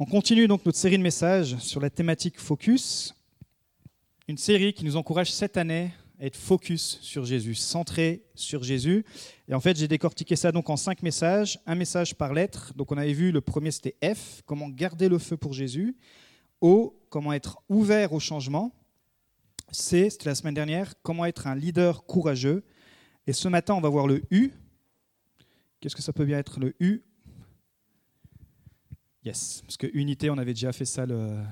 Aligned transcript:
On 0.00 0.04
continue 0.04 0.46
donc 0.46 0.64
notre 0.64 0.78
série 0.78 0.96
de 0.96 1.02
messages 1.02 1.56
sur 1.56 1.80
la 1.80 1.90
thématique 1.90 2.38
Focus, 2.38 3.16
une 4.28 4.38
série 4.38 4.72
qui 4.72 4.84
nous 4.84 4.94
encourage 4.94 5.32
cette 5.32 5.56
année 5.56 5.90
à 6.20 6.26
être 6.26 6.36
focus 6.36 7.00
sur 7.02 7.24
Jésus, 7.24 7.56
centré 7.56 8.22
sur 8.36 8.62
Jésus. 8.62 9.04
Et 9.48 9.54
en 9.54 9.60
fait, 9.60 9.76
j'ai 9.76 9.88
décortiqué 9.88 10.36
ça 10.36 10.52
donc 10.52 10.70
en 10.70 10.76
cinq 10.76 11.02
messages, 11.02 11.58
un 11.66 11.74
message 11.74 12.14
par 12.14 12.32
lettre. 12.32 12.72
Donc 12.76 12.92
on 12.92 12.96
avait 12.96 13.12
vu 13.12 13.32
le 13.32 13.40
premier 13.40 13.72
c'était 13.72 13.96
F, 14.14 14.42
comment 14.46 14.68
garder 14.68 15.08
le 15.08 15.18
feu 15.18 15.36
pour 15.36 15.52
Jésus. 15.52 15.96
O, 16.60 16.96
comment 17.08 17.32
être 17.32 17.58
ouvert 17.68 18.12
au 18.12 18.20
changement. 18.20 18.70
C, 19.72 20.10
c'était 20.10 20.26
la 20.26 20.36
semaine 20.36 20.54
dernière, 20.54 20.94
comment 21.02 21.24
être 21.24 21.48
un 21.48 21.56
leader 21.56 22.04
courageux. 22.04 22.62
Et 23.26 23.32
ce 23.32 23.48
matin, 23.48 23.74
on 23.74 23.80
va 23.80 23.88
voir 23.88 24.06
le 24.06 24.22
U. 24.30 24.52
Qu'est-ce 25.80 25.96
que 25.96 26.02
ça 26.02 26.12
peut 26.12 26.24
bien 26.24 26.38
être 26.38 26.60
le 26.60 26.76
U 26.78 27.02
Yes, 29.28 29.60
parce 29.66 29.76
que 29.76 29.86
unité, 29.92 30.30
on 30.30 30.38
avait 30.38 30.54
déjà 30.54 30.72
fait 30.72 30.86
ça 30.86 31.02
euh, 31.02 31.44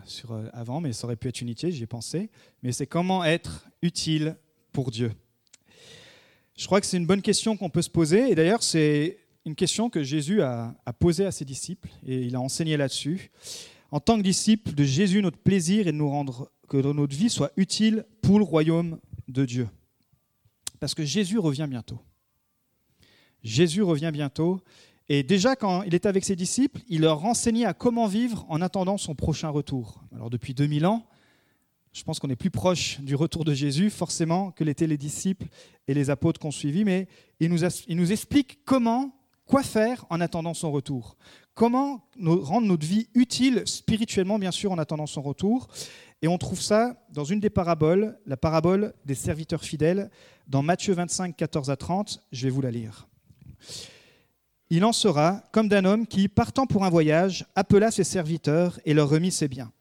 avant, 0.55 0.81
mais 0.81 0.95
ça 0.95 1.05
aurait 1.05 1.17
pu 1.17 1.29
être 1.29 1.43
unité, 1.43 1.71
j'y 1.71 1.83
ai 1.83 1.87
pensé. 1.87 2.31
Mais 2.63 2.73
c'est 2.73 2.87
comment 2.87 3.23
être 3.23 3.69
utile 3.83 4.35
pour 4.73 4.91
Dieu? 4.91 5.13
Je 6.57 6.65
crois 6.65 6.81
que 6.81 6.87
c'est 6.87 6.97
une 6.97 7.05
bonne 7.05 7.21
question 7.21 7.55
qu'on 7.55 7.69
peut 7.69 7.83
se 7.83 7.91
poser, 7.91 8.31
et 8.31 8.35
d'ailleurs 8.35 8.63
c'est 8.63 9.19
une 9.45 9.55
question 9.55 9.91
que 9.91 10.03
Jésus 10.03 10.41
a, 10.41 10.75
posée 10.99 11.27
à 11.27 11.31
ses 11.31 11.45
disciples, 11.45 11.91
et 12.07 12.23
il 12.23 12.35
a 12.35 12.41
enseigné 12.41 12.79
là-dessus. 12.79 13.31
En 13.91 14.01
tant 14.01 14.17
que 14.17 14.23
disciple 14.23 14.73
de 14.73 14.85
Jésus, 14.85 15.21
notre 15.21 15.37
plaisir 15.37 15.87
est 15.87 15.93
de 15.93 15.99
nous 15.99 16.09
rendre 16.09 16.51
que 16.69 16.79
notre 16.79 17.15
vie 17.15 17.29
soit 17.29 17.53
utile 17.59 18.07
pour 18.23 18.39
le 18.39 18.45
royaume 18.47 18.99
de 19.29 19.45
Dieu. 19.45 19.69
Parce 20.81 20.95
que 20.95 21.05
Jésus 21.05 21.39
revient 21.39 21.67
bientôt. 21.69 22.01
Jésus 23.43 23.83
revient 23.83 24.13
bientôt, 24.15 24.63
et 25.09 25.23
déjà, 25.23 25.55
quand 25.55 25.83
il 25.83 25.95
était 25.95 26.09
avec 26.09 26.25
ses 26.25 26.37
disciples, 26.37 26.81
il 26.89 27.03
leur 27.03 27.25
enseignait 27.25 27.65
à 27.65 27.75
comment 27.75 28.07
vivre 28.07 28.45
en 28.49 28.61
attendant 28.61 28.99
son 28.99 29.15
prochain 29.15 29.49
retour. 29.49 30.03
Alors 30.15 30.31
depuis 30.31 30.53
2000 30.53 30.87
ans, 30.87 31.07
je 31.93 32.03
pense 32.03 32.19
qu'on 32.19 32.29
est 32.29 32.37
plus 32.37 32.51
proche 32.51 33.01
du 33.01 33.15
retour 33.15 33.45
de 33.45 33.55
Jésus, 33.55 33.89
forcément, 33.89 34.51
que 34.51 34.65
l'étaient 34.65 34.87
les 34.87 34.99
disciples 34.99 35.47
et 35.89 35.95
les 35.95 36.11
apôtres 36.11 36.41
qu'on 36.41 36.51
suivi, 36.51 36.85
mais 36.85 37.09
il 37.41 37.51
nous 37.51 38.13
explique 38.13 38.59
comment, 38.65 39.17
quoi 39.47 39.63
faire 39.63 40.05
en 40.11 40.21
attendant 40.21 40.53
son 40.53 40.73
retour. 40.73 41.17
Comment 41.55 42.05
rendre 42.23 42.67
notre 42.67 42.85
vie 42.85 43.09
utile 43.15 43.63
spirituellement, 43.65 44.39
bien 44.39 44.51
sûr, 44.51 44.73
en 44.73 44.79
attendant 44.79 45.07
son 45.07 45.23
retour. 45.23 45.69
Et 46.21 46.29
on 46.29 46.37
trouve 46.37 46.61
ça 46.61 47.03
dans 47.13 47.25
une 47.25 47.41
des 47.41 47.49
paraboles, 47.49 48.19
la 48.27 48.37
parabole 48.37 48.93
des 49.07 49.15
serviteurs 49.15 49.65
fidèles, 49.65 50.11
dans 50.49 50.63
Matthieu 50.63 50.93
25, 50.93 51.35
14 51.35 51.71
à 51.71 51.77
30. 51.77 52.21
Je 52.31 52.45
vais 52.45 52.51
vous 52.51 52.61
la 52.61 52.71
lire. 52.71 53.09
Il 54.69 54.85
en 54.85 54.93
sera 54.93 55.43
comme 55.53 55.69
d'un 55.69 55.85
homme 55.85 56.07
qui, 56.07 56.29
partant 56.29 56.67
pour 56.67 56.85
un 56.85 56.91
voyage, 56.91 57.47
appela 57.55 57.91
ses 57.91 58.05
serviteurs 58.05 58.81
et 58.85 58.95
leur 58.95 59.09
remit 59.09 59.31
ses 59.31 59.49
biens. 59.49 59.73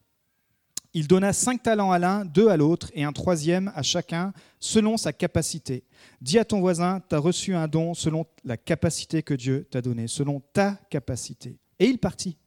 Il 0.94 1.08
donna 1.08 1.33
cinq 1.33 1.61
talents 1.61 1.91
à 1.91 2.00
l'un, 2.00 2.23
deux 2.23 2.47
à 2.47 2.55
l'autre, 2.55 2.89
et 2.94 3.03
un 3.03 3.11
troisième 3.11 3.72
à 3.75 3.83
chacun, 3.83 4.31
selon 4.61 4.95
sa 4.95 5.11
capacité. 5.11 5.83
Dis 6.22 6.39
à 6.39 6.45
ton 6.45 6.61
voisin, 6.61 7.02
tu 7.09 7.16
as 7.16 7.19
reçu 7.19 7.53
un 7.53 7.67
don 7.67 7.94
selon 7.94 8.25
la 8.45 8.56
capacité 8.56 9.22
que 9.22 9.33
Dieu 9.33 9.67
t'a 9.69 9.81
donnée, 9.81 10.08
selon 10.08 10.41
ta 10.53 10.75
capacité. 10.89 11.59
Et 11.80 11.88
il 11.88 11.97
partit. 11.97 12.38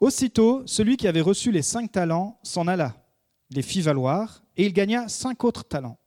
Aussitôt, 0.00 0.62
celui 0.66 0.96
qui 0.96 1.06
avait 1.06 1.20
reçu 1.20 1.50
les 1.50 1.60
cinq 1.60 1.92
talents 1.92 2.38
s'en 2.42 2.66
alla, 2.66 2.96
les 3.50 3.62
fit 3.62 3.82
valoir, 3.82 4.42
et 4.56 4.64
il 4.64 4.72
gagna 4.72 5.08
cinq 5.08 5.44
autres 5.44 5.64
talents. 5.64 5.98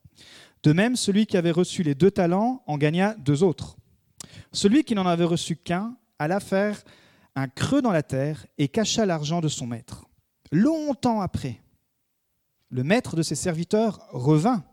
De 0.64 0.72
même, 0.72 0.96
celui 0.96 1.26
qui 1.26 1.36
avait 1.36 1.52
reçu 1.52 1.84
les 1.84 1.94
deux 1.94 2.10
talents 2.10 2.64
en 2.66 2.78
gagna 2.78 3.14
deux 3.14 3.44
autres. 3.44 3.77
Celui 4.52 4.84
qui 4.84 4.94
n'en 4.94 5.06
avait 5.06 5.24
reçu 5.24 5.56
qu'un 5.56 5.96
alla 6.18 6.40
faire 6.40 6.82
un 7.34 7.48
creux 7.48 7.82
dans 7.82 7.92
la 7.92 8.02
terre 8.02 8.46
et 8.58 8.68
cacha 8.68 9.06
l'argent 9.06 9.40
de 9.40 9.48
son 9.48 9.66
maître. 9.66 10.06
Longtemps 10.50 11.20
après, 11.20 11.60
le 12.70 12.82
maître 12.82 13.16
de 13.16 13.22
ses 13.22 13.34
serviteurs 13.34 14.06
revint 14.10 14.64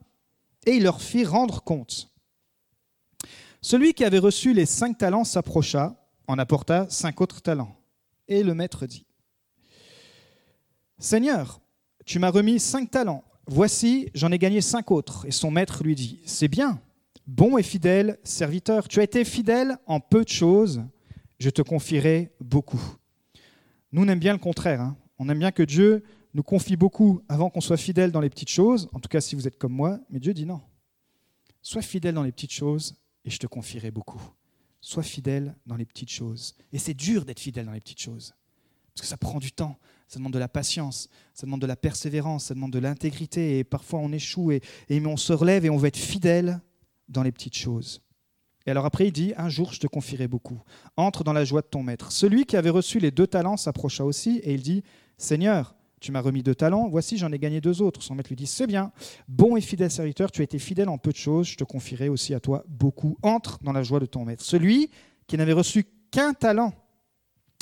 et 0.66 0.72
il 0.72 0.84
leur 0.84 1.02
fit 1.02 1.26
rendre 1.26 1.62
compte. 1.64 2.12
Celui 3.62 3.94
qui 3.94 4.04
avait 4.04 4.20
reçu 4.20 4.54
les 4.54 4.66
cinq 4.66 4.98
talents 4.98 5.24
s'approcha, 5.24 5.96
en 6.28 6.40
apporta 6.40 6.88
cinq 6.90 7.22
autres 7.22 7.42
talents. 7.42 7.76
Et 8.28 8.44
le 8.44 8.56
maître 8.56 8.86
dit, 8.86 9.06
Seigneur, 10.98 11.62
tu 12.06 12.20
m'as 12.20 12.30
remis 12.30 12.60
cinq 12.60 12.90
talents, 12.90 13.24
voici, 13.48 14.10
j'en 14.14 14.32
ai 14.32 14.40
gagné 14.40 14.62
cinq 14.62 14.92
autres. 14.92 15.26
Et 15.26 15.32
son 15.32 15.52
maître 15.52 15.84
lui 15.84 15.96
dit, 15.96 16.22
C'est 16.26 16.48
bien, 16.48 16.80
Bon 17.28 17.58
et 17.58 17.64
fidèle 17.64 18.20
serviteur, 18.24 18.88
tu 18.88 19.00
as 19.00 19.04
été 19.04 19.26
fidèle 19.26 19.78
en 19.88 20.00
peu 20.00 20.24
de 20.24 20.30
choses, 20.30 20.84
je 21.40 21.50
te 21.50 21.64
confierai 21.64 22.32
beaucoup. 22.40 22.82
Nous, 23.92 24.04
on 24.04 24.08
aime 24.08 24.20
bien 24.20 24.34
le 24.34 24.40
contraire. 24.40 24.82
Hein. 24.82 24.98
On 25.18 25.28
aime 25.30 25.40
bien 25.40 25.52
que 25.52 25.64
Dieu 25.64 26.04
nous 26.36 26.44
confie 26.44 26.76
beaucoup 26.76 27.22
avant 27.28 27.50
qu'on 27.50 27.62
soit 27.62 27.78
fidèle 27.78 28.12
dans 28.12 28.20
les 28.20 28.30
petites 28.30 28.50
choses, 28.50 28.90
en 28.94 29.00
tout 29.00 29.10
cas 29.10 29.22
si 29.22 29.36
vous 29.36 29.48
êtes 29.48 29.58
comme 29.58 29.72
moi, 29.72 30.00
mais 30.10 30.20
Dieu 30.20 30.34
dit 30.34 30.46
non. 30.46 30.62
Sois 31.62 31.82
fidèle 31.82 32.14
dans 32.14 32.24
les 32.24 32.32
petites 32.32 32.54
choses 32.54 32.96
et 33.24 33.32
je 33.32 33.40
te 33.40 33.48
confierai 33.48 33.90
beaucoup. 33.90 34.22
Sois 34.82 35.02
fidèle 35.02 35.56
dans 35.66 35.78
les 35.78 35.86
petites 35.86 36.12
choses. 36.12 36.56
Et 36.74 36.78
c'est 36.78 36.94
dur 36.94 37.26
d'être 37.26 37.40
fidèle 37.40 37.66
dans 37.66 37.72
les 37.72 37.80
petites 37.80 38.02
choses, 38.02 38.36
parce 38.94 39.02
que 39.02 39.08
ça 39.08 39.18
prend 39.18 39.40
du 39.40 39.52
temps, 39.52 39.80
ça 40.08 40.20
demande 40.20 40.34
de 40.34 40.40
la 40.40 40.50
patience, 40.50 41.10
ça 41.34 41.48
demande 41.48 41.62
de 41.62 41.68
la 41.68 41.76
persévérance, 41.76 42.46
ça 42.46 42.54
demande 42.54 42.74
de 42.74 42.80
l'intégrité, 42.80 43.58
et 43.58 43.64
parfois 43.64 44.00
on 44.00 44.12
échoue, 44.12 44.52
et, 44.52 44.62
et 44.90 45.04
on 45.04 45.18
se 45.18 45.34
relève 45.34 45.66
et 45.66 45.72
on 45.72 45.78
veut 45.78 45.88
être 45.88 45.98
fidèle 45.98 46.62
dans 47.08 47.24
les 47.24 47.32
petites 47.32 47.56
choses. 47.56 48.02
Et 48.66 48.72
alors 48.72 48.86
après, 48.86 49.08
il 49.08 49.12
dit, 49.12 49.34
un 49.38 49.50
jour, 49.50 49.74
je 49.74 49.80
te 49.80 49.88
confierai 49.88 50.28
beaucoup. 50.28 50.62
Entre 50.98 51.24
dans 51.24 51.34
la 51.34 51.46
joie 51.46 51.62
de 51.62 51.68
ton 51.68 51.84
maître. 51.84 52.12
Celui 52.12 52.46
qui 52.46 52.58
avait 52.58 52.72
reçu 52.72 53.00
les 53.00 53.12
deux 53.12 53.28
talents 53.28 53.58
s'approcha 53.58 54.04
aussi, 54.04 54.38
et 54.44 54.54
il 54.54 54.64
dit, 54.64 54.84
Seigneur, 55.18 55.76
tu 56.00 56.12
m'as 56.12 56.22
remis 56.22 56.44
deux 56.44 56.56
talents, 56.56 56.88
voici, 56.88 57.18
j'en 57.18 57.32
ai 57.32 57.40
gagné 57.40 57.62
deux 57.62 57.82
autres. 57.82 58.02
Son 58.02 58.16
maître 58.16 58.30
lui 58.30 58.36
dit, 58.36 58.48
c'est 58.48 58.68
bien, 58.68 58.92
bon 59.28 59.56
et 59.56 59.62
fidèle 59.62 59.92
serviteur, 59.92 60.32
tu 60.32 60.42
as 60.42 60.44
été 60.44 60.60
fidèle 60.60 60.90
en 60.90 60.98
peu 60.98 61.12
de 61.12 61.18
choses, 61.18 61.48
je 61.48 61.58
te 61.58 61.64
confierai 61.64 62.10
aussi 62.10 62.34
à 62.34 62.40
toi 62.40 62.64
beaucoup. 62.68 63.18
Entre 63.22 63.60
dans 63.64 63.72
la 63.72 63.84
joie 63.84 64.00
de 64.00 64.06
ton 64.06 64.26
maître. 64.26 64.44
Celui 64.44 64.90
qui 65.28 65.38
n'avait 65.38 65.54
reçu 65.54 65.86
qu'un 66.12 66.34
talent 66.34 66.74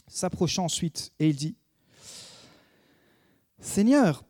s'approcha 0.08 0.62
ensuite, 0.62 1.12
et 1.20 1.28
il 1.28 1.36
dit, 1.36 1.56
Seigneur, 3.60 4.24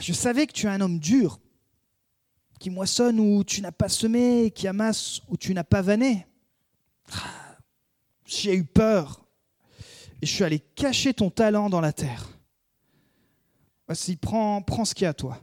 je 0.00 0.12
savais 0.12 0.46
que 0.46 0.52
tu 0.52 0.66
es 0.66 0.68
un 0.68 0.80
homme 0.80 0.98
dur 0.98 1.40
qui 2.58 2.70
moissonne 2.70 3.20
où 3.20 3.44
tu 3.44 3.60
n'as 3.60 3.72
pas 3.72 3.88
semé, 3.88 4.50
qui 4.50 4.66
amasse 4.68 5.20
où 5.28 5.36
tu 5.36 5.54
n'as 5.54 5.64
pas 5.64 5.82
vanné. 5.82 6.26
J'ai 8.24 8.54
eu 8.54 8.64
peur 8.64 9.24
et 10.22 10.26
je 10.26 10.32
suis 10.32 10.44
allé 10.44 10.58
cacher 10.58 11.14
ton 11.14 11.30
talent 11.30 11.68
dans 11.68 11.80
la 11.80 11.92
terre. 11.92 12.28
Voici, 13.86 14.16
prends, 14.16 14.62
prends 14.62 14.84
ce 14.84 14.94
qui 14.94 15.04
est 15.04 15.08
à 15.08 15.14
toi. 15.14 15.40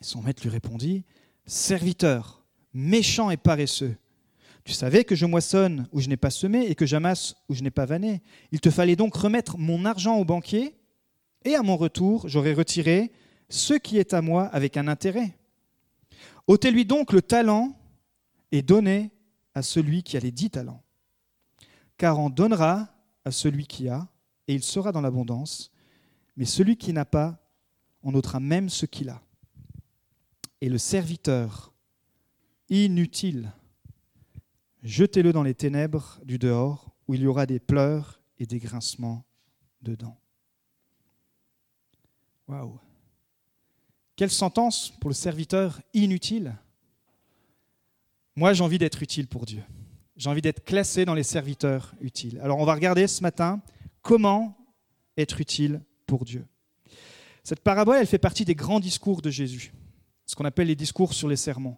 Son 0.00 0.22
maître 0.22 0.42
lui 0.42 0.50
répondit, 0.50 1.04
Serviteur, 1.44 2.44
méchant 2.72 3.30
et 3.30 3.36
paresseux, 3.36 3.96
tu 4.64 4.74
savais 4.74 5.04
que 5.04 5.14
je 5.14 5.24
moissonne 5.24 5.88
où 5.92 6.00
je 6.00 6.08
n'ai 6.08 6.18
pas 6.18 6.30
semé 6.30 6.66
et 6.66 6.74
que 6.74 6.84
j'amasse 6.84 7.36
où 7.48 7.54
je 7.54 7.62
n'ai 7.62 7.70
pas 7.70 7.86
vanné. 7.86 8.22
Il 8.52 8.60
te 8.60 8.68
fallait 8.68 8.96
donc 8.96 9.16
remettre 9.16 9.56
mon 9.56 9.86
argent 9.86 10.16
au 10.16 10.26
banquier, 10.26 10.76
et 11.44 11.54
à 11.54 11.62
mon 11.62 11.78
retour, 11.78 12.28
j'aurais 12.28 12.52
retiré 12.52 13.10
ce 13.48 13.72
qui 13.72 13.96
est 13.96 14.12
à 14.12 14.20
moi 14.20 14.44
avec 14.44 14.76
un 14.76 14.86
intérêt. 14.88 15.34
Ôtez-lui 16.48 16.86
donc 16.86 17.12
le 17.12 17.20
talent 17.20 17.78
et 18.50 18.62
donnez 18.62 19.12
à 19.54 19.62
celui 19.62 20.02
qui 20.02 20.16
a 20.16 20.20
les 20.20 20.32
dix 20.32 20.50
talents. 20.50 20.82
Car 21.98 22.18
on 22.18 22.30
donnera 22.30 22.88
à 23.24 23.30
celui 23.30 23.66
qui 23.66 23.88
a, 23.88 24.08
et 24.46 24.54
il 24.54 24.62
sera 24.62 24.90
dans 24.90 25.02
l'abondance, 25.02 25.70
mais 26.36 26.46
celui 26.46 26.78
qui 26.78 26.94
n'a 26.94 27.04
pas, 27.04 27.38
on 28.02 28.14
ôtera 28.14 28.40
même 28.40 28.70
ce 28.70 28.86
qu'il 28.86 29.10
a. 29.10 29.20
Et 30.62 30.70
le 30.70 30.78
serviteur, 30.78 31.74
inutile, 32.70 33.52
jetez-le 34.82 35.34
dans 35.34 35.42
les 35.42 35.54
ténèbres 35.54 36.18
du 36.24 36.38
dehors, 36.38 36.94
où 37.06 37.14
il 37.14 37.20
y 37.20 37.26
aura 37.26 37.44
des 37.44 37.60
pleurs 37.60 38.22
et 38.38 38.46
des 38.46 38.58
grincements 38.58 39.24
dedans. 39.82 40.16
Waouh! 42.46 42.80
Quelle 44.18 44.32
sentence 44.32 44.90
pour 45.00 45.10
le 45.10 45.14
serviteur 45.14 45.80
inutile? 45.94 46.56
Moi, 48.34 48.52
j'ai 48.52 48.64
envie 48.64 48.78
d'être 48.78 49.00
utile 49.00 49.28
pour 49.28 49.46
Dieu. 49.46 49.62
J'ai 50.16 50.28
envie 50.28 50.42
d'être 50.42 50.64
classé 50.64 51.04
dans 51.04 51.14
les 51.14 51.22
serviteurs 51.22 51.94
utiles. 52.00 52.40
Alors, 52.42 52.58
on 52.58 52.64
va 52.64 52.74
regarder 52.74 53.06
ce 53.06 53.22
matin 53.22 53.62
comment 54.02 54.58
être 55.16 55.40
utile 55.40 55.80
pour 56.08 56.24
Dieu. 56.24 56.44
Cette 57.44 57.60
parabole, 57.60 57.98
elle 58.00 58.08
fait 58.08 58.18
partie 58.18 58.44
des 58.44 58.56
grands 58.56 58.80
discours 58.80 59.22
de 59.22 59.30
Jésus, 59.30 59.72
ce 60.26 60.34
qu'on 60.34 60.44
appelle 60.44 60.66
les 60.66 60.74
discours 60.74 61.14
sur 61.14 61.28
les 61.28 61.36
sermons. 61.36 61.76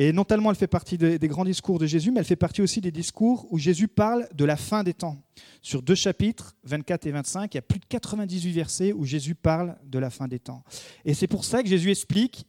Et 0.00 0.12
non 0.12 0.24
seulement 0.28 0.50
elle 0.50 0.56
fait 0.56 0.68
partie 0.68 0.96
des, 0.96 1.18
grands 1.28 1.44
discours 1.44 1.80
de 1.80 1.86
Jésus, 1.86 2.12
mais 2.12 2.20
elle 2.20 2.26
fait 2.26 2.36
partie 2.36 2.62
aussi 2.62 2.80
des 2.80 2.92
discours 2.92 3.48
où 3.50 3.58
Jésus 3.58 3.88
parle 3.88 4.28
de 4.32 4.44
la 4.44 4.56
fin 4.56 4.84
des 4.84 4.94
temps. 4.94 5.20
Sur 5.60 5.82
deux 5.82 5.96
chapitres, 5.96 6.54
24 6.62 7.06
et 7.06 7.10
25, 7.10 7.52
il 7.52 7.56
y 7.56 7.58
a 7.58 7.62
plus 7.62 7.80
de 7.80 7.84
98 7.86 8.52
versets 8.52 8.92
où 8.92 9.04
Jésus 9.04 9.34
parle 9.34 9.76
de 9.84 9.98
la 9.98 10.08
fin 10.08 10.28
des 10.28 10.38
temps. 10.38 10.62
Et 11.04 11.14
c'est 11.14 11.26
pour 11.26 11.44
ça 11.44 11.64
que 11.64 11.68
Jésus 11.68 11.90
explique 11.90 12.46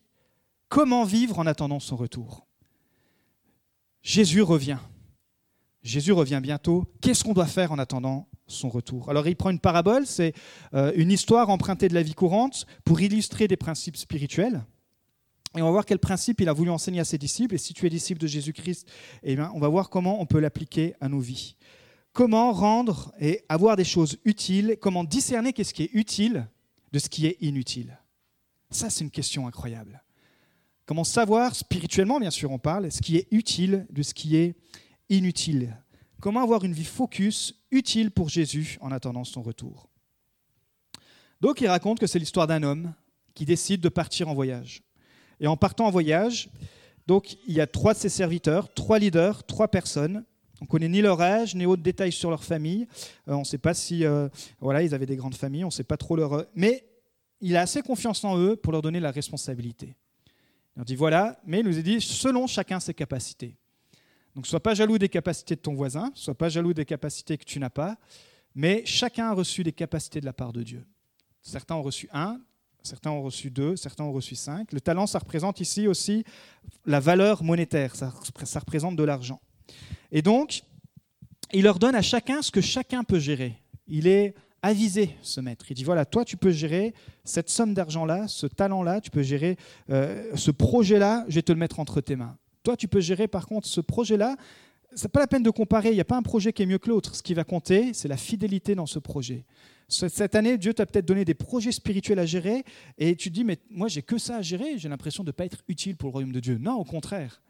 comment 0.69 1.04
vivre 1.06 1.40
en 1.40 1.48
attendant 1.48 1.80
son 1.80 1.96
retour. 1.96 2.46
Jésus 4.04 4.44
revient. 4.44 4.78
Jésus 5.81 6.12
revient 6.12 6.42
bientôt. 6.44 6.86
Qu'est-ce 7.02 7.24
qu'on 7.24 7.34
doit 7.34 7.48
faire 7.48 7.72
en 7.72 7.80
attendant 7.80 8.28
son 8.45 8.69
retour? 8.69 9.10
Alors 9.10 9.28
il 9.28 9.36
prend 9.36 9.50
une 9.50 9.60
parabole, 9.60 10.06
c'est 10.06 10.34
euh, 10.75 10.92
une 10.95 11.12
histoire 11.12 11.50
empruntée 11.50 11.90
de 11.90 11.95
la 11.95 12.04
vie 12.04 12.13
courante 12.13 12.68
pour 12.84 13.02
illustrer 13.02 13.48
des 13.48 13.57
principes 13.57 13.98
spirituels. 13.98 14.63
Et 15.57 15.62
on 15.62 15.66
va 15.66 15.72
voir 15.72 15.86
quel 15.86 16.00
principe 16.00 16.42
il 16.42 16.50
a 16.50 16.54
voulu 16.54 16.69
enseigner 16.69 17.00
à 17.00 17.06
ses 17.06 17.18
disciples. 17.18 17.56
Et 17.56 17.57
si 17.57 17.74
tu 17.74 17.86
es 17.86 17.90
disciple 17.90 18.22
de 18.22 18.28
Jésus-Christ, 18.28 18.88
eh 19.24 19.40
on 19.40 19.60
va 19.60 19.68
voir 19.68 19.90
comment 19.90 20.22
on 20.22 20.25
peut 20.25 20.40
l'appliquer 20.40 20.94
à 21.01 21.10
nos 21.10 21.19
vies. 21.19 21.56
Comment 22.13 22.51
rendre 22.51 23.13
et 23.19 23.44
avoir 23.50 23.75
des 23.75 23.84
choses 23.84 24.18
utiles, 24.25 24.78
comment 24.81 25.04
discerner 25.04 25.54
qu'est-ce 25.54 25.74
qui 25.74 25.84
est 25.84 25.94
utile 25.94 26.48
de 26.92 27.00
ce 27.00 27.10
qui 27.10 27.28
est 27.28 27.38
inutile. 27.42 27.98
Ça, 28.72 28.90
c'est 28.90 29.04
une 29.04 29.12
question 29.12 29.48
incroyable. 29.48 30.04
Comment 30.86 31.04
savoir, 31.04 31.56
spirituellement 31.56 32.19
bien 32.19 32.31
sûr 32.31 32.52
on 32.52 32.57
parle, 32.57 32.92
ce 32.92 33.02
qui 33.02 33.18
est 33.18 33.28
utile 33.31 33.86
de 33.92 34.02
ce 34.02 34.13
qui 34.13 34.36
est 34.36 34.56
inutile. 35.10 35.78
Comment 36.19 36.42
avoir 36.42 36.63
une 36.63 36.74
vie 36.74 36.84
focus, 36.84 37.56
utile 37.72 38.12
pour 38.12 38.30
Jésus 38.30 38.78
en 38.81 38.92
attendant 38.92 39.24
son 39.24 39.42
retour. 39.42 39.88
Donc 41.42 41.62
il 41.62 41.68
raconte 41.68 42.00
que 42.00 42.07
c'est 42.07 42.19
l'histoire 42.19 42.48
d'un 42.48 42.63
homme 42.63 42.94
qui 43.34 43.45
décide 43.45 43.81
de 43.81 43.90
partir 43.90 44.28
en 44.28 44.34
voyage. 44.34 44.81
Et 45.39 45.47
en 45.47 45.57
partant 45.57 45.88
en 45.88 45.91
voyage, 45.91 46.50
donc 47.07 47.38
il 47.47 47.53
y 47.53 47.62
a 47.62 47.68
trois 47.68 47.94
de 47.94 48.00
ses 48.00 48.09
serviteurs, 48.09 48.74
trois 48.74 49.00
leaders, 49.00 49.44
trois 49.45 49.68
personnes. 49.68 50.24
On 50.62 50.65
connaît 50.65 50.89
ni 50.89 51.01
leur 51.01 51.21
âge, 51.21 51.56
ni 51.56 51.65
autres 51.65 51.81
détails 51.81 52.12
sur 52.12 52.30
leur 52.30 52.44
famille. 52.44 52.88
Euh, 53.27 53.33
on 53.33 53.39
ne 53.39 53.45
sait 53.45 53.57
pas 53.57 53.74
si 53.74 54.06
euh, 54.06 54.27
voilà, 54.59 54.83
ils 54.83 54.94
avaient 54.94 55.06
des 55.06 55.15
grandes 55.15 55.36
familles, 55.36 55.63
on 55.63 55.68
ne 55.68 55.74
sait 55.74 55.83
pas 55.83 55.97
trop 55.97 56.15
leur. 56.15 56.45
Mais 56.56 56.86
il 57.41 57.56
a 57.56 57.62
assez 57.62 57.81
confiance 57.81 58.24
en 58.24 58.38
eux 58.38 58.56
pour 58.56 58.74
leur 58.74 58.81
donner 58.81 59.00
la 59.00 59.12
responsabilité. 59.12 59.95
Il 60.75 60.80
leur 60.80 60.86
dit 60.86 60.95
voilà, 60.95 61.39
mais 61.45 61.62
il 61.62 61.65
nous 61.65 61.77
a 61.77 61.81
dit 61.81 62.01
selon 62.01 62.45
chacun 62.47 62.80
ses 62.80 62.94
capacités. 62.94 63.56
Donc 64.35 64.45
sois 64.45 64.59
pas 64.59 64.74
jaloux 64.74 64.97
des 64.97 65.09
capacités 65.09 65.56
de 65.56 65.62
ton 65.62 65.74
voisin, 65.74 66.12
sois 66.13 66.35
pas 66.35 66.50
jaloux 66.50 66.74
des 66.74 66.85
capacités 66.85 67.38
que 67.38 67.45
tu 67.45 67.59
n'as 67.59 67.69
pas, 67.69 67.97
mais 68.56 68.83
chacun 68.85 69.30
a 69.30 69.33
reçu 69.33 69.63
des 69.63 69.71
capacités 69.71 70.19
de 70.19 70.25
la 70.25 70.33
part 70.33 70.53
de 70.53 70.63
Dieu. 70.63 70.85
Certains 71.42 71.75
ont 71.75 71.81
reçu 71.81 72.09
un, 72.13 72.39
certains 72.89 73.12
ont 73.12 73.21
reçu 73.21 73.51
deux, 73.51 73.75
certains 73.75 74.03
ont 74.03 74.12
reçu 74.12 74.36
cinq. 74.36 74.74
Le 74.74 74.81
talent, 74.81 75.06
ça 75.06 75.19
représente 75.19 75.59
ici 75.59 75.88
aussi 75.88 76.24
la 76.86 77.00
valeur 77.00 77.44
monétaire, 77.44 77.95
ça, 77.95 78.12
représente 78.56 78.95
de 78.95 79.03
l'argent. 79.03 79.39
Et 80.12 80.21
donc, 80.21 80.63
il 81.53 81.63
leur 81.63 81.77
donne 81.77 81.95
à 81.95 82.01
chacun 82.01 82.41
ce 82.41 82.51
que 82.51 82.62
chacun 82.62 83.03
peut 83.03 83.19
gérer. 83.19 83.53
Il 83.88 84.07
est 84.07 84.33
avisé, 84.63 85.15
ce 85.21 85.39
maître. 85.39 85.65
Il 85.69 85.75
dit, 85.75 85.83
voilà, 85.83 86.06
toi, 86.06 86.25
tu 86.25 86.36
peux 86.36 86.51
gérer 86.51 86.94
cette 87.24 87.50
somme 87.50 87.74
d'argent-là, 87.75 88.27
ce 88.27 88.47
talent-là, 88.47 89.01
tu 89.01 89.12
peux 89.12 89.21
gérer 89.21 89.56
euh, 89.89 90.35
ce 90.35 90.51
projet-là, 90.51 91.25
je 91.27 91.35
vais 91.35 91.44
te 91.44 91.51
le 91.51 91.59
mettre 91.59 91.80
entre 91.80 92.01
tes 92.01 92.15
mains. 92.15 92.38
Toi, 92.63 92.75
tu 92.75 92.88
peux 92.88 93.01
gérer 93.01 93.27
par 93.27 93.45
contre 93.45 93.68
ce 93.68 93.81
projet-là. 93.81 94.35
Ce 94.95 95.03
n'est 95.03 95.09
pas 95.09 95.19
la 95.19 95.27
peine 95.27 95.44
de 95.44 95.50
comparer, 95.50 95.89
il 95.89 95.95
n'y 95.95 96.01
a 96.01 96.06
pas 96.06 96.18
un 96.18 96.24
projet 96.24 96.51
qui 96.51 96.63
est 96.63 96.65
mieux 96.65 96.80
que 96.80 96.89
l'autre. 96.89 97.15
Ce 97.15 97.21
qui 97.21 97.33
va 97.33 97.44
compter, 97.44 97.94
c'est 97.94 98.07
la 98.07 98.18
fidélité 98.18 98.75
dans 98.75 98.86
ce 98.86 99.00
projet. 99.00 99.45
Cette 99.88 100.36
année, 100.36 100.57
Dieu 100.57 100.74
t'a 100.74 100.86
peut-être 100.86 101.06
donné 101.06 101.25
des 101.25 101.33
projets 101.33 101.71
spirituels 101.71 102.19
à 102.19 102.25
gérer 102.25 102.63
et 102.97 103.15
tu 103.15 103.30
te 103.30 103.33
dis, 103.33 103.44
mais 103.44 103.57
moi, 103.69 103.88
j'ai 103.88 104.03
que 104.03 104.18
ça 104.18 104.38
à 104.38 104.41
gérer, 104.41 104.77
j'ai 104.77 104.89
l'impression 104.89 105.24
de 105.24 105.30
ne 105.30 105.31
pas 105.31 105.45
être 105.45 105.63
utile 105.68 105.97
pour 105.97 106.09
le 106.09 106.12
royaume 106.12 106.31
de 106.31 106.39
Dieu. 106.39 106.57
Non, 106.57 106.75
au 106.75 106.83
contraire. 106.83 107.41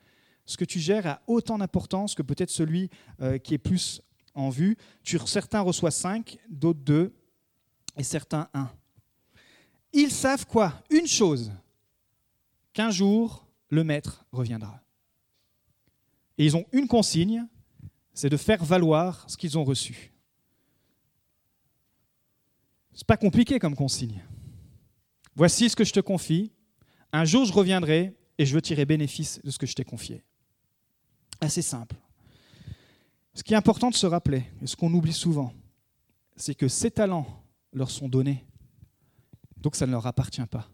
Ce 0.46 0.58
que 0.58 0.66
tu 0.66 0.80
gères 0.80 1.06
a 1.06 1.22
autant 1.28 1.58
d'importance 1.58 2.16
que 2.16 2.24
peut-être 2.24 2.50
celui 2.50 2.90
euh, 3.22 3.38
qui 3.38 3.54
est 3.54 3.60
plus 3.60 4.02
en 4.34 4.50
vue. 4.50 4.78
Certains 5.04 5.62
reçoivent 5.62 5.94
cinq, 5.94 6.40
d'autres 6.50 6.80
deux 6.80 7.14
et 7.98 8.04
certains 8.04 8.48
un. 8.54 8.70
Ils 9.92 10.12
savent 10.12 10.46
quoi? 10.46 10.82
Une 10.90 11.08
chose, 11.08 11.52
qu'un 12.74 12.90
jour, 12.90 13.46
le 13.70 13.84
maître 13.84 14.26
reviendra. 14.32 14.82
Et 16.40 16.46
ils 16.46 16.56
ont 16.56 16.66
une 16.72 16.88
consigne, 16.88 17.46
c'est 18.14 18.30
de 18.30 18.38
faire 18.38 18.64
valoir 18.64 19.30
ce 19.30 19.36
qu'ils 19.36 19.58
ont 19.58 19.66
reçu. 19.66 20.14
C'est 22.94 23.06
pas 23.06 23.18
compliqué 23.18 23.60
comme 23.60 23.76
consigne. 23.76 24.24
Voici 25.36 25.70
ce 25.70 25.76
que 25.76 25.84
je 25.84 25.94
te 25.94 26.00
confie. 26.00 26.52
Un 27.12 27.26
jour, 27.26 27.46
je 27.46 27.52
reviendrai 27.52 28.16
et 28.38 28.46
je 28.46 28.56
veux 28.56 28.62
tirer 28.62 28.86
bénéfice 28.86 29.42
de 29.44 29.52
ce 29.52 29.58
que 29.58 29.68
je 29.68 29.76
t'ai 29.76 29.84
confié. 29.84 30.24
Assez 31.42 31.62
simple. 31.62 31.98
Ce 33.34 33.44
qui 33.44 33.54
est 33.54 33.58
important 33.58 33.90
de 33.90 33.96
se 33.96 34.08
rappeler, 34.08 34.44
et 34.62 34.68
ce 34.68 34.76
qu'on 34.76 34.94
oublie 34.94 35.14
souvent, 35.14 35.54
c'est 36.36 36.56
que 36.56 36.68
ces 36.70 36.92
talents 36.92 37.44
leur 37.74 37.92
sont 37.92 38.08
donnés, 38.08 38.46
donc 39.58 39.76
ça 39.76 39.86
ne 39.86 39.92
leur 39.92 40.08
appartient 40.08 40.46
pas. 40.46 40.70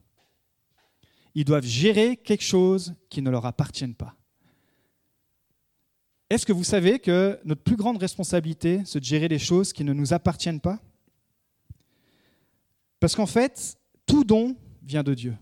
Ils 1.33 1.45
doivent 1.45 1.65
gérer 1.65 2.17
quelque 2.17 2.43
chose 2.43 2.93
qui 3.09 3.21
ne 3.21 3.29
leur 3.29 3.45
appartient 3.45 3.87
pas. 3.87 4.15
Est-ce 6.35 6.45
que 6.45 6.51
vous 6.51 6.65
savez 6.65 6.99
que 6.99 7.39
notre 7.45 7.61
plus 7.61 7.77
grande 7.77 7.95
responsabilité, 7.95 8.81
c'est 8.83 8.99
de 8.99 9.05
gérer 9.05 9.29
des 9.29 9.39
choses 9.39 9.71
qui 9.71 9.85
ne 9.85 9.93
nous 9.93 10.13
appartiennent 10.13 10.59
pas? 10.59 10.81
Parce 12.99 13.15
qu'en 13.15 13.25
fait, 13.25 13.77
tout 14.05 14.25
don 14.25 14.57
vient 14.83 15.01
de 15.01 15.13
Dieu. 15.13 15.37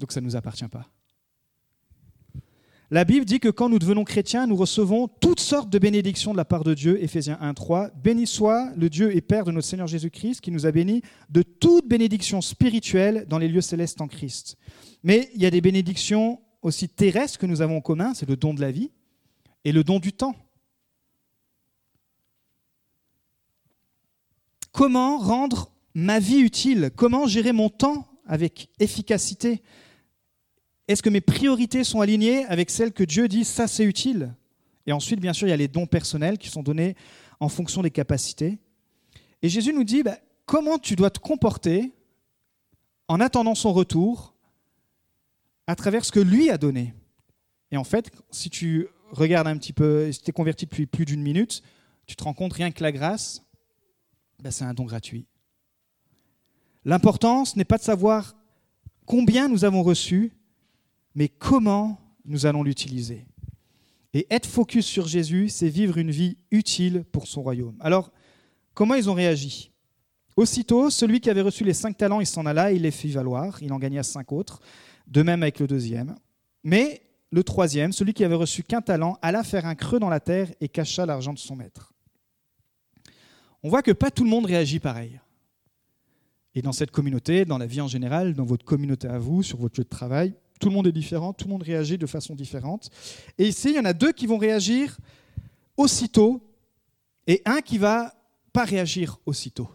Donc 0.00 0.10
ça 0.10 0.20
ne 0.20 0.26
nous 0.26 0.34
appartient 0.34 0.66
pas. 0.66 0.88
La 2.90 3.04
Bible 3.04 3.24
dit 3.24 3.38
que 3.38 3.48
quand 3.48 3.68
nous 3.68 3.78
devenons 3.78 4.02
chrétiens, 4.02 4.48
nous 4.48 4.56
recevons 4.56 5.06
toutes 5.06 5.38
sortes 5.38 5.70
de 5.70 5.78
bénédictions 5.78 6.32
de 6.32 6.36
la 6.36 6.44
part 6.44 6.64
de 6.64 6.74
Dieu. 6.74 7.00
Éphésiens 7.00 7.38
1, 7.40 7.54
3. 7.54 7.90
Béni 7.90 8.26
soit 8.26 8.72
le 8.74 8.90
Dieu 8.90 9.14
et 9.14 9.20
Père 9.20 9.44
de 9.44 9.52
notre 9.52 9.68
Seigneur 9.68 9.86
Jésus-Christ, 9.86 10.40
qui 10.40 10.50
nous 10.50 10.66
a 10.66 10.72
bénis 10.72 11.02
de 11.30 11.42
toute 11.42 11.86
bénédiction 11.86 12.40
spirituelle 12.40 13.24
dans 13.28 13.38
les 13.38 13.46
lieux 13.46 13.60
célestes 13.60 14.00
en 14.00 14.08
Christ. 14.08 14.56
Mais 15.04 15.30
il 15.36 15.40
y 15.40 15.46
a 15.46 15.50
des 15.52 15.60
bénédictions 15.60 16.40
aussi 16.60 16.88
terrestres 16.88 17.38
que 17.38 17.46
nous 17.46 17.62
avons 17.62 17.76
en 17.76 17.80
commun, 17.80 18.14
c'est 18.14 18.28
le 18.28 18.34
don 18.34 18.52
de 18.52 18.60
la 18.60 18.72
vie 18.72 18.90
et 19.68 19.72
le 19.72 19.84
don 19.84 19.98
du 19.98 20.14
temps. 20.14 20.34
Comment 24.72 25.18
rendre 25.18 25.70
ma 25.92 26.20
vie 26.20 26.38
utile? 26.38 26.90
Comment 26.96 27.26
gérer 27.26 27.52
mon 27.52 27.68
temps 27.68 28.08
avec 28.24 28.70
efficacité? 28.78 29.62
Est-ce 30.86 31.02
que 31.02 31.10
mes 31.10 31.20
priorités 31.20 31.84
sont 31.84 32.00
alignées 32.00 32.46
avec 32.46 32.70
celles 32.70 32.94
que 32.94 33.04
Dieu 33.04 33.28
dit 33.28 33.44
ça 33.44 33.66
c'est 33.66 33.84
utile? 33.84 34.34
Et 34.86 34.92
ensuite, 34.92 35.20
bien 35.20 35.34
sûr, 35.34 35.46
il 35.46 35.50
y 35.50 35.54
a 35.54 35.58
les 35.58 35.68
dons 35.68 35.86
personnels 35.86 36.38
qui 36.38 36.48
sont 36.48 36.62
donnés 36.62 36.96
en 37.38 37.50
fonction 37.50 37.82
des 37.82 37.90
capacités. 37.90 38.58
Et 39.42 39.50
Jésus 39.50 39.74
nous 39.74 39.84
dit 39.84 40.02
bah, 40.02 40.16
comment 40.46 40.78
tu 40.78 40.96
dois 40.96 41.10
te 41.10 41.18
comporter 41.18 41.92
en 43.06 43.20
attendant 43.20 43.54
son 43.54 43.74
retour 43.74 44.34
à 45.66 45.76
travers 45.76 46.06
ce 46.06 46.12
que 46.12 46.20
lui 46.20 46.48
a 46.48 46.56
donné? 46.56 46.94
Et 47.70 47.76
en 47.76 47.84
fait, 47.84 48.10
si 48.30 48.48
tu 48.48 48.88
regarde 49.10 49.46
un 49.46 49.56
petit 49.56 49.72
peu, 49.72 50.10
si 50.12 50.20
tu 50.20 50.30
es 50.30 50.32
converti 50.32 50.66
depuis 50.66 50.86
plus 50.86 51.04
d'une 51.04 51.22
minute, 51.22 51.62
tu 52.06 52.16
te 52.16 52.24
rends 52.24 52.34
compte 52.34 52.52
rien 52.52 52.70
que 52.70 52.82
la 52.82 52.92
grâce, 52.92 53.42
ben 54.42 54.50
c'est 54.50 54.64
un 54.64 54.74
don 54.74 54.84
gratuit. 54.84 55.26
L'important, 56.84 57.44
ce 57.44 57.56
n'est 57.56 57.64
pas 57.64 57.78
de 57.78 57.82
savoir 57.82 58.36
combien 59.04 59.48
nous 59.48 59.64
avons 59.64 59.82
reçu, 59.82 60.32
mais 61.14 61.28
comment 61.28 61.98
nous 62.24 62.46
allons 62.46 62.62
l'utiliser. 62.62 63.26
Et 64.14 64.26
être 64.30 64.46
focus 64.46 64.86
sur 64.86 65.06
Jésus, 65.06 65.48
c'est 65.48 65.68
vivre 65.68 65.98
une 65.98 66.10
vie 66.10 66.38
utile 66.50 67.04
pour 67.04 67.26
son 67.26 67.42
royaume. 67.42 67.76
Alors, 67.80 68.10
comment 68.74 68.94
ils 68.94 69.10
ont 69.10 69.14
réagi? 69.14 69.70
Aussitôt, 70.36 70.88
celui 70.88 71.20
qui 71.20 71.30
avait 71.30 71.42
reçu 71.42 71.64
les 71.64 71.74
cinq 71.74 71.96
talents, 71.96 72.20
il 72.20 72.26
s'en 72.26 72.46
alla, 72.46 72.72
il 72.72 72.82
les 72.82 72.90
fit 72.90 73.10
valoir, 73.10 73.62
il 73.62 73.72
en 73.72 73.78
gagna 73.78 74.02
cinq 74.02 74.32
autres, 74.32 74.60
de 75.08 75.22
même 75.22 75.42
avec 75.42 75.58
le 75.58 75.66
deuxième. 75.66 76.14
Mais 76.62 77.02
le 77.30 77.44
troisième, 77.44 77.92
celui 77.92 78.14
qui 78.14 78.24
avait 78.24 78.34
reçu 78.34 78.62
qu'un 78.62 78.80
talent, 78.80 79.18
alla 79.22 79.44
faire 79.44 79.66
un 79.66 79.74
creux 79.74 79.98
dans 79.98 80.08
la 80.08 80.20
terre 80.20 80.50
et 80.60 80.68
cacha 80.68 81.04
l'argent 81.06 81.32
de 81.32 81.38
son 81.38 81.56
maître. 81.56 81.92
On 83.62 83.68
voit 83.68 83.82
que 83.82 83.90
pas 83.90 84.10
tout 84.10 84.24
le 84.24 84.30
monde 84.30 84.46
réagit 84.46 84.78
pareil. 84.80 85.20
Et 86.54 86.62
dans 86.62 86.72
cette 86.72 86.90
communauté, 86.90 87.44
dans 87.44 87.58
la 87.58 87.66
vie 87.66 87.80
en 87.80 87.88
général, 87.88 88.34
dans 88.34 88.44
votre 88.44 88.64
communauté 88.64 89.08
à 89.08 89.18
vous, 89.18 89.42
sur 89.42 89.58
votre 89.58 89.78
lieu 89.78 89.84
de 89.84 89.88
travail, 89.88 90.34
tout 90.58 90.68
le 90.68 90.74
monde 90.74 90.86
est 90.86 90.92
différent, 90.92 91.32
tout 91.32 91.46
le 91.46 91.52
monde 91.52 91.62
réagit 91.62 91.98
de 91.98 92.06
façon 92.06 92.34
différente. 92.34 92.90
Et 93.36 93.46
ici, 93.46 93.70
il 93.70 93.76
y 93.76 93.78
en 93.78 93.84
a 93.84 93.92
deux 93.92 94.12
qui 94.12 94.26
vont 94.26 94.38
réagir 94.38 94.98
aussitôt 95.76 96.42
et 97.26 97.42
un 97.44 97.60
qui 97.60 97.78
va 97.78 98.14
pas 98.52 98.64
réagir 98.64 99.18
aussitôt. 99.26 99.68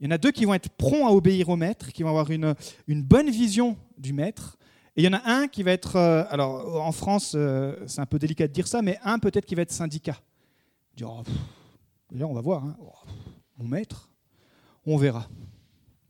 Il 0.00 0.06
y 0.06 0.08
en 0.08 0.12
a 0.12 0.18
deux 0.18 0.30
qui 0.30 0.44
vont 0.44 0.54
être 0.54 0.70
prompts 0.70 1.06
à 1.06 1.12
obéir 1.12 1.48
au 1.48 1.56
maître, 1.56 1.92
qui 1.92 2.02
vont 2.02 2.10
avoir 2.10 2.30
une, 2.30 2.54
une 2.86 3.02
bonne 3.02 3.30
vision 3.30 3.76
du 3.98 4.12
maître, 4.12 4.56
et 4.96 5.02
il 5.02 5.04
y 5.04 5.08
en 5.08 5.12
a 5.12 5.22
un 5.24 5.48
qui 5.48 5.62
va 5.62 5.72
être, 5.72 5.96
euh, 5.96 6.24
alors 6.30 6.82
en 6.82 6.92
France, 6.92 7.32
euh, 7.34 7.76
c'est 7.86 8.00
un 8.00 8.06
peu 8.06 8.18
délicat 8.18 8.48
de 8.48 8.52
dire 8.52 8.66
ça, 8.66 8.82
mais 8.82 8.98
un 9.04 9.18
peut-être 9.18 9.46
qui 9.46 9.54
va 9.54 9.62
être 9.62 9.72
syndicat. 9.72 10.20
Oh, 11.02 11.22
on 12.18 12.32
va 12.32 12.40
voir, 12.40 12.64
hein. 12.64 12.76
oh, 12.80 12.92
mon 13.58 13.68
maître, 13.68 14.10
on 14.86 14.96
verra, 14.96 15.28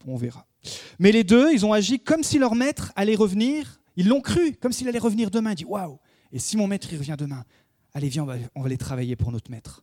on 0.06 0.16
verra. 0.16 0.46
Mais 0.98 1.10
les 1.10 1.24
deux, 1.24 1.52
ils 1.52 1.66
ont 1.66 1.72
agi 1.72 1.98
comme 1.98 2.22
si 2.22 2.38
leur 2.38 2.54
maître 2.54 2.92
allait 2.94 3.16
revenir, 3.16 3.80
ils 3.96 4.06
l'ont 4.06 4.20
cru, 4.20 4.52
comme 4.54 4.72
s'il 4.72 4.86
allait 4.88 4.98
revenir 4.98 5.30
demain. 5.30 5.54
Disent, 5.54 5.66
waouh, 5.66 5.98
et 6.32 6.38
si 6.38 6.56
mon 6.56 6.68
maître 6.68 6.86
il 6.92 6.98
revient 6.98 7.16
demain, 7.18 7.44
allez 7.92 8.08
viens, 8.08 8.22
on 8.22 8.26
va, 8.26 8.36
on 8.54 8.64
aller 8.64 8.78
travailler 8.78 9.16
pour 9.16 9.32
notre 9.32 9.50
maître. 9.50 9.82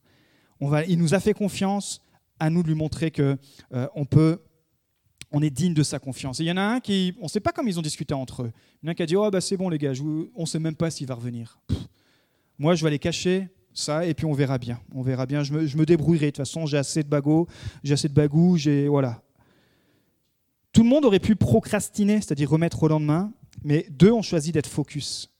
Il 0.88 0.98
nous 0.98 1.14
a 1.14 1.20
fait 1.20 1.34
confiance, 1.34 2.02
à 2.40 2.50
nous 2.50 2.64
de 2.64 2.68
lui 2.68 2.76
montrer 2.76 3.12
que 3.12 3.38
euh, 3.74 3.88
on 3.96 4.06
peut 4.06 4.42
on 5.34 5.42
est 5.42 5.50
digne 5.50 5.74
de 5.74 5.84
sa 5.84 6.00
confiance. 6.00 6.40
Il 6.40 6.46
y 6.46 6.52
en 6.52 6.58
a 6.58 6.62
un 6.62 6.80
qui, 6.80 7.16
on 7.20 7.24
ne 7.24 7.30
sait 7.30 7.40
pas 7.40 7.52
comment 7.52 7.68
ils 7.68 7.80
ont 7.80 7.84
discuté 7.84 8.14
entre 8.14 8.44
eux. 8.44 8.52
Il 8.82 8.86
y 8.86 8.88
en 8.88 8.90
a 8.90 8.92
un 8.92 8.94
qui 8.94 9.04
a 9.04 9.06
dit, 9.08 9.16
oh 9.16 9.30
bah 9.32 9.42
c'est 9.42 9.58
bon 9.58 9.68
les 9.68 9.80
gars, 9.80 9.92
on 10.36 10.42
ne 10.42 10.46
sait 10.46 10.60
même 10.60 10.76
pas 10.76 10.92
s'il 10.92 11.08
va 11.08 11.16
revenir. 11.16 11.60
moi 12.60 12.76
je 12.76 12.84
vais 12.84 12.88
aller 12.88 13.00
cacher 13.00 13.50
ça, 13.74 14.06
et 14.06 14.14
puis 14.14 14.26
on 14.26 14.34
verra 14.34 14.60
bien. 14.60 14.80
On 14.94 15.02
verra 15.02 15.26
bien. 15.26 15.44
Je 15.44 15.52
me, 15.54 15.86
débrouillerai. 15.86 16.28
De 16.28 16.32
toute 16.32 16.38
façon, 16.38 16.68
j'ai 16.68 16.78
assez 16.78 17.02
de 17.02 17.10
bagots, 17.10 17.48
j'ai 17.84 17.96
assez 17.96 18.08
de 18.08 18.14
bagou, 18.14 18.56
j'ai 18.58 18.88
voilà. 18.88 19.22
Tout 20.72 20.84
le 20.84 20.90
monde 20.90 21.06
aurait 21.06 21.20
pu 21.20 21.36
procrastiner, 21.36 22.22
c'est-à-dire 22.22 22.50
remettre 22.50 22.84
au 22.84 22.88
lendemain, 22.88 23.32
mais 23.64 23.88
deux 23.90 24.12
ont 24.12 24.22
choisi 24.22 24.52
d'être 24.52 24.68
focus. 24.68 25.32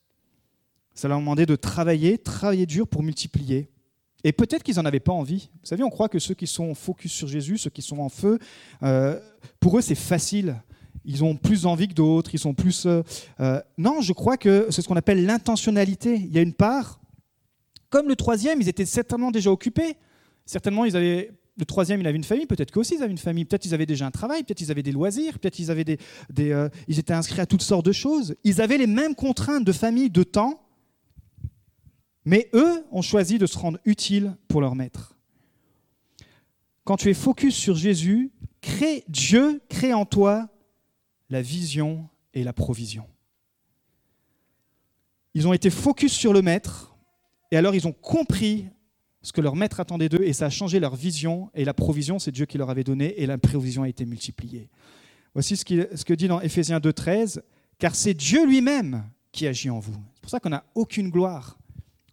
Ça 0.96 1.08
leur 1.08 1.20
demandait 1.20 1.46
de 1.46 1.56
travailler, 1.56 2.18
travailler 2.18 2.66
dur 2.66 2.88
pour 2.88 3.04
multiplier. 3.04 3.70
Et 4.24 4.32
peut-être 4.32 4.64
qu'ils 4.64 4.76
n'en 4.76 4.86
avaient 4.86 5.00
pas 5.00 5.12
envie. 5.12 5.50
Vous 5.54 5.68
savez, 5.68 5.84
on 5.84 5.90
croit 5.90 6.10
que 6.10 6.20
ceux 6.20 6.34
qui 6.34 6.48
sont 6.48 6.74
focus 6.76 7.12
sur 7.12 7.28
Jésus, 7.28 7.58
ceux 7.58 7.70
qui 7.70 7.82
sont 7.82 8.00
en 8.00 8.10
feu, 8.10 8.40
euh, 8.82 9.20
pour 9.60 9.78
eux 9.78 9.82
c'est 9.82 9.96
facile. 9.96 10.62
Ils 11.06 11.24
ont 11.24 11.36
plus 11.36 11.66
envie 11.66 11.90
que 11.90 11.94
d'autres, 11.94 12.34
ils 12.34 12.40
sont 12.40 12.54
plus... 12.54 12.86
Euh, 12.86 13.04
euh, 13.42 13.62
non, 13.78 14.00
je 14.00 14.14
crois 14.14 14.38
que 14.38 14.68
c'est 14.70 14.82
ce 14.82 14.88
qu'on 14.88 14.96
appelle 14.96 15.26
l'intentionnalité. 15.26 16.16
Il 16.16 16.34
y 16.34 16.40
a 16.40 16.42
une 16.42 16.54
part, 16.54 17.02
comme 17.90 18.08
le 18.08 18.16
troisième, 18.16 18.62
ils 18.62 18.70
étaient 18.70 18.86
certainement 18.86 19.32
déjà 19.32 19.52
occupés. 19.52 19.98
Certainement, 20.46 20.86
ils 20.86 20.96
avaient 20.96 21.32
le 21.58 21.66
troisième, 21.66 22.00
il 22.00 22.08
avait 22.08 22.18
une 22.18 22.24
famille, 22.24 22.48
peut-être 22.48 22.72
qu'aussi 22.72 22.96
ils 22.96 23.04
avaient 23.04 23.12
une 23.12 23.18
famille, 23.20 23.46
peut-être 23.46 23.66
ils 23.66 23.76
avaient 23.76 23.86
déjà 23.86 24.08
un 24.08 24.12
travail, 24.12 24.44
peut-être 24.44 24.62
ils 24.62 24.72
avaient 24.72 24.82
des 24.82 24.92
loisirs, 24.92 25.38
peut-être 25.38 25.60
ils, 25.60 25.70
avaient 25.70 25.84
des, 25.84 26.00
ils 26.36 26.98
étaient 26.98 27.14
inscrits 27.14 27.42
à 27.42 27.46
toutes 27.46 27.62
sortes 27.62 27.86
de 27.86 27.92
choses. 27.92 28.36
Ils 28.44 28.60
avaient 28.60 28.80
les 28.80 28.88
mêmes 28.88 29.14
contraintes 29.14 29.64
de 29.64 29.72
famille, 29.72 30.10
de 30.10 30.24
temps, 30.24 30.63
mais 32.26 32.50
eux 32.54 32.86
ont 32.92 33.02
choisi 33.02 33.38
de 33.38 33.46
se 33.46 33.58
rendre 33.58 33.80
utiles 33.86 34.36
pour 34.48 34.62
leur 34.62 34.76
maître. 34.76 35.18
Quand 36.84 36.98
tu 36.98 37.10
es 37.10 37.14
focus 37.14 37.56
sur 37.56 37.76
Jésus, 37.76 38.32
crée, 38.62 39.04
Dieu 39.08 39.62
crée 39.70 39.94
en 39.94 40.06
toi 40.06 40.50
la 41.30 41.42
vision 41.42 42.10
et 42.34 42.44
la 42.44 42.54
provision. 42.54 43.06
Ils 45.34 45.48
ont 45.48 45.54
été 45.54 45.70
focus 45.70 46.14
sur 46.14 46.34
le 46.34 46.42
maître, 46.42 46.96
et 47.52 47.58
alors 47.58 47.74
ils 47.74 47.88
ont 47.88 47.94
compris 47.94 48.68
ce 49.22 49.32
que 49.32 49.42
leur 49.42 49.56
maître 49.56 49.80
attendait 49.80 50.10
d'eux, 50.10 50.24
et 50.24 50.34
ça 50.34 50.48
a 50.48 50.50
changé 50.50 50.80
leur 50.80 50.96
vision, 50.96 51.50
et 51.54 51.66
la 51.66 51.74
provision, 51.74 52.20
c'est 52.20 52.32
Dieu 52.32 52.46
qui 52.46 52.58
leur 52.58 52.70
avait 52.70 52.84
donné, 52.84 53.20
et 53.22 53.26
la 53.26 53.38
provision 53.38 53.84
a 53.84 53.90
été 53.90 54.06
multipliée. 54.06 54.70
Voici 55.34 55.56
ce, 55.56 55.64
ce 55.64 56.06
que 56.06 56.14
dit 56.14 56.28
dans 56.28 56.42
Éphésiens 56.42 56.80
2.13, 56.80 57.42
car 57.80 57.96
c'est 57.96 58.14
Dieu 58.14 58.46
lui-même 58.46 59.04
qui 59.32 59.48
agit 59.48 59.70
en 59.70 59.80
vous. 59.80 59.96
C'est 60.14 60.22
pour 60.22 60.30
ça 60.30 60.40
qu'on 60.40 60.50
n'a 60.50 60.66
aucune 60.76 61.10
gloire 61.10 61.58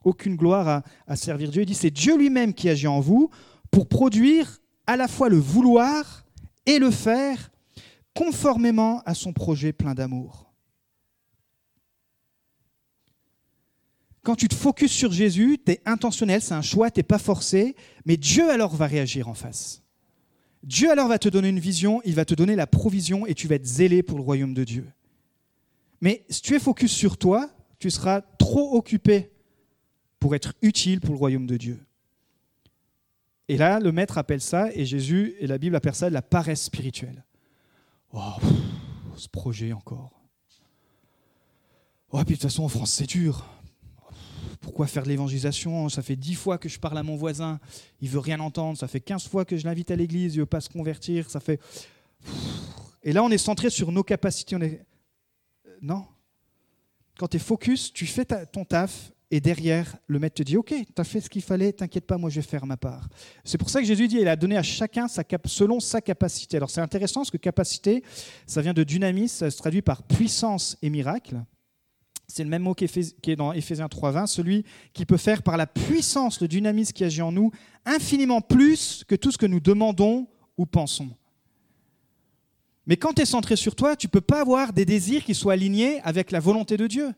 aucune 0.05 0.37
gloire 0.37 0.83
à, 1.07 1.17
servir 1.17 1.51
Dieu. 1.51 1.63
Il 1.63 1.67
dit 1.67 1.75
c'est 1.75 1.91
Dieu 1.91 2.17
lui-même 2.17 2.55
qui 2.55 2.69
agit 2.69 2.87
en 2.87 3.01
vous 3.01 3.31
pour 3.71 3.89
produire 3.89 4.61
à 4.87 4.97
la 4.97 5.09
fois 5.09 5.29
le 5.29 5.39
vouloir 5.39 6.25
et 6.67 6.79
le 6.79 6.91
faire 6.91 7.51
conformément 8.15 9.03
à 9.07 9.15
son 9.15 9.33
projet 9.33 9.73
plein 9.73 9.95
d'amour. 9.95 10.53
Quand 14.23 14.37
tu 14.37 14.49
te 14.49 14.55
focuses 14.55 14.91
sur 14.91 15.13
Jésus, 15.13 15.59
tu 15.65 15.73
es 15.73 15.81
intentionnel, 15.87 16.43
c'est 16.43 16.55
un 16.55 16.63
choix, 16.63 16.91
tu 16.91 16.99
n'es 17.01 17.05
pas 17.05 17.19
forcé, 17.19 17.75
mais 18.05 18.17
Dieu 18.17 18.51
alors 18.51 18.75
va 18.77 18.87
réagir 18.87 19.29
en 19.29 19.35
face. 19.35 19.83
Dieu 20.63 20.91
alors 20.91 21.09
va 21.09 21.19
te 21.19 21.29
donner 21.29 21.49
une 21.49 21.59
vision, 21.59 22.03
il 22.05 22.15
va 22.15 22.27
te 22.27 22.35
donner 22.35 22.55
la 22.55 22.67
provision 22.67 23.27
et 23.27 23.35
tu 23.35 23.49
vas 23.49 23.55
être 23.55 23.65
zélé 23.65 24.03
pour 24.03 24.19
le 24.19 24.25
royaume 24.25 24.53
de 24.53 24.65
Dieu. 24.65 24.87
Mais 26.03 26.25
si 26.29 26.43
tu 26.43 26.55
es 26.55 26.59
focus 26.59 26.93
sur 26.93 27.17
toi, 27.17 27.49
tu 27.79 27.91
seras 27.91 28.21
trop 28.21 28.77
occupé 28.77 29.31
pour 30.21 30.35
être 30.35 30.53
utile 30.63 31.01
pour 31.01 31.13
le 31.13 31.19
royaume 31.19 31.47
de 31.47 31.57
Dieu. 31.57 31.81
Et 33.49 33.57
là, 33.57 33.81
le 33.81 33.91
maître 33.91 34.17
appelle 34.17 34.41
ça, 34.41 34.73
et 34.75 34.87
Jésus 34.87 35.35
et 35.41 35.49
la 35.49 35.59
Bible 35.59 35.75
appellent 35.75 35.95
ça 35.95 36.09
la 36.09 36.23
paresse 36.23 36.63
spirituelle. 36.63 37.25
Oh, 38.13 38.35
ce 39.17 39.29
projet 39.29 39.73
encore. 39.73 40.21
Oh, 42.13 42.19
puis 42.19 42.35
de 42.37 42.41
toute 42.41 42.43
façon, 42.43 42.63
en 42.63 42.69
France, 42.69 42.93
c'est 42.93 43.07
dur. 43.07 43.47
Pourquoi 44.61 44.87
faire 44.87 45.05
de 45.05 45.09
l'évangélisation? 45.09 45.89
Ça 45.89 46.03
fait 46.03 46.17
dix 46.17 46.35
fois 46.35 46.59
que 46.59 46.69
je 46.69 46.79
parle 46.79 46.99
à 46.99 47.03
mon 47.03 47.17
voisin, 47.17 47.59
il 48.01 48.09
veut 48.09 48.19
rien 48.19 48.39
entendre. 48.41 48.79
Ça 48.79 48.89
fait 48.89 49.01
quinze 49.01 49.27
fois 49.27 49.45
que 49.45 49.57
je 49.57 49.65
l'invite 49.65 49.91
à 49.91 49.97
l'église, 49.97 50.35
il 50.35 50.41
veut 50.41 50.47
pas 50.47 50.61
se 50.61 50.69
convertir. 50.69 51.31
Ça 51.31 51.41
fait. 51.41 51.61
Et 53.03 53.13
là, 53.13 53.25
on 53.25 53.31
est 53.31 53.39
centré 53.39 53.71
sur 53.71 53.91
nos 53.91 54.03
capacités. 54.03 54.55
On 54.55 54.61
est... 54.61 54.85
Non? 55.81 56.07
Quand 57.19 57.29
tu 57.29 57.39
es 57.39 57.41
focus, 57.41 57.93
tu 57.93 58.07
fais 58.07 58.25
ton 58.25 58.65
taf 58.65 59.13
et 59.31 59.41
derrière, 59.41 59.97
le 60.09 60.19
maître 60.19 60.35
te 60.35 60.43
dit, 60.43 60.57
OK, 60.57 60.75
tu 60.75 61.01
as 61.01 61.05
fait 61.05 61.21
ce 61.21 61.31
qu'il 61.31 61.43
fallait, 61.43 61.73
t'inquiète 61.73 62.07
pas, 62.07 62.19
moi 62.19 62.31
je 62.31 62.37
vais 62.37 62.47
faire 62.47 62.67
ma 62.67 62.77
part. 62.77 63.09
C'est 63.45 63.59
pour 63.59 63.71
ça 63.71 63.81
que 63.81 63.87
Jésus 63.87 64.09
dit, 64.09 64.17
il 64.21 64.27
a 64.27 64.35
donné 64.35 64.57
à 64.57 64.63
chacun 64.63 65.07
sa 65.07 65.23
cap 65.23 65.47
selon 65.47 65.79
sa 65.79 66.01
capacité. 66.01 66.57
Alors 66.57 66.69
c'est 66.69 66.81
intéressant 66.81 67.21
parce 67.21 67.31
que 67.31 67.37
capacité, 67.37 68.03
ça 68.47 68.61
vient 68.61 68.75
de 68.75 68.83
dynamis, 68.83 69.29
ça 69.29 69.51
se 69.51 69.57
traduit 69.57 69.83
par 69.83 70.03
puissance 70.03 70.77
et 70.83 70.91
miracle. 70.91 71.41
C'est 72.27 72.43
le 72.43 72.51
même 72.51 72.63
mot 72.63 72.75
qui 72.75 72.85
est 72.85 73.37
dans 73.37 73.53
Éphésiens 73.53 73.87
3.20, 73.87 74.27
celui 74.27 74.65
qui 74.93 75.07
peut 75.07 75.17
faire 75.17 75.43
par 75.43 75.57
la 75.57 75.67
puissance, 75.67 76.41
le 76.41 76.49
dynamisme 76.49 76.93
qui 76.93 77.05
agit 77.05 77.23
en 77.23 77.33
nous, 77.33 77.53
infiniment 77.85 78.41
plus 78.41 79.05
que 79.07 79.15
tout 79.15 79.31
ce 79.31 79.39
que 79.39 79.47
nous 79.47 79.61
demandons 79.61 80.29
ou 80.57 80.67
pensons. 80.67 81.11
Mais 82.87 82.97
quand 82.97 83.13
tu 83.13 83.23
es 83.23 83.27
centré 83.27 83.55
sur 83.55 83.77
toi, 83.77 83.95
tu 83.95 84.09
ne 84.09 84.11
peux 84.11 84.21
pas 84.21 84.41
avoir 84.41 84.73
des 84.73 84.85
désirs 84.85 85.25
qui 85.25 85.35
soient 85.35 85.53
alignés 85.53 86.01
avec 86.03 86.33
la 86.33 86.41
volonté 86.41 86.77
de 86.77 86.89
Dieu. 86.89 87.13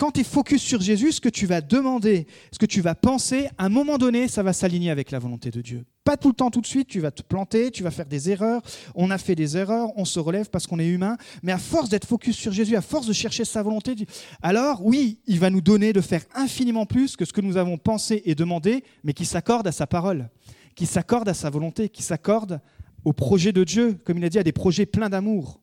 Quand 0.00 0.12
tu 0.12 0.20
es 0.20 0.24
focus 0.24 0.62
sur 0.62 0.80
Jésus, 0.80 1.12
ce 1.12 1.20
que 1.20 1.28
tu 1.28 1.44
vas 1.44 1.60
demander, 1.60 2.26
ce 2.52 2.58
que 2.58 2.64
tu 2.64 2.80
vas 2.80 2.94
penser, 2.94 3.50
à 3.58 3.66
un 3.66 3.68
moment 3.68 3.98
donné, 3.98 4.28
ça 4.28 4.42
va 4.42 4.54
s'aligner 4.54 4.90
avec 4.90 5.10
la 5.10 5.18
volonté 5.18 5.50
de 5.50 5.60
Dieu. 5.60 5.84
Pas 6.04 6.16
tout 6.16 6.28
le 6.28 6.34
temps, 6.34 6.50
tout 6.50 6.62
de 6.62 6.66
suite, 6.66 6.88
tu 6.88 7.00
vas 7.00 7.10
te 7.10 7.20
planter, 7.20 7.70
tu 7.70 7.82
vas 7.82 7.90
faire 7.90 8.06
des 8.06 8.30
erreurs. 8.30 8.62
On 8.94 9.10
a 9.10 9.18
fait 9.18 9.34
des 9.34 9.58
erreurs, 9.58 9.90
on 9.96 10.06
se 10.06 10.18
relève 10.18 10.48
parce 10.48 10.66
qu'on 10.66 10.78
est 10.78 10.88
humain. 10.88 11.18
Mais 11.42 11.52
à 11.52 11.58
force 11.58 11.90
d'être 11.90 12.06
focus 12.06 12.34
sur 12.34 12.50
Jésus, 12.50 12.76
à 12.76 12.80
force 12.80 13.06
de 13.06 13.12
chercher 13.12 13.44
sa 13.44 13.62
volonté, 13.62 13.94
alors 14.40 14.80
oui, 14.86 15.20
il 15.26 15.38
va 15.38 15.50
nous 15.50 15.60
donner 15.60 15.92
de 15.92 16.00
faire 16.00 16.24
infiniment 16.34 16.86
plus 16.86 17.14
que 17.14 17.26
ce 17.26 17.34
que 17.34 17.42
nous 17.42 17.58
avons 17.58 17.76
pensé 17.76 18.22
et 18.24 18.34
demandé, 18.34 18.82
mais 19.04 19.12
qui 19.12 19.26
s'accorde 19.26 19.66
à 19.66 19.72
sa 19.72 19.86
parole, 19.86 20.30
qui 20.76 20.86
s'accorde 20.86 21.28
à 21.28 21.34
sa 21.34 21.50
volonté, 21.50 21.90
qui 21.90 22.02
s'accorde 22.02 22.62
au 23.04 23.12
projet 23.12 23.52
de 23.52 23.64
Dieu, 23.64 23.98
comme 24.06 24.16
il 24.16 24.24
a 24.24 24.30
dit, 24.30 24.38
à 24.38 24.44
des 24.44 24.52
projets 24.52 24.86
pleins 24.86 25.10
d'amour. 25.10 25.59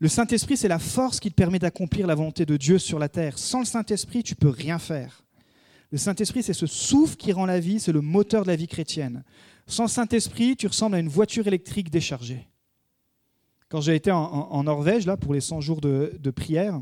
Le 0.00 0.08
Saint-Esprit, 0.08 0.56
c'est 0.56 0.68
la 0.68 0.78
force 0.78 1.20
qui 1.20 1.30
te 1.30 1.34
permet 1.34 1.58
d'accomplir 1.58 2.06
la 2.06 2.14
volonté 2.14 2.44
de 2.44 2.56
Dieu 2.56 2.78
sur 2.78 2.98
la 2.98 3.08
terre. 3.08 3.38
Sans 3.38 3.60
le 3.60 3.64
Saint-Esprit, 3.64 4.22
tu 4.22 4.34
peux 4.34 4.48
rien 4.48 4.78
faire. 4.78 5.24
Le 5.92 5.98
Saint-Esprit, 5.98 6.42
c'est 6.42 6.52
ce 6.52 6.66
souffle 6.66 7.16
qui 7.16 7.32
rend 7.32 7.46
la 7.46 7.60
vie, 7.60 7.78
c'est 7.78 7.92
le 7.92 8.00
moteur 8.00 8.42
de 8.42 8.48
la 8.48 8.56
vie 8.56 8.66
chrétienne. 8.66 9.22
Sans 9.66 9.84
le 9.84 9.88
Saint-Esprit, 9.88 10.56
tu 10.56 10.66
ressembles 10.66 10.96
à 10.96 10.98
une 10.98 11.08
voiture 11.08 11.46
électrique 11.46 11.90
déchargée. 11.90 12.48
Quand 13.68 13.80
j'ai 13.80 13.94
été 13.94 14.10
en, 14.10 14.62
Norvège, 14.64 15.06
là, 15.06 15.16
pour 15.16 15.34
les 15.34 15.40
100 15.40 15.60
jours 15.60 15.80
de, 15.80 16.30
prière, 16.30 16.80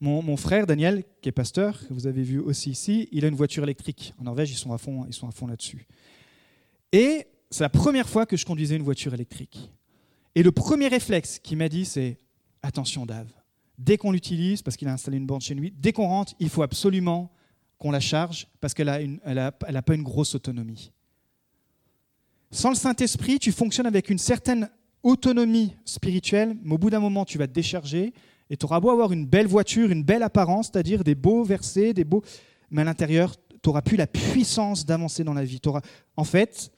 mon, 0.00 0.36
frère 0.36 0.66
Daniel, 0.66 1.04
qui 1.20 1.28
est 1.28 1.32
pasteur, 1.32 1.78
que 1.86 1.94
vous 1.94 2.06
avez 2.06 2.22
vu 2.22 2.38
aussi 2.38 2.70
ici, 2.70 3.08
il 3.12 3.24
a 3.24 3.28
une 3.28 3.34
voiture 3.34 3.62
électrique. 3.62 4.14
En 4.18 4.24
Norvège, 4.24 4.50
ils 4.50 4.56
sont 4.56 4.72
à 4.72 4.78
fond, 4.78 5.04
ils 5.06 5.14
sont 5.14 5.28
à 5.28 5.32
fond 5.32 5.46
là-dessus. 5.46 5.86
Et 6.90 7.26
c'est 7.50 7.62
la 7.62 7.70
première 7.70 8.08
fois 8.08 8.26
que 8.26 8.36
je 8.36 8.44
conduisais 8.44 8.76
une 8.76 8.82
voiture 8.82 9.14
électrique. 9.14 9.70
Et 10.34 10.42
le 10.42 10.52
premier 10.52 10.88
réflexe 10.88 11.38
qu'il 11.38 11.58
m'a 11.58 11.68
dit, 11.68 11.84
c'est 11.84 12.18
attention 12.62 13.04
Dave, 13.06 13.32
dès 13.78 13.98
qu'on 13.98 14.12
l'utilise, 14.12 14.62
parce 14.62 14.76
qu'il 14.76 14.88
a 14.88 14.92
installé 14.92 15.16
une 15.16 15.26
borne 15.26 15.40
chez 15.40 15.54
lui, 15.54 15.72
dès 15.76 15.92
qu'on 15.92 16.06
rentre, 16.06 16.34
il 16.38 16.48
faut 16.48 16.62
absolument 16.62 17.30
qu'on 17.78 17.90
la 17.90 18.00
charge, 18.00 18.46
parce 18.60 18.74
qu'elle 18.74 19.18
n'a 19.24 19.46
a, 19.46 19.82
pas 19.82 19.94
une 19.94 20.02
grosse 20.02 20.34
autonomie. 20.34 20.92
Sans 22.50 22.70
le 22.70 22.76
Saint-Esprit, 22.76 23.38
tu 23.38 23.50
fonctionnes 23.50 23.86
avec 23.86 24.08
une 24.08 24.18
certaine 24.18 24.70
autonomie 25.02 25.74
spirituelle, 25.84 26.56
mais 26.62 26.74
au 26.74 26.78
bout 26.78 26.90
d'un 26.90 27.00
moment, 27.00 27.24
tu 27.24 27.38
vas 27.38 27.46
te 27.46 27.52
décharger, 27.52 28.12
et 28.48 28.56
tu 28.56 28.64
auras 28.66 28.80
beau 28.80 28.90
avoir 28.90 29.12
une 29.12 29.26
belle 29.26 29.46
voiture, 29.46 29.90
une 29.90 30.04
belle 30.04 30.22
apparence, 30.22 30.66
c'est-à-dire 30.66 31.02
des 31.02 31.14
beaux 31.14 31.42
versets, 31.42 31.92
des 31.92 32.04
beaux... 32.04 32.22
mais 32.70 32.82
à 32.82 32.84
l'intérieur, 32.84 33.34
tu 33.62 33.68
n'auras 33.68 33.82
plus 33.82 33.96
la 33.96 34.06
puissance 34.06 34.86
d'avancer 34.86 35.24
dans 35.24 35.34
la 35.34 35.44
vie. 35.44 35.60
En 36.16 36.24
fait, 36.24 36.70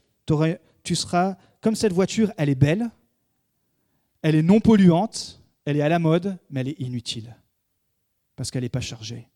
tu 0.82 0.94
seras 0.94 1.36
comme 1.60 1.74
cette 1.74 1.92
voiture, 1.92 2.32
elle 2.36 2.48
est 2.48 2.54
belle, 2.54 2.90
elle 4.24 4.36
est 4.36 4.42
non 4.42 4.58
polluante, 4.58 5.38
elle 5.66 5.76
est 5.76 5.82
à 5.82 5.88
la 5.90 5.98
mode, 5.98 6.38
mais 6.48 6.62
elle 6.62 6.68
est 6.68 6.80
inutile, 6.80 7.36
parce 8.36 8.50
qu'elle 8.50 8.62
n'est 8.62 8.70
pas 8.70 8.80
chargée. 8.80 9.28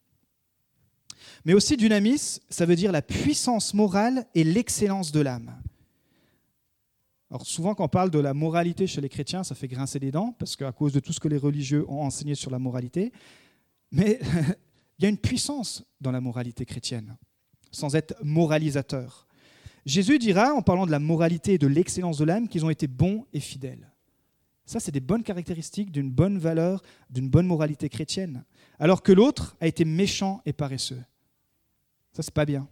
Mais 1.44 1.52
aussi 1.52 1.76
dynamis, 1.76 2.40
ça 2.48 2.64
veut 2.64 2.74
dire 2.74 2.90
la 2.90 3.02
puissance 3.02 3.74
morale 3.74 4.26
et 4.34 4.44
l'excellence 4.44 5.12
de 5.12 5.20
l'âme. 5.20 5.54
Alors 7.30 7.44
souvent 7.46 7.74
quand 7.74 7.84
on 7.84 7.88
parle 7.88 8.10
de 8.10 8.18
la 8.18 8.32
moralité 8.32 8.86
chez 8.86 9.02
les 9.02 9.10
chrétiens, 9.10 9.44
ça 9.44 9.54
fait 9.54 9.68
grincer 9.68 9.98
les 9.98 10.10
dents, 10.10 10.34
parce 10.38 10.56
qu'à 10.56 10.72
cause 10.72 10.94
de 10.94 11.00
tout 11.00 11.12
ce 11.12 11.20
que 11.20 11.28
les 11.28 11.36
religieux 11.36 11.84
ont 11.90 12.00
enseigné 12.00 12.34
sur 12.34 12.50
la 12.50 12.58
moralité, 12.58 13.12
mais 13.92 14.18
il 14.98 15.02
y 15.02 15.04
a 15.04 15.10
une 15.10 15.18
puissance 15.18 15.84
dans 16.00 16.12
la 16.12 16.22
moralité 16.22 16.64
chrétienne, 16.64 17.18
sans 17.70 17.94
être 17.94 18.14
moralisateur. 18.24 19.26
Jésus 19.84 20.18
dira, 20.18 20.54
en 20.54 20.62
parlant 20.62 20.86
de 20.86 20.90
la 20.90 20.98
moralité 20.98 21.52
et 21.52 21.58
de 21.58 21.66
l'excellence 21.66 22.16
de 22.16 22.24
l'âme, 22.24 22.48
qu'ils 22.48 22.64
ont 22.64 22.70
été 22.70 22.86
bons 22.86 23.26
et 23.34 23.40
fidèles. 23.40 23.87
Ça, 24.68 24.80
c'est 24.80 24.92
des 24.92 25.00
bonnes 25.00 25.22
caractéristiques 25.22 25.90
d'une 25.90 26.10
bonne 26.10 26.38
valeur, 26.38 26.82
d'une 27.08 27.30
bonne 27.30 27.46
moralité 27.46 27.88
chrétienne. 27.88 28.44
Alors 28.78 29.02
que 29.02 29.12
l'autre 29.12 29.56
a 29.62 29.66
été 29.66 29.86
méchant 29.86 30.42
et 30.44 30.52
paresseux. 30.52 31.02
Ça, 32.12 32.22
c'est 32.22 32.34
pas 32.34 32.44
bien. 32.44 32.68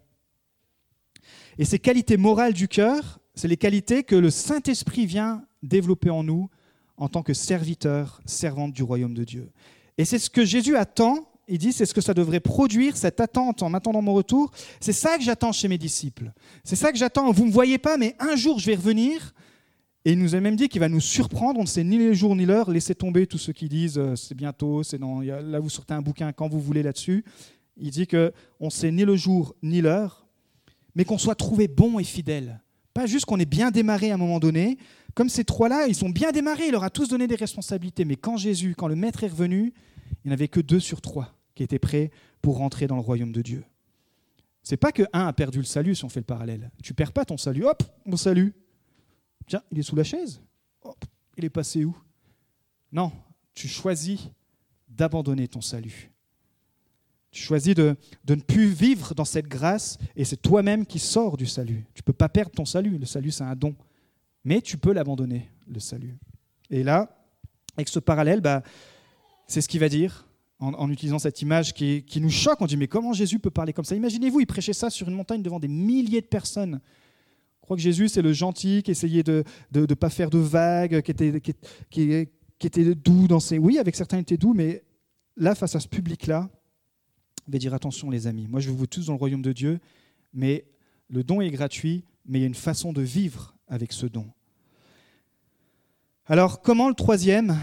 Et 1.57 1.65
ces 1.65 1.79
qualités 1.79 2.15
morales 2.15 2.53
du 2.53 2.67
cœur, 2.67 3.19
c'est 3.33 3.47
les 3.47 3.57
qualités 3.57 4.03
que 4.03 4.15
le 4.15 4.29
Saint-Esprit 4.29 5.07
vient 5.07 5.43
développer 5.63 6.11
en 6.11 6.23
nous 6.23 6.51
en 6.97 7.09
tant 7.09 7.23
que 7.23 7.33
serviteurs, 7.33 8.21
servantes 8.27 8.73
du 8.73 8.83
royaume 8.83 9.15
de 9.15 9.23
Dieu. 9.23 9.49
Et 9.97 10.05
c'est 10.05 10.19
ce 10.19 10.29
que 10.29 10.45
Jésus 10.45 10.77
attend 10.77 11.27
il 11.49 11.57
dit, 11.57 11.71
c'est 11.71 11.85
ce 11.85 11.93
que 11.93 12.01
ça 12.01 12.13
devrait 12.13 12.41
produire, 12.41 12.97
cette 12.97 13.21
attente 13.21 13.63
en 13.63 13.73
attendant 13.73 14.01
mon 14.01 14.13
retour. 14.13 14.51
C'est 14.81 14.91
ça 14.91 15.17
que 15.17 15.23
j'attends 15.23 15.53
chez 15.53 15.69
mes 15.69 15.77
disciples. 15.77 16.33
C'est 16.65 16.75
ça 16.75 16.91
que 16.91 16.97
j'attends. 16.97 17.31
Vous 17.31 17.43
ne 17.43 17.47
me 17.47 17.53
voyez 17.53 17.77
pas, 17.77 17.95
mais 17.95 18.17
un 18.19 18.35
jour, 18.35 18.59
je 18.59 18.65
vais 18.65 18.75
revenir. 18.75 19.33
Et 20.07 20.13
il 20.13 20.19
nous 20.19 20.35
a 20.35 20.39
même 20.39 20.55
dit 20.55 20.69
qu'il 20.69 20.79
va 20.79 20.87
nous 20.87 21.01
surprendre. 21.01 21.59
On 21.59 21.63
ne 21.63 21.67
sait 21.67 21.83
ni 21.83 21.97
les 21.97 22.13
jours 22.13 22.33
ni 22.33 22.45
l'heure. 22.45 22.71
Laissez 22.71 22.95
tomber 22.95 23.27
tous 23.27 23.37
ceux 23.37 23.51
qui 23.51 23.67
disent 23.67 23.97
euh, 23.97 24.15
c'est 24.15 24.35
bientôt, 24.35 24.81
c'est 24.81 24.97
dans. 24.97 25.19
Là, 25.19 25.59
vous 25.59 25.69
sortez 25.69 25.93
un 25.93 26.01
bouquin 26.01 26.31
quand 26.31 26.47
vous 26.47 26.61
voulez 26.61 26.81
là-dessus. 26.81 27.25
Il 27.75 27.91
dit 27.91 28.07
qu'on 28.07 28.31
ne 28.61 28.69
sait 28.69 28.89
ni 28.89 29.03
le 29.03 29.17
jour 29.17 29.53
ni 29.61 29.81
l'heure, 29.81 30.25
mais 30.95 31.03
qu'on 31.03 31.17
soit 31.17 31.35
trouvé 31.35 31.67
bon 31.67 31.99
et 31.99 32.05
fidèle. 32.05 32.61
Pas 32.93 33.05
juste 33.05 33.25
qu'on 33.25 33.37
ait 33.37 33.45
bien 33.45 33.69
démarré 33.69 34.09
à 34.11 34.13
un 34.13 34.17
moment 34.17 34.39
donné. 34.39 34.77
Comme 35.13 35.27
ces 35.27 35.43
trois-là, 35.43 35.87
ils 35.89 36.05
ont 36.05 36.09
bien 36.09 36.31
démarré, 36.31 36.67
il 36.67 36.71
leur 36.71 36.85
a 36.85 36.89
tous 36.89 37.09
donné 37.09 37.27
des 37.27 37.35
responsabilités. 37.35 38.05
Mais 38.05 38.15
quand 38.15 38.37
Jésus, 38.37 38.75
quand 38.77 38.87
le 38.87 38.95
Maître 38.95 39.25
est 39.25 39.27
revenu, 39.27 39.73
il 40.23 40.27
n'y 40.27 40.31
en 40.31 40.33
avait 40.35 40.47
que 40.47 40.61
deux 40.61 40.79
sur 40.79 41.01
trois 41.01 41.35
qui 41.53 41.63
étaient 41.63 41.79
prêts 41.79 42.11
pour 42.41 42.59
rentrer 42.59 42.87
dans 42.87 42.95
le 42.95 43.01
royaume 43.01 43.33
de 43.33 43.41
Dieu. 43.41 43.65
C'est 44.63 44.77
pas 44.77 44.93
que 44.93 45.03
un 45.11 45.27
a 45.27 45.33
perdu 45.33 45.57
le 45.57 45.65
salut 45.65 45.95
si 45.95 46.05
on 46.05 46.09
fait 46.09 46.21
le 46.21 46.25
parallèle. 46.25 46.71
Tu 46.81 46.93
perds 46.93 47.11
pas 47.11 47.25
ton 47.25 47.35
salut. 47.35 47.65
Hop, 47.65 47.83
mon 48.05 48.15
salut. 48.15 48.53
Tiens, 49.47 49.63
il 49.71 49.79
est 49.79 49.83
sous 49.83 49.95
la 49.95 50.03
chaise. 50.03 50.41
Il 51.37 51.45
est 51.45 51.49
passé 51.49 51.85
où? 51.85 51.95
Non, 52.91 53.11
tu 53.53 53.67
choisis 53.67 54.29
d'abandonner 54.87 55.47
ton 55.47 55.61
salut. 55.61 56.11
Tu 57.31 57.41
choisis 57.41 57.75
de, 57.75 57.95
de, 58.23 58.35
ne 58.35 58.41
plus 58.41 58.67
vivre 58.67 59.13
dans 59.13 59.25
cette 59.25 59.47
grâce 59.47 59.97
et 60.15 60.25
c'est 60.25 60.41
toi-même 60.41 60.85
qui 60.85 60.99
sors 60.99 61.37
du 61.37 61.45
salut. 61.45 61.85
Tu 61.93 62.01
ne 62.01 62.05
peux 62.05 62.13
pas 62.13 62.29
perdre 62.29 62.51
ton 62.51 62.65
salut. 62.65 62.97
Le 62.97 63.05
salut, 63.05 63.31
c'est 63.31 63.43
un 63.43 63.55
don. 63.55 63.75
Mais 64.43 64.61
tu 64.61 64.77
peux 64.77 64.93
l'abandonner, 64.93 65.51
le 65.67 65.79
salut. 65.79 66.17
Et 66.69 66.83
là, 66.83 67.09
avec 67.75 67.89
ce 67.89 67.99
parallèle, 67.99 68.41
bah, 68.41 68.63
c'est 69.45 69.61
ce 69.61 69.67
qu'il 69.67 69.79
va 69.79 69.89
dire 69.89 70.27
en, 70.59 70.89
utilisant 70.89 71.19
cette 71.19 71.41
image 71.41 71.73
qui, 71.73 72.19
nous 72.19 72.29
choque. 72.29 72.61
On 72.61 72.65
dit, 72.65 72.77
mais 72.77 72.87
comment 72.87 73.13
Jésus 73.13 73.39
peut 73.39 73.51
parler 73.51 73.73
comme 73.73 73.85
ça? 73.85 73.95
Imaginez-vous, 73.95 74.39
il 74.39 74.47
prêchait 74.47 74.73
ça 74.73 74.89
sur 74.89 75.07
une 75.07 75.15
montagne 75.15 75.41
devant 75.41 75.59
des 75.59 75.67
milliers 75.67 76.21
de 76.21 76.25
personnes. 76.27 76.79
Crois 77.67 77.75
que 77.75 77.83
Jésus, 77.83 78.07
c'est 78.07 78.21
le 78.21 78.31
gentil 78.31 78.81
qui 78.81 78.91
essayait 78.91 79.23
de 79.23 79.43
ne 79.73 79.93
pas 79.93 80.09
faire 80.09 80.29
de 80.29 80.37
vagues, 80.37 81.01
qui 81.01 81.11
était, 81.11 81.41
qui, 81.89 82.25
était 82.63 82.95
doux 82.95 83.27
dans 83.27 83.41
ses... 83.41 83.57
Oui, 83.57 83.77
avec 83.77 83.93
certains, 83.93 84.19
il 84.19 84.21
était 84.21 84.37
doux, 84.37 84.53
mais 84.53 84.85
là, 85.35 85.53
face 85.53 85.75
à 85.75 85.81
ce 85.81 85.87
public-là, 85.89 86.49
il 87.45 87.51
va 87.51 87.59
dire, 87.59 87.73
attention 87.73 88.09
les 88.09 88.25
amis, 88.25 88.47
moi 88.47 88.61
je 88.61 88.69
vous 88.69 88.87
tous 88.87 89.07
dans 89.07 89.11
le 89.11 89.19
royaume 89.19 89.41
de 89.41 89.51
Dieu, 89.51 89.81
mais 90.31 90.63
le 91.09 91.25
don 91.25 91.41
est 91.41 91.49
gratuit, 91.49 92.05
mais 92.25 92.39
il 92.39 92.41
y 92.43 92.45
a 92.45 92.47
une 92.47 92.55
façon 92.55 92.93
de 92.93 93.01
vivre 93.01 93.53
avec 93.67 93.91
ce 93.91 94.05
don. 94.05 94.27
Alors, 96.25 96.61
comment 96.61 96.87
le 96.87 96.95
troisième 96.95 97.57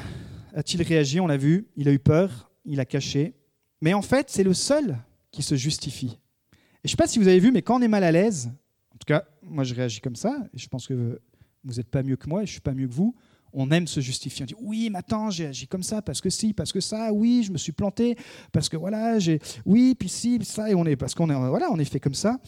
a-t-il 0.54 0.82
réagi? 0.82 1.18
On 1.18 1.26
l'a 1.26 1.38
vu, 1.38 1.66
il 1.76 1.88
a 1.88 1.92
eu 1.92 1.98
peur, 1.98 2.50
il 2.66 2.78
a 2.78 2.84
caché. 2.84 3.32
Mais 3.80 3.94
en 3.94 4.02
fait, 4.02 4.28
c'est 4.28 4.44
le 4.44 4.52
seul 4.52 4.98
qui 5.30 5.42
se 5.42 5.54
justifie. 5.54 6.18
Et 6.52 6.88
je 6.88 6.88
ne 6.88 6.90
sais 6.90 6.96
pas 6.96 7.06
si 7.06 7.18
vous 7.18 7.28
avez 7.28 7.40
vu, 7.40 7.52
mais 7.52 7.62
quand 7.62 7.78
on 7.78 7.82
est 7.82 7.88
mal 7.88 8.04
à 8.04 8.12
l'aise, 8.12 8.52
en 8.94 8.98
tout 8.98 9.06
cas, 9.06 9.24
moi 9.42 9.64
je 9.64 9.74
réagis 9.74 10.00
comme 10.00 10.16
ça, 10.16 10.36
et 10.52 10.58
je 10.58 10.68
pense 10.68 10.86
que 10.86 11.20
vous 11.64 11.74
n'êtes 11.74 11.88
pas 11.88 12.02
mieux 12.02 12.16
que 12.16 12.28
moi, 12.28 12.42
et 12.42 12.46
je 12.46 12.50
ne 12.50 12.54
suis 12.54 12.60
pas 12.60 12.74
mieux 12.74 12.86
que 12.86 12.92
vous, 12.92 13.14
on 13.52 13.70
aime 13.70 13.86
se 13.86 14.00
justifier. 14.00 14.44
On 14.44 14.46
dit 14.46 14.54
oui, 14.60 14.90
mais 14.90 14.98
attends, 14.98 15.30
j'ai 15.30 15.46
agi 15.46 15.66
comme 15.66 15.82
ça 15.82 16.02
parce 16.02 16.20
que 16.20 16.30
si, 16.30 16.52
parce 16.52 16.72
que 16.72 16.80
ça, 16.80 17.12
oui, 17.12 17.44
je 17.44 17.52
me 17.52 17.58
suis 17.58 17.72
planté, 17.72 18.16
parce 18.52 18.68
que 18.68 18.76
voilà, 18.76 19.18
j'ai 19.18 19.40
oui, 19.64 19.94
puis 19.94 20.08
si, 20.08 20.44
ça, 20.44 20.70
et 20.70 20.74
on 20.74 20.84
est 20.86 20.96
parce 20.96 21.14
qu'on 21.14 21.30
est 21.30 21.48
voilà, 21.48 21.70
on 21.70 21.78
est 21.78 21.84
fait 21.84 22.00
comme 22.00 22.14
ça. 22.14 22.40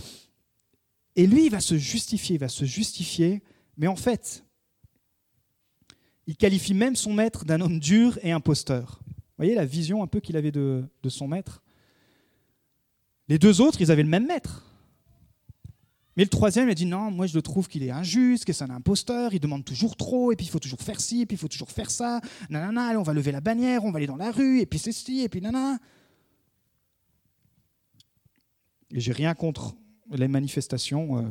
Et 1.15 1.27
lui, 1.27 1.47
il 1.47 1.51
va 1.51 1.61
se 1.61 1.79
justifier, 1.79 2.35
il 2.35 2.41
va 2.41 2.49
se 2.49 2.65
justifier, 2.65 3.43
mais 3.77 3.87
en 3.87 3.97
fait, 3.97 4.45
il 6.27 6.37
qualifie 6.37 6.75
même 6.75 6.97
son 6.97 7.13
maître 7.13 7.45
d'un 7.45 7.61
homme 7.61 7.79
dur 7.79 8.19
et 8.23 8.33
imposteur 8.33 9.01
voyez 9.37 9.55
la 9.55 9.65
vision 9.65 10.03
un 10.03 10.07
peu 10.07 10.21
qu'il 10.21 10.37
avait 10.37 10.53
de, 10.53 10.89
son 11.09 11.29
maître? 11.29 11.63
Les 13.29 13.39
deux 13.39 13.61
autres, 13.61 13.81
ils 13.81 13.91
avaient 13.91 14.03
le 14.03 14.09
même 14.09 14.27
maître. 14.27 14.66
Mais 16.17 16.25
le 16.25 16.31
troisième, 16.31 16.69
il 16.69 16.75
dit 16.75 16.87
non, 16.87 17.11
moi 17.11 17.27
je 17.27 17.35
le 17.35 17.43
trouve 17.43 17.69
qu'il 17.69 17.83
est 17.83 17.91
injuste, 17.91 18.45
que 18.45 18.53
c'est 18.53 18.65
un 18.65 18.71
imposteur, 18.71 19.35
il 19.35 19.41
demande 19.41 19.65
toujours 19.65 19.97
trop, 19.97 20.33
et 20.33 20.37
puis 20.37 20.47
il 20.47 20.49
faut 20.49 20.59
toujours 20.59 20.81
faire 20.81 21.01
ci, 21.01 21.23
et 21.23 21.27
puis 21.27 21.37
il 21.37 21.39
faut 21.39 21.49
toujours 21.49 21.71
faire 21.71 21.91
ça. 21.91 22.21
Nanana, 22.49 22.89
allez, 22.89 22.97
on 22.97 23.03
va 23.03 23.13
lever 23.13 23.33
la 23.33 23.41
bannière, 23.41 23.85
on 23.85 23.91
va 23.91 23.99
aller 23.99 24.07
dans 24.07 24.17
la 24.17 24.31
rue, 24.31 24.61
et 24.61 24.67
puis 24.67 24.79
c'est 24.79 24.93
ci, 24.93 25.21
et 25.21 25.29
puis 25.29 25.41
nanana. 25.41 25.79
Et 28.93 29.01
j'ai 29.01 29.13
rien 29.13 29.35
contre 29.35 29.77
les 30.11 30.29
manifestations, 30.29 31.19
euh, 31.19 31.23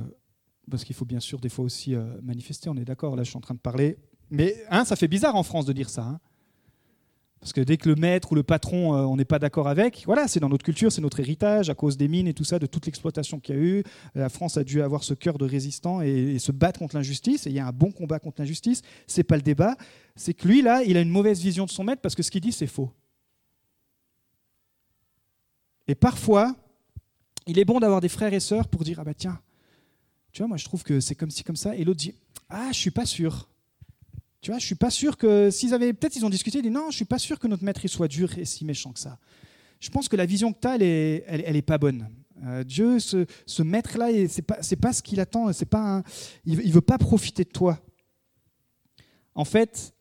parce 0.70 0.84
qu'il 0.84 0.96
faut 0.96 1.06
bien 1.06 1.20
sûr 1.20 1.40
des 1.40 1.50
fois 1.50 1.66
aussi 1.66 1.96
euh, 1.96 2.06
manifester, 2.22 2.70
on 2.70 2.76
est 2.76 2.86
d'accord, 2.86 3.16
là 3.16 3.24
je 3.24 3.30
suis 3.30 3.38
en 3.38 3.42
train 3.42 3.56
de 3.56 3.60
parler. 3.60 3.98
Mais 4.30 4.56
hein, 4.70 4.86
ça 4.86 4.96
fait 4.96 5.08
bizarre 5.08 5.36
en 5.36 5.44
France 5.44 5.66
de 5.66 5.74
dire 5.74 5.90
ça. 5.90 6.04
Hein. 6.04 6.20
Parce 7.40 7.54
que 7.54 7.62
dès 7.62 7.78
que 7.78 7.90
le 7.90 7.96
maître 7.96 8.32
ou 8.32 8.36
le 8.36 8.44
patron, 8.44 8.96
euh, 8.96 9.02
on 9.06 9.18
n'est 9.18 9.26
pas 9.26 9.38
d'accord 9.38 9.68
avec, 9.68 10.04
voilà, 10.06 10.28
c'est 10.28 10.40
dans 10.40 10.50
notre 10.50 10.66
culture, 10.66 10.92
c'est 10.92 11.02
notre 11.02 11.20
héritage, 11.20 11.70
à 11.70 11.76
cause 11.76 11.96
des 11.96 12.08
mines 12.08 12.28
et 12.28 12.34
tout 12.34 12.44
ça, 12.44 12.58
de 12.58 12.66
toute 12.66 12.86
l'exploitation 12.88 13.40
qu'il 13.40 13.56
y 13.56 13.58
a 13.58 13.62
eu. 13.62 13.84
La 14.16 14.30
France 14.30 14.58
a 14.58 14.64
dû 14.64 14.82
avoir 14.82 15.04
ce 15.04 15.14
cœur 15.14 15.38
de 15.38 15.46
résistant 15.46 16.02
et, 16.02 16.40
se 16.40 16.52
battre 16.52 16.80
contre 16.80 16.96
l'injustice. 16.96 17.46
Et 17.46 17.52
il 17.52 17.56
y 17.56 17.60
a 17.60 17.68
un 17.68 17.72
bon 17.72 17.92
combat 17.92 18.20
contre 18.20 18.42
l'injustice. 18.42 18.82
C'est 19.06 19.24
pas 19.24 19.36
le 19.36 19.44
débat. 19.44 19.76
C'est 20.16 20.34
que 20.34 20.48
lui, 20.48 20.62
là, 20.62 20.82
il 20.84 20.98
a 20.98 21.02
une 21.02 21.10
mauvaise 21.10 21.40
vision 21.40 21.66
de 21.66 21.70
son 21.70 21.84
maître 21.84 22.02
parce 22.02 22.16
que 22.16 22.24
ce 22.24 22.32
qu'il 22.32 22.42
dit, 22.42 22.52
c'est 22.52 22.68
faux. 22.68 22.92
Et 25.88 25.96
parfois, 25.96 26.56
il 27.48 27.60
est 27.60 27.66
bon 27.66 27.80
d'avoir 27.80 28.02
des 28.02 28.10
frères 28.10 28.34
et 28.34 28.40
sœurs 28.40 28.68
pour 28.68 28.84
dire 28.84 29.00
Ah 29.00 29.04
bah 29.04 29.14
tiens, 29.14 29.40
tu 30.32 30.42
vois, 30.42 30.48
moi 30.48 30.58
je 30.58 30.66
trouve 30.66 30.84
que 30.84 31.00
c'est 31.00 31.16
comme 31.16 31.30
ci, 31.30 31.44
comme 31.44 31.56
ça. 31.56 31.76
Et 31.76 31.84
l'autre 31.84 32.00
dit 32.00 32.16
Ah, 32.50 32.70
je 32.72 32.78
suis 32.78 32.92
pas 32.92 33.06
sûr. 33.06 33.48
Tu 34.46 34.52
vois, 34.52 34.60
je 34.60 34.66
suis 34.68 34.76
pas 34.76 34.92
sûr 34.92 35.18
que 35.18 35.50
peut-être 35.94 36.16
ils 36.16 36.24
ont 36.24 36.30
discuté, 36.30 36.60
ils 36.60 36.62
disent 36.62 36.72
non, 36.72 36.92
je 36.92 36.98
suis 36.98 37.04
pas 37.04 37.18
sûr 37.18 37.40
que 37.40 37.48
notre 37.48 37.64
maître 37.64 37.84
il 37.84 37.90
soit 37.90 38.08
dur 38.08 38.38
et 38.38 38.46
si 38.46 38.64
méchant 38.64 38.94
que 38.94 39.00
ça. 39.00 39.18
Je 39.80 39.90
pense 39.90 40.08
que 40.08 40.16
la 40.16 40.28
vision 40.28 40.54
que 40.54 40.60
tu 40.60 40.68
as, 40.68 40.76
elle 40.76 41.56
est, 41.56 41.62
pas 41.64 41.80
bonne. 41.80 42.08
Euh, 42.44 42.64
Dieu, 42.64 43.00
ce, 43.00 43.64
maître-là, 43.64 44.10
c'est 44.30 44.44
pas, 44.44 44.60
pas 44.80 44.94
ce 44.94 45.02
qu'il 45.02 45.20
attend. 45.20 45.52
C'est 45.52 45.66
pas, 45.66 46.04
il, 46.46 46.60
ne 46.60 46.72
veut 46.72 46.82
pas 46.82 47.00
profiter 47.00 47.44
de 47.44 47.50
toi. 47.50 47.80
En 49.34 49.46
fait, 49.46 49.96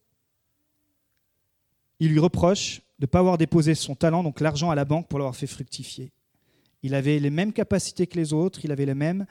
il 1.99 2.11
lui 2.11 2.19
reproche 2.19 2.83
de 2.99 3.05
ne 3.05 3.07
pas 3.07 3.21
avoir 3.21 3.39
déposé 3.39 3.75
son 3.75 3.95
talent, 3.95 4.23
donc 4.23 4.41
l'argent 4.41 4.69
à 4.69 4.75
la 4.75 4.85
banque, 4.85 5.09
pour 5.09 5.19
l'avoir 5.19 5.35
fait 5.35 5.47
fructifier. 5.47 6.13
Il 6.83 6.95
avait 6.95 7.19
les 7.19 7.31
mêmes 7.31 7.55
capacités 7.55 8.07
que 8.07 8.19
les 8.19 8.35
autres, 8.35 8.61
il 8.63 8.73
avait 8.73 8.85
les 8.85 8.95
mêmes, 8.95 9.25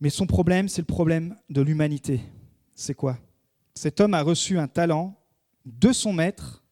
mais 0.00 0.08
son 0.08 0.28
problème, 0.28 0.68
c'est 0.68 0.82
le 0.82 0.86
problème 0.86 1.34
de 1.48 1.62
l'humanité. 1.62 2.20
C'est 2.76 2.94
quoi? 2.94 3.18
Cet 3.80 3.98
homme 4.02 4.12
a 4.12 4.20
reçu 4.20 4.58
un 4.58 4.68
talent 4.68 5.18
de 5.64 5.90
son 5.90 6.12
maître 6.12 6.62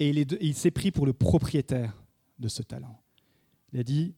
et 0.00 0.08
il, 0.08 0.54
s'est 0.56 0.72
pris 0.72 0.90
pour 0.90 1.06
le 1.06 1.12
propriétaire 1.12 2.02
de 2.40 2.48
ce 2.48 2.60
talent. 2.62 3.00
Il 3.72 3.78
a 3.78 3.84
dit, 3.84 4.14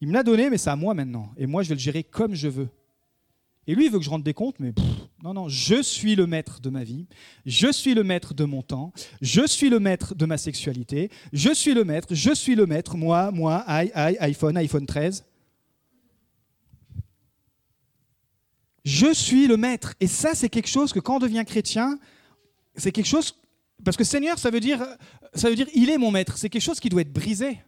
il 0.00 0.06
me 0.06 0.12
l'a 0.12 0.22
donné, 0.22 0.48
mais 0.48 0.58
c'est 0.58 0.70
à 0.70 0.76
moi 0.76 0.94
maintenant. 0.94 1.32
Et 1.36 1.46
moi, 1.48 1.64
je 1.64 1.70
vais 1.70 1.74
le 1.74 1.80
gérer 1.80 2.04
comme 2.04 2.36
je 2.36 2.46
veux. 2.46 2.68
Et 3.66 3.74
lui, 3.74 3.86
il 3.86 3.90
veut 3.90 3.98
que 3.98 4.04
je 4.04 4.10
rende 4.10 4.22
des 4.22 4.32
comptes, 4.32 4.60
mais 4.60 4.72
non, 5.24 5.34
non, 5.34 5.48
je 5.48 5.82
suis 5.82 6.14
le 6.14 6.28
maître 6.28 6.60
de 6.60 6.70
ma 6.70 6.84
vie, 6.84 7.08
je 7.46 7.72
suis 7.72 7.94
le 7.94 8.04
maître 8.04 8.32
de 8.32 8.44
mon 8.44 8.62
temps, 8.62 8.92
je 9.20 9.44
suis 9.44 9.70
le 9.70 9.80
maître 9.80 10.14
de 10.14 10.24
ma 10.24 10.38
sexualité, 10.38 11.10
je 11.32 11.52
suis 11.52 11.74
le 11.74 11.82
maître, 11.82 12.14
je 12.14 12.32
suis 12.32 12.54
le 12.54 12.66
maître, 12.66 12.96
moi, 12.96 13.32
moi, 13.32 13.64
iPhone, 13.66 14.56
iPhone 14.56 14.86
13. 14.86 15.24
Je 18.84 19.12
suis 19.12 19.46
le 19.46 19.56
maître. 19.56 19.94
Et 20.00 20.06
ça, 20.06 20.34
c'est 20.34 20.48
quelque 20.48 20.68
chose 20.68 20.92
que 20.92 21.00
quand 21.00 21.16
on 21.16 21.18
devient 21.18 21.44
chrétien, 21.46 21.98
c'est 22.76 22.92
quelque 22.92 23.06
chose. 23.06 23.34
Parce 23.84 23.96
que 23.96 24.04
Seigneur, 24.04 24.38
ça 24.38 24.50
veut 24.50 24.60
dire, 24.60 24.84
ça 25.34 25.50
veut 25.50 25.56
dire 25.56 25.66
il 25.74 25.90
est 25.90 25.98
mon 25.98 26.10
maître. 26.10 26.38
C'est 26.38 26.48
quelque 26.48 26.62
chose 26.62 26.80
qui 26.80 26.88
doit 26.88 27.02
être 27.02 27.12
brisé. 27.12 27.60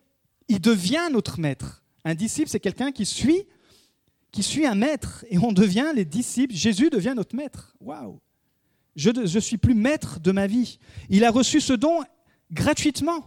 Il 0.48 0.60
devient 0.60 1.08
notre 1.12 1.38
maître. 1.38 1.82
Un 2.04 2.14
disciple, 2.14 2.48
c'est 2.48 2.60
quelqu'un 2.60 2.92
qui 2.92 3.06
suit, 3.06 3.44
qui 4.30 4.42
suit 4.42 4.66
un 4.66 4.74
maître. 4.74 5.24
Et 5.30 5.38
on 5.38 5.52
devient 5.52 5.92
les 5.94 6.04
disciples. 6.04 6.54
Jésus 6.54 6.90
devient 6.90 7.14
notre 7.14 7.36
maître. 7.36 7.76
Waouh! 7.80 8.18
Je 8.94 9.10
ne 9.10 9.40
suis 9.40 9.56
plus 9.56 9.74
maître 9.74 10.20
de 10.20 10.32
ma 10.32 10.46
vie. 10.46 10.78
Il 11.08 11.24
a 11.24 11.30
reçu 11.30 11.60
ce 11.60 11.72
don 11.72 12.02
gratuitement. 12.50 13.24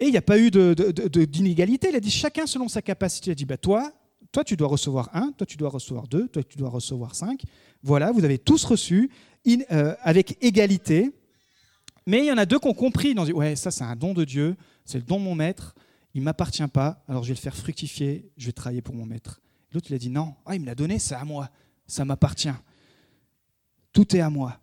Et 0.00 0.06
il 0.06 0.10
n'y 0.10 0.16
a 0.16 0.22
pas 0.22 0.38
eu 0.38 0.50
d'inégalité. 0.50 1.88
il 1.90 1.96
a 1.96 2.00
dit 2.00 2.10
chacun 2.10 2.46
selon 2.46 2.68
sa 2.68 2.80
capacité. 2.80 3.30
Il 3.30 3.32
a 3.32 3.34
dit 3.34 3.44
bah, 3.44 3.56
Toi, 3.56 3.92
toi 4.32 4.44
tu 4.44 4.56
dois 4.56 4.68
recevoir 4.68 5.10
un, 5.14 5.32
toi 5.32 5.46
tu 5.46 5.56
dois 5.56 5.70
recevoir 5.70 6.06
deux, 6.08 6.28
toi 6.28 6.42
tu 6.42 6.58
dois 6.58 6.68
recevoir 6.68 7.14
cinq. 7.14 7.42
Voilà, 7.82 8.12
vous 8.12 8.24
avez 8.24 8.38
tous 8.38 8.64
reçu 8.64 9.10
euh, 9.46 9.94
avec 10.02 10.36
égalité. 10.42 11.12
Mais 12.06 12.20
il 12.20 12.26
y 12.26 12.32
en 12.32 12.38
a 12.38 12.46
deux 12.46 12.58
qui 12.58 12.68
ont 12.68 12.74
compris, 12.74 13.10
ils 13.10 13.18
ont 13.18 13.24
dit, 13.24 13.32
ouais, 13.32 13.56
ça 13.56 13.70
c'est 13.70 13.84
un 13.84 13.96
don 13.96 14.14
de 14.14 14.24
Dieu, 14.24 14.56
c'est 14.84 14.98
le 14.98 15.04
don 15.04 15.18
de 15.18 15.24
mon 15.24 15.34
maître, 15.34 15.74
il 16.14 16.20
ne 16.20 16.24
m'appartient 16.24 16.66
pas, 16.68 17.02
alors 17.06 17.22
je 17.22 17.28
vais 17.28 17.34
le 17.34 17.40
faire 17.40 17.56
fructifier, 17.56 18.30
je 18.36 18.46
vais 18.46 18.52
travailler 18.52 18.82
pour 18.82 18.94
mon 18.94 19.04
maître. 19.04 19.40
L'autre, 19.72 19.86
il 19.90 19.94
a 19.94 19.98
dit, 19.98 20.08
non, 20.08 20.34
ah, 20.46 20.54
il 20.54 20.62
me 20.62 20.66
l'a 20.66 20.74
donné, 20.74 20.98
c'est 20.98 21.14
à 21.14 21.24
moi, 21.24 21.50
ça 21.86 22.04
m'appartient. 22.04 22.48
Tout 23.92 24.16
est 24.16 24.20
à 24.20 24.30
moi. 24.30 24.58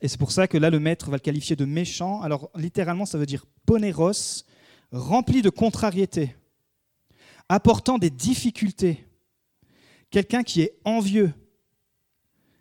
Et 0.00 0.08
c'est 0.08 0.18
pour 0.18 0.32
ça 0.32 0.46
que 0.46 0.58
là, 0.58 0.70
le 0.70 0.78
maître 0.78 1.10
va 1.10 1.16
le 1.16 1.20
qualifier 1.20 1.56
de 1.56 1.64
méchant. 1.64 2.22
Alors, 2.22 2.50
littéralement, 2.56 3.06
ça 3.06 3.18
veut 3.18 3.26
dire 3.26 3.44
poneros, 3.66 4.44
rempli 4.92 5.42
de 5.42 5.50
contrariété 5.50 6.36
apportant 7.48 7.98
des 7.98 8.10
difficultés. 8.10 9.06
Quelqu'un 10.10 10.42
qui 10.42 10.62
est 10.62 10.78
envieux 10.84 11.32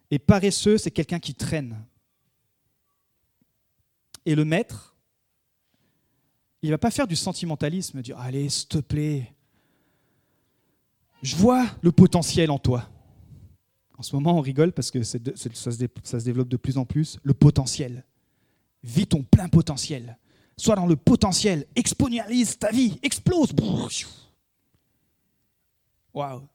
et 0.10 0.20
paresseux, 0.20 0.78
c'est 0.78 0.92
quelqu'un 0.92 1.20
qui 1.20 1.34
traîne. 1.34 1.84
Et 4.26 4.36
le 4.36 4.46
maître, 4.46 4.96
il 6.62 6.70
ne 6.70 6.74
va 6.74 6.78
pas 6.78 6.92
faire 6.92 7.08
du 7.08 7.16
sentimentalisme, 7.16 8.02
dire 8.02 8.20
Allez, 8.20 8.50
s'il 8.50 8.68
te 8.68 8.78
plaît, 8.78 9.34
je 11.22 11.36
vois 11.36 11.66
le 11.82 11.92
potentiel 11.92 12.52
en 12.52 12.60
toi. 12.60 12.90
En 13.98 14.04
ce 14.04 14.16
moment, 14.16 14.38
on 14.38 14.42
rigole 14.42 14.72
parce 14.72 14.90
que 14.90 15.04
ça, 15.04 15.20
se 15.20 16.24
développe 16.26 16.50
de 16.50 16.58
plus 16.58 16.78
en 16.78 16.86
plus. 16.86 17.20
Le 17.24 17.34
potentiel. 17.34 18.04
Vis 18.84 19.08
ton 19.08 19.22
plein 19.22 19.48
potentiel. 19.48 20.18
Sois 20.58 20.76
dans 20.76 20.88
le 20.88 20.96
potentiel. 20.96 21.68
Exponentialise 21.76 22.58
ta 22.58 22.72
vie. 22.72 22.98
Explose. 23.04 23.52
Waouh. 26.14 26.48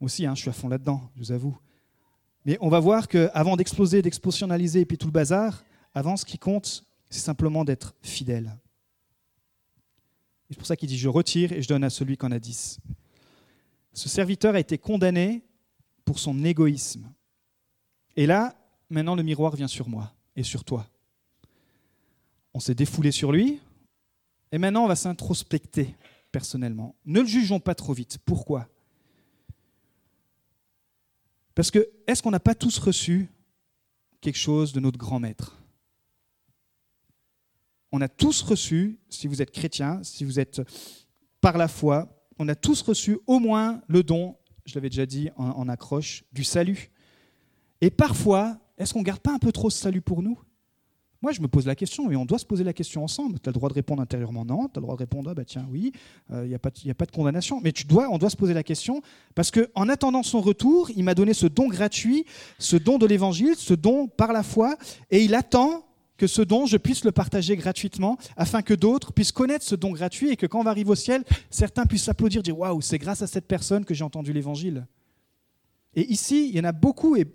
Aussi, 0.00 0.26
hein, 0.26 0.34
je 0.34 0.40
suis 0.40 0.50
à 0.50 0.52
fond 0.52 0.68
là-dedans, 0.68 1.10
je 1.14 1.20
vous 1.20 1.32
avoue. 1.32 1.58
Mais 2.44 2.56
on 2.60 2.68
va 2.68 2.80
voir 2.80 3.08
qu'avant 3.08 3.56
d'exploser, 3.56 4.02
d'explosionaliser 4.02 4.80
et 4.80 4.86
puis 4.86 4.96
tout 4.96 5.06
le 5.06 5.12
bazar, 5.12 5.62
avant, 5.92 6.16
ce 6.16 6.24
qui 6.24 6.38
compte, 6.38 6.84
c'est 7.10 7.20
simplement 7.20 7.64
d'être 7.64 7.94
fidèle. 8.02 8.56
C'est 10.48 10.56
pour 10.56 10.66
ça 10.66 10.76
qu'il 10.76 10.88
dit 10.88 10.98
Je 10.98 11.08
retire 11.08 11.52
et 11.52 11.62
je 11.62 11.68
donne 11.68 11.84
à 11.84 11.90
celui 11.90 12.16
qui 12.16 12.26
en 12.26 12.32
a 12.32 12.38
dix. 12.38 12.78
Ce 13.92 14.08
serviteur 14.08 14.54
a 14.54 14.60
été 14.60 14.78
condamné 14.78 15.42
pour 16.04 16.18
son 16.18 16.44
égoïsme. 16.44 17.12
Et 18.16 18.26
là, 18.26 18.56
maintenant, 18.88 19.14
le 19.14 19.22
miroir 19.22 19.54
vient 19.54 19.68
sur 19.68 19.88
moi 19.88 20.12
et 20.36 20.42
sur 20.42 20.64
toi. 20.64 20.86
On 22.54 22.60
s'est 22.60 22.74
défoulé 22.74 23.12
sur 23.12 23.30
lui, 23.30 23.60
et 24.52 24.58
maintenant, 24.58 24.84
on 24.84 24.88
va 24.88 24.96
s'introspecter 24.96 25.94
personnellement. 26.32 26.96
Ne 27.04 27.20
le 27.20 27.26
jugeons 27.26 27.60
pas 27.60 27.74
trop 27.74 27.92
vite. 27.92 28.18
Pourquoi? 28.24 28.68
Parce 31.60 31.70
que, 31.70 31.90
est-ce 32.06 32.22
qu'on 32.22 32.30
n'a 32.30 32.40
pas 32.40 32.54
tous 32.54 32.78
reçu 32.78 33.28
quelque 34.22 34.38
chose 34.38 34.72
de 34.72 34.80
notre 34.80 34.96
grand 34.96 35.20
maître? 35.20 35.62
On 37.92 38.00
a 38.00 38.08
tous 38.08 38.40
reçu, 38.40 38.98
si 39.10 39.26
vous 39.26 39.42
êtes 39.42 39.50
chrétien, 39.50 40.02
si 40.02 40.24
vous 40.24 40.40
êtes 40.40 40.62
par 41.42 41.58
la 41.58 41.68
foi, 41.68 42.24
on 42.38 42.48
a 42.48 42.54
tous 42.54 42.80
reçu 42.80 43.18
au 43.26 43.40
moins 43.40 43.82
le 43.88 44.02
don 44.02 44.38
je 44.64 44.74
l'avais 44.74 44.88
déjà 44.88 45.04
dit 45.04 45.28
en, 45.36 45.68
accroche, 45.68 46.24
du 46.32 46.44
salut. 46.44 46.90
Et 47.82 47.90
parfois, 47.90 48.58
est-ce 48.78 48.94
qu'on 48.94 49.00
ne 49.00 49.04
garde 49.04 49.20
pas 49.20 49.34
un 49.34 49.38
peu 49.38 49.52
trop 49.52 49.68
ce 49.68 49.80
salut 49.80 50.00
pour 50.00 50.22
nous? 50.22 50.40
Moi, 51.22 51.32
je 51.32 51.40
me 51.42 51.48
pose 51.48 51.66
la 51.66 51.74
question, 51.74 52.10
et 52.10 52.16
on 52.16 52.24
doit 52.24 52.38
se 52.38 52.46
poser 52.46 52.64
la 52.64 52.72
question 52.72 53.04
ensemble. 53.04 53.38
Tu 53.40 53.48
as 53.48 53.52
le 53.52 53.54
droit 53.54 53.68
de 53.68 53.74
répondre 53.74 54.00
intérieurement 54.00 54.44
non, 54.44 54.68
tu 54.68 54.78
as 54.78 54.80
le 54.80 54.82
droit 54.82 54.94
de 54.94 55.00
répondre 55.00 55.30
ah 55.30 55.34
bah 55.34 55.44
tiens, 55.44 55.66
oui, 55.70 55.92
il 56.30 56.34
euh, 56.34 56.46
n'y 56.46 56.54
a, 56.54 56.58
pas 56.58 56.70
de, 56.70 56.90
a 56.90 56.94
pas 56.94 57.04
de 57.04 57.10
condamnation. 57.10 57.60
Mais 57.62 57.72
tu 57.72 57.84
dois, 57.84 58.08
on 58.10 58.16
doit 58.16 58.30
se 58.30 58.36
poser 58.36 58.54
la 58.54 58.62
question, 58.62 59.02
parce 59.34 59.50
qu'en 59.50 59.88
attendant 59.90 60.22
son 60.22 60.40
retour, 60.40 60.90
il 60.96 61.04
m'a 61.04 61.14
donné 61.14 61.34
ce 61.34 61.46
don 61.46 61.68
gratuit, 61.68 62.24
ce 62.58 62.76
don 62.76 62.96
de 62.96 63.06
l'évangile, 63.06 63.54
ce 63.56 63.74
don 63.74 64.08
par 64.08 64.32
la 64.32 64.42
foi, 64.42 64.76
et 65.10 65.22
il 65.22 65.34
attend 65.34 65.84
que 66.16 66.26
ce 66.26 66.42
don, 66.42 66.66
je 66.66 66.76
puisse 66.76 67.04
le 67.04 67.12
partager 67.12 67.56
gratuitement, 67.56 68.16
afin 68.36 68.62
que 68.62 68.74
d'autres 68.74 69.12
puissent 69.12 69.32
connaître 69.32 69.64
ce 69.64 69.74
don 69.74 69.92
gratuit 69.92 70.30
et 70.30 70.36
que 70.36 70.46
quand 70.46 70.60
on 70.60 70.64
va 70.64 70.70
arriver 70.70 70.90
au 70.90 70.94
ciel, 70.94 71.24
certains 71.50 71.86
puissent 71.86 72.04
s'applaudir, 72.04 72.42
dire 72.42 72.58
Waouh, 72.58 72.80
c'est 72.80 72.98
grâce 72.98 73.22
à 73.22 73.26
cette 73.26 73.46
personne 73.46 73.84
que 73.84 73.94
j'ai 73.94 74.04
entendu 74.04 74.32
l'évangile. 74.32 74.86
Et 75.94 76.10
ici, 76.10 76.48
il 76.48 76.56
y 76.56 76.60
en 76.60 76.64
a 76.64 76.72
beaucoup, 76.72 77.16
et, 77.16 77.26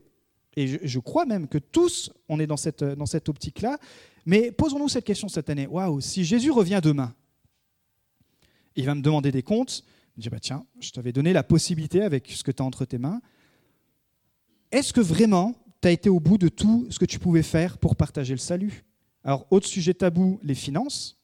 je, 0.58 1.00
crois 1.00 1.26
même 1.26 1.48
que 1.48 1.58
tous, 1.58 2.12
on 2.30 2.40
est 2.40 2.48
dans 2.48 2.58
cette, 2.58 2.84
dans 2.84 3.06
cette 3.06 3.28
optique-là. 3.30 3.78
Mais 4.26 4.52
posons-nous 4.52 4.90
cette 4.90 5.06
question 5.06 5.28
cette 5.28 5.50
année 5.50 5.68
Waouh, 5.68 6.02
si 6.02 6.24
Jésus 6.24 6.52
revient 6.52 6.80
demain, 6.82 7.14
il 8.76 8.86
va 8.86 8.96
me 8.96 9.02
demander 9.02 9.32
des 9.32 9.44
comptes. 9.44 9.84
Je 10.18 10.22
dis 10.22 10.30
bah, 10.30 10.40
Tiens, 10.40 10.66
je 10.80 10.92
t'avais 10.92 11.12
donné 11.12 11.34
la 11.34 11.44
possibilité 11.44 12.02
avec 12.02 12.30
ce 12.30 12.44
que 12.44 12.52
tu 12.52 12.64
as 12.64 12.66
entre 12.66 12.86
tes 12.86 12.98
mains. 12.98 13.22
Est-ce 14.72 14.94
que 14.94 15.02
vraiment 15.02 15.54
tu 15.82 15.88
as 15.88 15.92
été 15.92 16.10
au 16.10 16.20
bout 16.20 16.38
de 16.38 16.48
tout 16.48 16.88
ce 16.90 17.00
que 17.00 17.06
tu 17.06 17.20
pouvais 17.20 17.44
faire 17.44 17.78
pour 17.78 17.96
partager 17.96 18.34
le 18.34 18.40
salut? 18.40 18.86
Alors, 19.24 19.46
autre 19.52 19.68
sujet 19.68 19.94
tabou, 19.94 20.40
les 20.44 20.56
finances. 20.56 21.18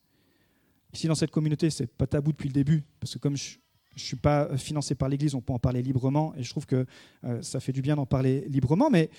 Ici, 0.92 1.06
dans 1.06 1.14
cette 1.14 1.30
communauté, 1.30 1.70
c'est 1.70 1.86
pas 1.86 2.06
tabou 2.06 2.32
depuis 2.32 2.48
le 2.48 2.54
début, 2.54 2.84
parce 3.00 3.14
que 3.14 3.18
comme 3.18 3.36
je 3.36 3.56
ne 3.94 4.00
suis 4.00 4.16
pas 4.16 4.56
financé 4.56 4.94
par 4.94 5.08
l'Église, 5.08 5.34
on 5.34 5.40
peut 5.40 5.52
en 5.52 5.58
parler 5.58 5.82
librement, 5.82 6.34
et 6.36 6.42
je 6.42 6.50
trouve 6.50 6.66
que 6.66 6.86
euh, 7.24 7.42
ça 7.42 7.60
fait 7.60 7.72
du 7.72 7.82
bien 7.82 7.96
d'en 7.96 8.06
parler 8.06 8.44
librement, 8.48 8.90
mais 8.90 9.10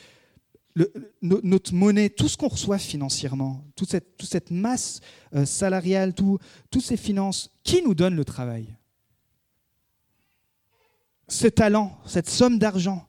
notre 1.21 1.73
monnaie, 1.73 2.09
tout 2.09 2.27
ce 2.27 2.36
qu'on 2.36 2.47
reçoit 2.47 2.79
financièrement, 2.79 3.63
toute 3.75 3.91
cette, 3.91 4.17
toute 4.17 4.29
cette 4.29 4.49
masse 4.49 5.01
euh, 5.36 5.45
salariale, 5.45 6.15
tout, 6.15 6.39
toutes 6.71 6.83
ces 6.83 6.97
finances, 6.97 7.51
qui 7.63 7.83
nous 7.83 7.93
donne 7.93 8.15
le 8.15 8.25
travail? 8.25 8.75
Ce 11.27 11.47
talent, 11.47 11.97
cette 12.05 12.29
somme 12.29 12.57
d'argent, 12.57 13.07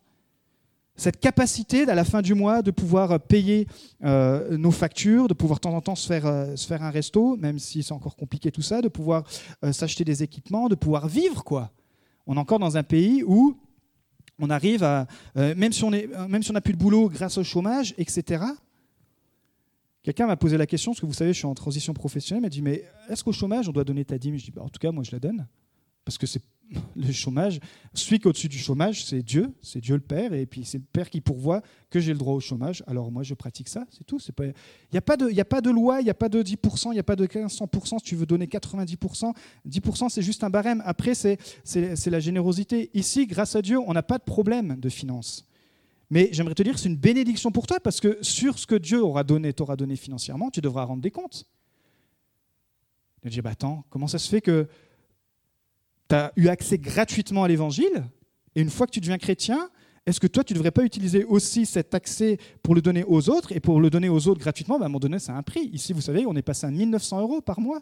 cette 0.97 1.19
capacité 1.19 1.89
à 1.89 1.95
la 1.95 2.05
fin 2.05 2.23
du 2.23 2.35
mois 2.35 2.63
de 2.63 2.71
pouvoir 2.71 3.19
payer 3.21 3.67
euh, 4.05 4.57
nos 4.57 4.71
factures, 4.71 5.27
de 5.27 5.35
pouvoir 5.35 5.59
de 5.59 5.63
temps 5.63 5.75
en 5.75 5.81
temps 5.81 5.97
se 5.97 6.07
faire, 6.07 6.27
euh, 6.27 6.55
se 6.57 6.67
faire 6.67 6.83
un 6.83 6.91
resto, 6.91 7.37
même 7.37 7.59
si 7.59 7.83
c'est 7.83 7.93
encore 7.93 8.17
compliqué 8.17 8.53
tout 8.53 8.63
ça, 8.63 8.81
de 8.81 8.89
pouvoir 8.89 9.25
euh, 9.65 9.73
s'acheter 9.73 10.05
des 10.05 10.23
équipements, 10.23 10.69
de 10.69 10.77
pouvoir 10.77 11.09
vivre 11.09 11.43
quoi. 11.43 11.73
On 12.27 12.37
est 12.37 12.41
encore 12.41 12.61
dans 12.61 12.77
un 12.77 12.85
pays 12.85 13.23
où 13.27 13.57
on 14.39 14.51
arrive 14.51 14.83
à, 14.83 15.07
même 15.37 15.73
si 15.73 15.85
on 15.85 15.93
si 15.93 16.53
n'a 16.53 16.61
plus 16.61 16.73
de 16.73 16.79
boulot 16.79 17.09
grâce 17.09 17.39
au 17.39 17.45
chômage, 17.45 17.95
etc. 17.99 18.45
Quelqu'un 20.03 20.27
m'a 20.27 20.37
posé 20.37 20.57
la 20.57 20.67
question, 20.67 20.91
parce 20.91 21.01
que 21.01 21.07
vous 21.07 21.13
savez, 21.13 21.33
je 21.33 21.39
suis 21.39 21.47
en 21.47 21.55
transition 21.55 21.95
professionnelle, 21.95 22.43
m'a 22.43 22.49
dit 22.49 22.63
mais 22.63 22.85
est-ce 23.09 23.23
qu'au 23.23 23.33
chômage 23.33 23.69
on 23.69 23.73
doit 23.73 23.85
donner 23.85 24.05
ta 24.05 24.19
dîme? 24.19 24.37
Je 24.37 24.47
dis 24.47 24.51
bah, 24.51 24.63
en 24.63 24.69
tout 24.69 24.81
cas 24.81 24.91
moi 24.91 25.05
je 25.05 25.13
la 25.13 25.19
donne 25.19 25.47
parce 26.05 26.19
que 26.19 26.27
c'est 26.27 26.43
le 26.97 27.13
chômage, 27.13 27.61
celui 27.93 28.19
qui 28.19 28.27
au-dessus 28.27 28.49
du 28.49 28.59
chômage, 28.59 29.05
c'est 29.05 29.23
Dieu, 29.23 29.53
c'est 29.63 29.81
Dieu 29.81 29.95
le 29.95 30.01
Père, 30.01 30.33
et 30.33 30.47
puis 30.47 30.65
c'est 30.65 30.79
le 30.79 30.85
Père 30.93 31.11
qui 31.11 31.21
pourvoit 31.21 31.63
que 31.91 32.01
j'ai 32.01 32.13
le 32.13 32.19
droit 32.19 32.35
au 32.35 32.41
chômage. 32.41 32.83
Alors 32.87 33.11
moi, 33.11 33.23
je 33.23 33.35
pratique 33.35 33.69
ça, 33.69 33.87
c'est 33.91 34.05
tout. 34.05 34.19
Il 34.41 34.55
n'y 34.93 34.99
a, 34.99 35.03
pas 35.03 35.17
de, 35.17 35.71
loi, 35.71 36.01
il 36.01 36.05
n'y 36.05 36.11
a 36.11 36.15
pas 36.15 36.29
de 36.29 36.43
10%, 36.43 36.89
il 36.89 36.93
n'y 36.93 36.99
a 36.99 37.03
pas 37.03 37.17
de 37.17 37.27
100%, 37.27 37.99
si 37.99 38.05
tu 38.05 38.17
veux 38.17 38.27
donner 38.27 38.47
90%. 38.47 39.33
10%, 39.69 40.09
c'est 40.09 40.23
juste 40.23 40.45
un 40.45 40.51
barème. 40.51 40.83
Après, 40.85 41.15
c'est 41.15 41.39
la 42.07 42.21
générosité. 42.21 42.91
Ici, 42.95 43.27
grâce 43.27 43.57
à 43.57 43.63
Dieu, 43.63 43.79
on 43.79 43.93
n'a 43.93 44.03
pas 44.03 44.19
de 44.19 44.25
problème 44.25 44.77
de 44.81 44.89
finances. 44.89 45.47
Mais 46.11 46.29
j'aimerais 46.33 46.55
te 46.55 46.63
dire, 46.63 46.79
c'est 46.79 46.89
une 46.89 46.97
bénédiction 46.97 47.51
pour 47.51 47.67
toi, 47.67 47.81
parce 47.81 48.01
que 48.01 48.19
sur 48.21 48.59
ce 48.59 48.67
que 48.67 48.75
Dieu 48.75 49.03
aura 49.03 49.25
donné, 49.25 49.53
t'aura 49.53 49.77
donné 49.77 49.97
financièrement, 49.97 50.51
tu 50.51 50.61
devras 50.61 50.85
rendre 50.85 51.03
des 51.03 51.11
comptes. 51.11 51.47
Je 53.25 53.31
dis, 53.31 53.41
bah 53.41 53.51
attends, 53.51 53.85
comment 53.89 54.07
ça 54.07 54.19
se 54.19 54.29
fait 54.29 54.43
que 54.43 54.69
tu 56.09 56.15
as 56.15 56.33
eu 56.37 56.49
accès 56.49 56.79
gratuitement 56.79 57.45
à 57.45 57.49
l'évangile, 57.49 58.05
et 58.55 58.61
une 58.61 58.71
fois 58.71 58.87
que 58.87 58.93
tu 58.93 59.01
deviens 59.01 59.19
chrétien, 59.19 59.71
est-ce 60.07 60.21
que 60.21 60.27
toi, 60.27 60.45
tu 60.45 60.53
ne 60.53 60.59
devrais 60.59 60.71
pas 60.71 60.83
utiliser 60.85 61.25
aussi 61.25 61.65
cet 61.65 61.95
accès 61.95 62.39
pour 62.63 62.75
le 62.75 62.83
donner 62.83 63.05
aux 63.05 63.31
autres 63.31 63.53
Et 63.53 63.61
pour 63.61 63.81
le 63.81 63.89
donner 63.89 64.11
aux 64.11 64.29
autres 64.29 64.41
gratuitement, 64.41 64.79
bah, 64.79 64.85
à 64.85 64.87
un 64.87 64.89
moment 64.89 65.01
donné, 65.01 65.19
c'est 65.19 65.33
un 65.33 65.43
prix. 65.43 65.71
Ici, 65.73 65.95
vous 65.95 66.03
savez, 66.03 66.27
on 66.27 66.37
est 66.37 66.43
passé 66.43 66.67
à 66.67 66.71
1900 66.71 67.21
euros 67.21 67.41
par 67.41 67.59
mois. 67.59 67.81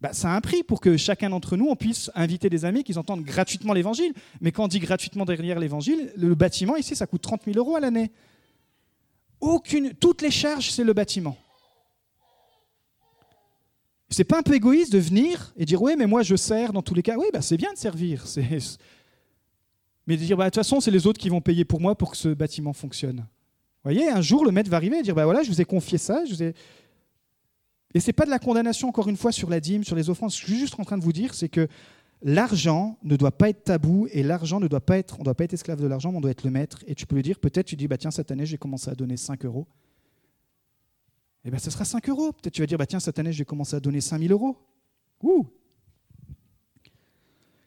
Bah, 0.00 0.10
c'est 0.12 0.26
un 0.26 0.40
prix 0.40 0.64
pour 0.64 0.80
que 0.80 0.96
chacun 0.96 1.30
d'entre 1.30 1.56
nous, 1.56 1.68
on 1.68 1.76
puisse 1.76 2.10
inviter 2.16 2.50
des 2.50 2.64
amis 2.64 2.82
qui 2.82 2.98
entendent 2.98 3.22
gratuitement 3.22 3.72
l'évangile. 3.74 4.12
Mais 4.40 4.50
quand 4.50 4.64
on 4.64 4.68
dit 4.68 4.80
gratuitement 4.80 5.24
derrière 5.24 5.60
l'évangile, 5.60 6.12
le 6.16 6.34
bâtiment, 6.34 6.76
ici, 6.76 6.96
ça 6.96 7.06
coûte 7.06 7.22
30 7.22 7.44
000 7.44 7.56
euros 7.58 7.76
à 7.76 7.80
l'année. 7.80 8.10
Aucune, 9.40 9.94
toutes 9.94 10.22
les 10.22 10.32
charges, 10.32 10.72
c'est 10.72 10.84
le 10.84 10.94
bâtiment. 10.94 11.36
C'est 14.08 14.24
pas 14.24 14.38
un 14.38 14.42
peu 14.42 14.54
égoïste 14.54 14.92
de 14.92 14.98
venir 14.98 15.52
et 15.56 15.64
dire 15.64 15.82
oui, 15.82 15.94
mais 15.98 16.06
moi 16.06 16.22
je 16.22 16.36
sers 16.36 16.72
dans 16.72 16.82
tous 16.82 16.94
les 16.94 17.02
cas. 17.02 17.16
Oui, 17.18 17.26
bah, 17.32 17.42
c'est 17.42 17.56
bien 17.56 17.72
de 17.72 17.78
servir. 17.78 18.24
Mais 20.06 20.16
de 20.16 20.22
dire 20.22 20.36
bah, 20.36 20.44
de 20.44 20.50
toute 20.50 20.56
façon, 20.56 20.80
c'est 20.80 20.92
les 20.92 21.06
autres 21.08 21.18
qui 21.18 21.28
vont 21.28 21.40
payer 21.40 21.64
pour 21.64 21.80
moi 21.80 21.96
pour 21.96 22.12
que 22.12 22.16
ce 22.16 22.28
bâtiment 22.28 22.72
fonctionne. 22.72 23.16
Vous 23.16 23.92
voyez, 23.92 24.08
un 24.08 24.20
jour, 24.20 24.44
le 24.44 24.52
maître 24.52 24.70
va 24.70 24.76
arriver 24.76 24.98
et 24.98 25.02
dire 25.02 25.16
bah, 25.16 25.24
voilà, 25.24 25.42
je 25.42 25.48
vous 25.48 25.60
ai 25.60 25.64
confié 25.64 25.98
ça. 25.98 26.24
Je 26.24 26.34
vous 26.34 26.42
ai... 26.44 26.54
Et 27.92 28.00
ce 28.00 28.06
n'est 28.06 28.12
pas 28.12 28.24
de 28.24 28.30
la 28.30 28.38
condamnation, 28.38 28.88
encore 28.88 29.08
une 29.08 29.16
fois, 29.16 29.32
sur 29.32 29.50
la 29.50 29.58
dîme, 29.58 29.82
sur 29.82 29.96
les 29.96 30.08
offrandes. 30.08 30.30
Ce 30.30 30.40
que 30.40 30.46
je 30.46 30.52
suis 30.52 30.60
juste 30.60 30.78
en 30.78 30.84
train 30.84 30.98
de 30.98 31.02
vous 31.02 31.12
dire, 31.12 31.34
c'est 31.34 31.48
que 31.48 31.66
l'argent 32.22 32.98
ne 33.02 33.16
doit 33.16 33.32
pas 33.32 33.48
être 33.48 33.64
tabou 33.64 34.06
et 34.12 34.22
l'argent 34.22 34.60
ne 34.60 34.68
doit 34.68 34.80
pas 34.80 34.98
être, 34.98 35.16
on 35.16 35.20
ne 35.20 35.24
doit 35.24 35.34
pas 35.34 35.44
être 35.44 35.54
esclave 35.54 35.80
de 35.80 35.86
l'argent, 35.88 36.12
mais 36.12 36.18
on 36.18 36.20
doit 36.20 36.30
être 36.30 36.44
le 36.44 36.50
maître. 36.50 36.84
Et 36.86 36.94
tu 36.94 37.06
peux 37.06 37.16
lui 37.16 37.22
dire, 37.22 37.40
peut-être, 37.40 37.66
tu 37.66 37.74
dis, 37.74 37.88
bah, 37.88 37.98
tiens, 37.98 38.12
cette 38.12 38.30
année, 38.30 38.46
j'ai 38.46 38.58
commencé 38.58 38.88
à 38.90 38.94
donner 38.94 39.16
5 39.16 39.44
euros 39.44 39.66
eh 41.46 41.50
bien, 41.50 41.60
ce 41.60 41.70
sera 41.70 41.84
5 41.84 42.08
euros. 42.08 42.32
Peut-être 42.32 42.54
tu 42.54 42.60
vas 42.60 42.66
dire, 42.66 42.76
bah, 42.76 42.86
tiens, 42.86 42.98
cette 42.98 43.20
année, 43.20 43.32
j'ai 43.32 43.44
commencé 43.44 43.76
à 43.76 43.80
donner 43.80 44.00
5 44.00 44.18
000 44.18 44.32
euros. 44.32 44.56
Ouh 45.22 45.46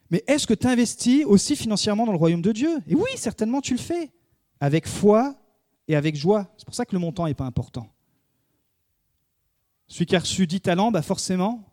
Mais 0.10 0.22
est-ce 0.28 0.46
que 0.46 0.54
tu 0.54 0.68
investis 0.68 1.24
aussi 1.26 1.56
financièrement 1.56 2.06
dans 2.06 2.12
le 2.12 2.18
royaume 2.18 2.42
de 2.42 2.52
Dieu? 2.52 2.80
Et 2.88 2.96
oui, 2.96 3.10
certainement, 3.15 3.62
tu 3.62 3.74
le 3.74 3.80
fais. 3.80 4.12
Avec 4.60 4.86
foi 4.86 5.36
et 5.88 5.96
avec 5.96 6.18
joie. 6.18 6.54
C'est 6.58 6.65
pour 6.65 6.76
ça 6.76 6.86
que 6.86 6.94
le 6.94 7.00
montant 7.00 7.26
n'est 7.26 7.34
pas 7.34 7.46
important. 7.46 7.89
Celui 9.88 10.06
qui 10.08 10.15
a 10.18 10.20
reçu 10.20 10.46
10 10.46 10.60
talents, 10.60 10.92
bah 10.92 11.02
forcément, 11.02 11.68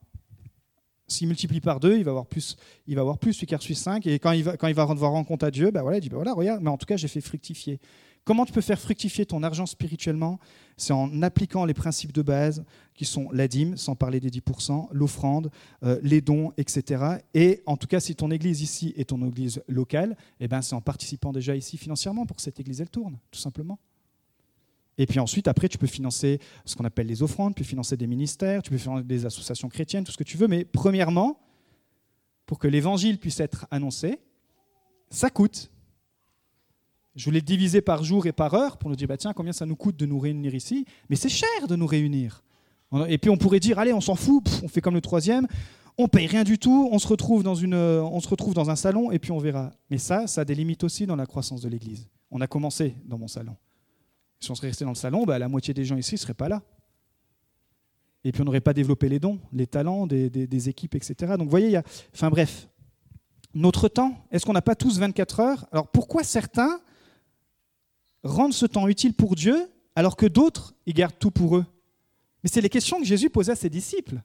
s'il 1.09 1.29
multiplie 1.29 1.61
par 1.61 1.81
2, 1.81 1.99
il 1.99 2.05
va 2.05 2.11
avoir 2.11 2.27
plus. 2.27 2.57
Il 2.87 2.95
va 2.97 3.03
avoir 3.03 3.19
plus 3.19 3.33
celui 3.35 3.47
qui 3.47 3.55
a 3.55 3.59
reçu 3.59 3.75
5. 3.75 4.07
Et 4.07 4.19
quand 4.19 4.33
il 4.33 4.45
va, 4.45 4.57
quand 4.57 4.66
il 4.66 4.75
va 4.75 4.85
rendre 4.85 5.27
compte 5.27 5.42
à 5.42 5.51
Dieu, 5.51 5.71
bah 5.71 5.83
voilà, 5.83 5.99
il 5.99 6.01
dit 6.01 6.09
bah 6.09 6.16
voilà, 6.16 6.33
regarde, 6.33 6.62
mais 6.62 6.71
en 6.71 6.77
tout 6.77 6.87
cas, 6.87 6.97
j'ai 6.97 7.09
fait 7.09 7.21
fructifier. 7.21 7.79
Comment 8.27 8.45
tu 8.45 8.53
peux 8.53 8.61
faire 8.61 8.81
fructifier 8.81 9.25
ton 9.25 9.45
argent 9.45 9.66
spirituellement? 9.66 10.40
C'est 10.77 10.92
en 10.92 11.23
appliquant 11.23 11.64
les 11.64 11.75
principes 11.75 12.11
de 12.11 12.23
base 12.23 12.64
qui 12.95 13.05
sont 13.05 13.31
la 13.31 13.47
dîme, 13.47 13.77
sans 13.77 13.95
parler 13.95 14.19
des 14.19 14.31
10%, 14.31 14.88
l'offrande, 14.90 15.53
euh, 15.85 16.01
les 16.03 16.21
dons, 16.21 16.53
etc. 16.57 17.19
Et 17.35 17.62
en 17.66 17.77
tout 17.77 17.87
cas, 17.87 18.01
si 18.01 18.16
ton 18.16 18.33
église 18.33 18.62
ici 18.62 18.92
est 18.97 19.11
ton 19.11 19.25
église 19.25 19.62
locale, 19.69 20.16
eh 20.40 20.49
ben, 20.49 20.61
c'est 20.61 20.75
en 20.75 20.81
participant 20.81 21.33
déjà 21.33 21.55
ici 21.55 21.79
financièrement 21.79 22.27
pour 22.27 22.37
que 22.37 22.42
cette 22.42 22.59
église 22.59 22.81
elle 22.81 22.90
tourne, 22.90 23.16
tout 23.31 23.38
simplement. 23.38 23.79
Et 24.98 25.06
puis 25.06 25.18
ensuite, 25.20 25.48
après, 25.48 25.68
tu 25.68 25.78
peux 25.78 25.87
financer 25.87 26.40
ce 26.64 26.74
qu'on 26.74 26.85
appelle 26.85 27.06
les 27.06 27.22
offrandes, 27.22 27.54
tu 27.54 27.62
peux 27.62 27.68
financer 27.68 27.96
des 27.96 28.06
ministères, 28.06 28.62
tu 28.62 28.70
peux 28.70 28.78
financer 28.78 29.04
des 29.04 29.26
associations 29.26 29.68
chrétiennes, 29.68 30.04
tout 30.04 30.12
ce 30.12 30.16
que 30.16 30.24
tu 30.24 30.37
veux. 30.37 30.48
Mais 30.48 30.64
premièrement, 30.64 31.38
pour 32.46 32.59
que 32.59 32.68
l'évangile 32.68 33.18
puisse 33.18 33.40
être 33.40 33.66
annoncé, 33.70 34.20
ça 35.11 35.30
coûte. 35.30 35.70
Je 37.14 37.24
voulais 37.24 37.40
diviser 37.40 37.80
par 37.80 38.04
jour 38.04 38.26
et 38.26 38.32
par 38.32 38.54
heure 38.54 38.76
pour 38.78 38.90
nous 38.90 38.96
dire, 38.96 39.09
bah, 39.09 39.16
tiens, 39.16 39.32
combien 39.32 39.52
ça 39.52 39.66
nous 39.66 39.76
coûte 39.76 39.96
de 39.96 40.06
nous 40.06 40.18
réunir 40.18 40.54
ici? 40.54 40.87
Mais 41.09 41.16
c'est 41.16 41.28
cher 41.28 41.66
de 41.68 41.76
nous 41.76 41.87
réunir. 41.87 42.42
Et 43.09 43.18
puis 43.18 43.30
on 43.30 43.37
pourrait 43.37 43.61
dire, 43.61 43.78
allez, 43.78 43.92
on 43.92 44.00
s'en 44.00 44.14
fout, 44.14 44.44
on 44.62 44.68
fait 44.68 44.80
comme 44.80 44.94
le 44.94 45.00
troisième, 45.00 45.46
on 45.98 46.09
paye 46.09 46.26
rien 46.26 46.44
du 46.44 46.59
tout, 46.59 46.88
on 46.92 46.98
se, 46.98 47.09
retrouve 47.09 47.42
dans 47.42 47.54
une, 47.54 47.74
on 47.74 48.20
se 48.20 48.28
retrouve 48.28 48.54
dans 48.54 48.70
un 48.70 48.76
salon 48.76 49.11
et 49.11 49.18
puis 49.18 49.32
on 49.32 49.38
verra. 49.38 49.72
Mais 49.90 49.98
ça, 49.98 50.26
ça 50.26 50.42
a 50.42 50.44
des 50.44 50.54
limites 50.54 50.85
aussi 50.85 51.06
dans 51.06 51.16
la 51.16 51.26
croissance 51.26 51.62
de 51.62 51.68
l'Église. 51.68 52.09
On 52.30 52.40
a 52.40 52.46
commencé 52.46 52.94
dans 53.04 53.18
mon 53.18 53.28
salon. 53.28 53.56
Si 54.40 54.51
on 54.51 54.55
serait 54.55 54.68
resté 54.68 54.85
dans 54.85 54.90
le 54.90 54.96
salon, 54.96 55.25
bah, 55.25 55.38
la 55.38 55.49
moitié 55.49 55.72
des 55.75 55.85
gens 55.85 55.96
ici 55.96 56.14
ne 56.14 56.18
seraient 56.18 56.35
pas 56.35 56.49
là. 56.49 56.62
Et 58.25 58.33
puis 58.33 58.42
on 58.42 58.44
n'aurait 58.44 58.61
pas 58.61 58.75
développé 58.75 59.09
les 59.09 59.20
dons, 59.20 59.38
les 59.53 59.66
talents 59.66 60.07
des, 60.07 60.68
équipes, 60.68 60.96
etc. 60.96 61.35
Donc 61.38 61.44
vous 61.44 61.51
voyez, 61.51 61.66
il 61.66 61.72
y 61.72 61.77
a... 61.77 61.85
Enfin 62.12 62.29
bref, 62.29 62.68
notre 63.55 63.88
temps, 63.88 64.27
est-ce 64.33 64.44
qu'on 64.44 64.53
n'a 64.53 64.62
pas 64.62 64.75
tous 64.75 64.99
24 64.99 65.40
heures? 65.40 65.66
Alors 65.70 65.88
pourquoi 65.88 66.25
certains 66.25 66.81
rendent 68.25 68.53
ce 68.53 68.66
temps 68.66 68.88
utile 68.88 69.14
pour 69.14 69.37
Dieu 69.37 69.70
alors 69.94 70.16
que 70.16 70.27
d'autres, 70.27 70.75
ils 70.87 70.94
gardent 70.94 71.18
tout 71.18 71.31
pour 71.31 71.57
eux? 71.57 71.64
Mais 72.42 72.51
c'est 72.51 72.61
les 72.61 72.68
questions 72.68 72.99
que 72.99 73.07
Jésus 73.07 73.31
posait 73.31 73.53
à 73.53 73.57
ses 73.57 73.70
disciples. 73.70 74.20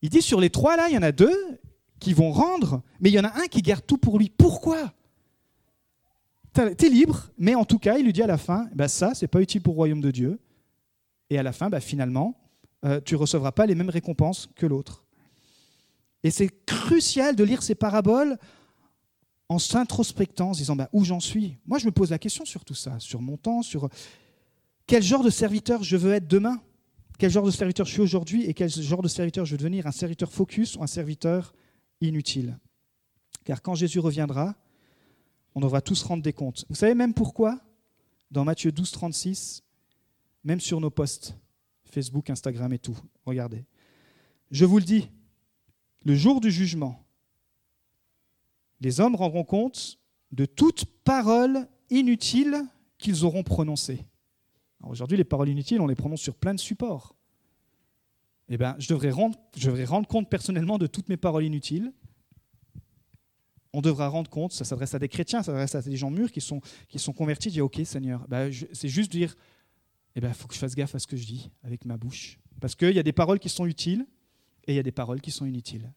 Il 0.00 0.08
dit 0.08 0.22
sur 0.22 0.40
les 0.40 0.50
trois 0.50 0.76
là, 0.76 0.88
il 0.88 0.94
y 0.94 0.98
en 0.98 1.02
a 1.02 1.12
deux 1.12 1.60
qui 2.00 2.14
vont 2.14 2.32
rendre, 2.32 2.82
mais 3.00 3.10
il 3.10 3.12
y 3.12 3.20
en 3.20 3.24
a 3.24 3.38
un 3.38 3.46
qui 3.48 3.60
garde 3.60 3.84
tout 3.86 3.98
pour 3.98 4.18
lui. 4.18 4.30
Pourquoi? 4.30 4.92
Tu 6.76 6.86
es 6.86 6.88
libre, 6.88 7.30
mais 7.38 7.54
en 7.54 7.64
tout 7.64 7.78
cas, 7.78 7.98
il 7.98 8.04
lui 8.04 8.12
dit 8.12 8.22
à 8.22 8.26
la 8.26 8.38
fin, 8.38 8.68
bah 8.74 8.88
ça, 8.88 9.14
c'est 9.14 9.28
pas 9.28 9.40
utile 9.40 9.62
pour 9.62 9.74
le 9.74 9.78
royaume 9.78 10.00
de 10.00 10.10
Dieu. 10.10 10.38
Et 11.30 11.38
à 11.38 11.42
la 11.42 11.52
fin, 11.52 11.68
bah, 11.68 11.80
finalement, 11.80 12.40
euh, 12.84 13.00
tu 13.04 13.16
recevras 13.16 13.52
pas 13.52 13.66
les 13.66 13.74
mêmes 13.74 13.90
récompenses 13.90 14.48
que 14.54 14.66
l'autre. 14.66 15.04
Et 16.22 16.30
c'est 16.30 16.48
crucial 16.64 17.36
de 17.36 17.44
lire 17.44 17.62
ces 17.62 17.74
paraboles 17.74 18.38
en 19.48 19.58
s'introspectant, 19.58 20.50
en 20.50 20.54
se 20.54 20.58
disant 20.58 20.76
bah, 20.76 20.88
où 20.92 21.04
j'en 21.04 21.20
suis? 21.20 21.56
Moi, 21.66 21.78
je 21.78 21.86
me 21.86 21.92
pose 21.92 22.10
la 22.10 22.18
question 22.18 22.44
sur 22.44 22.64
tout 22.64 22.74
ça, 22.74 22.98
sur 22.98 23.20
mon 23.20 23.36
temps, 23.36 23.62
sur 23.62 23.88
quel 24.86 25.02
genre 25.02 25.22
de 25.22 25.30
serviteur 25.30 25.82
je 25.82 25.96
veux 25.96 26.12
être 26.12 26.26
demain, 26.26 26.60
quel 27.18 27.30
genre 27.30 27.44
de 27.44 27.50
serviteur 27.50 27.86
je 27.86 27.92
suis 27.92 28.00
aujourd'hui 28.00 28.44
et 28.44 28.54
quel 28.54 28.70
genre 28.70 29.02
de 29.02 29.08
serviteur 29.08 29.44
je 29.44 29.52
veux 29.52 29.58
devenir, 29.58 29.86
un 29.86 29.92
serviteur 29.92 30.30
focus 30.30 30.76
ou 30.76 30.82
un 30.82 30.86
serviteur 30.86 31.54
inutile? 32.00 32.58
Car 33.44 33.62
quand 33.62 33.74
Jésus 33.74 33.98
reviendra, 33.98 34.54
on 35.54 35.60
devra 35.60 35.80
tous 35.80 36.02
rendre 36.02 36.22
des 36.22 36.32
comptes. 36.32 36.64
Vous 36.68 36.74
savez 36.74 36.94
même 36.94 37.14
pourquoi 37.14 37.60
Dans 38.30 38.44
Matthieu 38.44 38.72
12, 38.72 38.90
36, 38.90 39.62
même 40.44 40.60
sur 40.60 40.80
nos 40.80 40.90
posts, 40.90 41.36
Facebook, 41.84 42.30
Instagram 42.30 42.72
et 42.72 42.78
tout, 42.78 42.96
regardez. 43.24 43.64
Je 44.50 44.64
vous 44.64 44.78
le 44.78 44.84
dis, 44.84 45.08
le 46.04 46.14
jour 46.14 46.40
du 46.40 46.50
jugement, 46.50 47.04
les 48.80 49.00
hommes 49.00 49.16
rendront 49.16 49.44
compte 49.44 49.98
de 50.32 50.44
toute 50.44 50.84
parole 51.04 51.66
inutile 51.90 52.64
qu'ils 52.98 53.24
auront 53.24 53.42
prononcée. 53.42 54.04
Aujourd'hui, 54.84 55.16
les 55.16 55.24
paroles 55.24 55.48
inutiles, 55.48 55.80
on 55.80 55.86
les 55.86 55.94
prononce 55.94 56.20
sur 56.20 56.34
plein 56.34 56.54
de 56.54 56.60
supports. 56.60 57.14
Eh 58.48 58.56
rendre, 58.56 58.76
je 58.78 59.66
devrais 59.68 59.84
rendre 59.84 60.06
compte 60.06 60.30
personnellement 60.30 60.78
de 60.78 60.86
toutes 60.86 61.08
mes 61.08 61.16
paroles 61.16 61.44
inutiles 61.44 61.92
on 63.72 63.80
devra 63.80 64.08
rendre 64.08 64.30
compte, 64.30 64.52
ça 64.52 64.64
s'adresse 64.64 64.94
à 64.94 64.98
des 64.98 65.08
chrétiens, 65.08 65.42
ça 65.42 65.52
s'adresse 65.52 65.74
à 65.74 65.82
des 65.82 65.96
gens 65.96 66.10
mûrs 66.10 66.32
qui 66.32 66.40
sont, 66.40 66.60
qui 66.88 66.98
sont 66.98 67.12
convertis, 67.12 67.50
dire 67.50 67.64
Ok, 67.64 67.80
Seigneur, 67.84 68.26
bah, 68.28 68.46
c'est 68.72 68.88
juste 68.88 69.10
dire 69.10 69.34
eh 70.16 70.20
ben, 70.20 70.32
faut 70.32 70.48
que 70.48 70.54
je 70.54 70.58
fasse 70.58 70.74
gaffe 70.74 70.94
à 70.94 70.98
ce 70.98 71.06
que 71.06 71.16
je 71.16 71.24
dis 71.24 71.50
avec 71.62 71.84
ma 71.84 71.96
bouche. 71.96 72.38
Parce 72.60 72.74
qu'il 72.74 72.90
y 72.90 72.98
a 72.98 73.02
des 73.02 73.12
paroles 73.12 73.38
qui 73.38 73.48
sont 73.48 73.66
utiles 73.66 74.04
et 74.66 74.72
il 74.72 74.74
y 74.74 74.80
a 74.80 74.82
des 74.82 74.90
paroles 74.90 75.20
qui 75.20 75.30
sont 75.30 75.46
inutiles. 75.46 75.92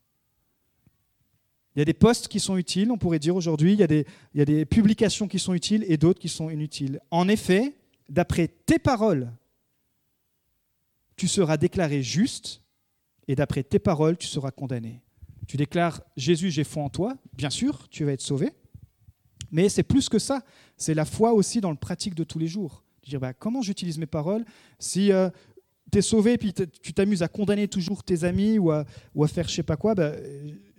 Il 1.75 1.79
y 1.79 1.81
a 1.81 1.85
des 1.85 1.93
postes 1.93 2.27
qui 2.27 2.39
sont 2.39 2.57
utiles, 2.57 2.91
on 2.91 2.97
pourrait 2.97 3.19
dire 3.19 3.35
aujourd'hui, 3.35 3.73
il, 3.73 3.81
il 3.81 4.37
y 4.37 4.41
a 4.41 4.45
des 4.45 4.65
publications 4.65 5.27
qui 5.27 5.39
sont 5.39 5.53
utiles 5.53 5.85
et 5.87 5.97
d'autres 5.97 6.19
qui 6.19 6.29
sont 6.29 6.49
inutiles. 6.49 6.99
En 7.09 7.27
effet, 7.29 7.75
d'après 8.09 8.47
tes 8.47 8.77
paroles, 8.77 9.31
tu 11.15 11.27
seras 11.27 11.57
déclaré 11.57 12.03
juste 12.03 12.61
et 13.27 13.35
d'après 13.35 13.63
tes 13.63 13.79
paroles, 13.79 14.17
tu 14.17 14.27
seras 14.27 14.51
condamné. 14.51 15.01
Tu 15.51 15.57
déclares 15.57 16.01
Jésus, 16.15 16.49
j'ai 16.49 16.63
foi 16.63 16.81
en 16.81 16.87
toi, 16.87 17.17
bien 17.33 17.49
sûr, 17.49 17.89
tu 17.89 18.05
vas 18.05 18.13
être 18.13 18.21
sauvé. 18.21 18.53
Mais 19.51 19.67
c'est 19.67 19.83
plus 19.83 20.07
que 20.07 20.17
ça. 20.17 20.45
C'est 20.77 20.93
la 20.93 21.03
foi 21.03 21.33
aussi 21.33 21.59
dans 21.59 21.71
le 21.71 21.75
pratique 21.75 22.15
de 22.15 22.23
tous 22.23 22.39
les 22.39 22.47
jours. 22.47 22.85
Dire 23.05 23.19
bah, 23.19 23.33
comment 23.33 23.61
j'utilise 23.61 23.97
mes 23.97 24.05
paroles 24.05 24.45
Si 24.79 25.11
euh, 25.11 25.29
tu 25.91 25.97
es 25.97 26.01
sauvé 26.01 26.31
et 26.31 26.37
puis 26.37 26.53
tu 26.53 26.93
t'amuses 26.93 27.21
à 27.21 27.27
condamner 27.27 27.67
toujours 27.67 28.01
tes 28.01 28.23
amis 28.23 28.59
ou 28.59 28.71
à, 28.71 28.85
faire 29.27 29.49
je 29.49 29.55
sais 29.55 29.61
pas 29.61 29.75
quoi, 29.75 29.93
bah, 29.93 30.13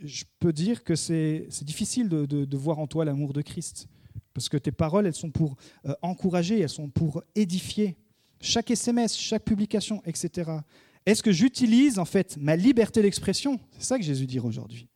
je 0.02 0.24
peux 0.38 0.54
dire 0.54 0.84
que 0.84 0.96
c'est 0.96 1.48
difficile 1.60 2.08
de, 2.08 2.24
de, 2.24 2.56
voir 2.56 2.78
en 2.78 2.86
toi 2.86 3.04
l'amour 3.04 3.34
de 3.34 3.42
Christ. 3.42 3.88
Parce 4.32 4.48
que 4.48 4.56
tes 4.56 4.72
paroles, 4.72 5.06
elles 5.06 5.12
sont 5.12 5.30
pour 5.30 5.56
euh, 5.84 5.92
encourager, 6.00 6.60
elles 6.60 6.70
sont 6.70 6.88
pour 6.88 7.22
édifier. 7.34 7.98
Chaque 8.40 8.70
SMS, 8.70 9.18
chaque 9.18 9.44
publication, 9.44 10.00
etc. 10.06 10.50
Est-ce 11.06 11.22
que 11.22 11.32
j'utilise 11.32 11.98
en 11.98 12.04
fait 12.04 12.36
ma 12.36 12.56
liberté 12.56 13.02
d'expression? 13.02 13.58
C'est 13.72 13.84
ça 13.84 13.98
que 13.98 14.04
Jésus 14.04 14.26
dit 14.26 14.38
aujourd'hui. 14.38 14.88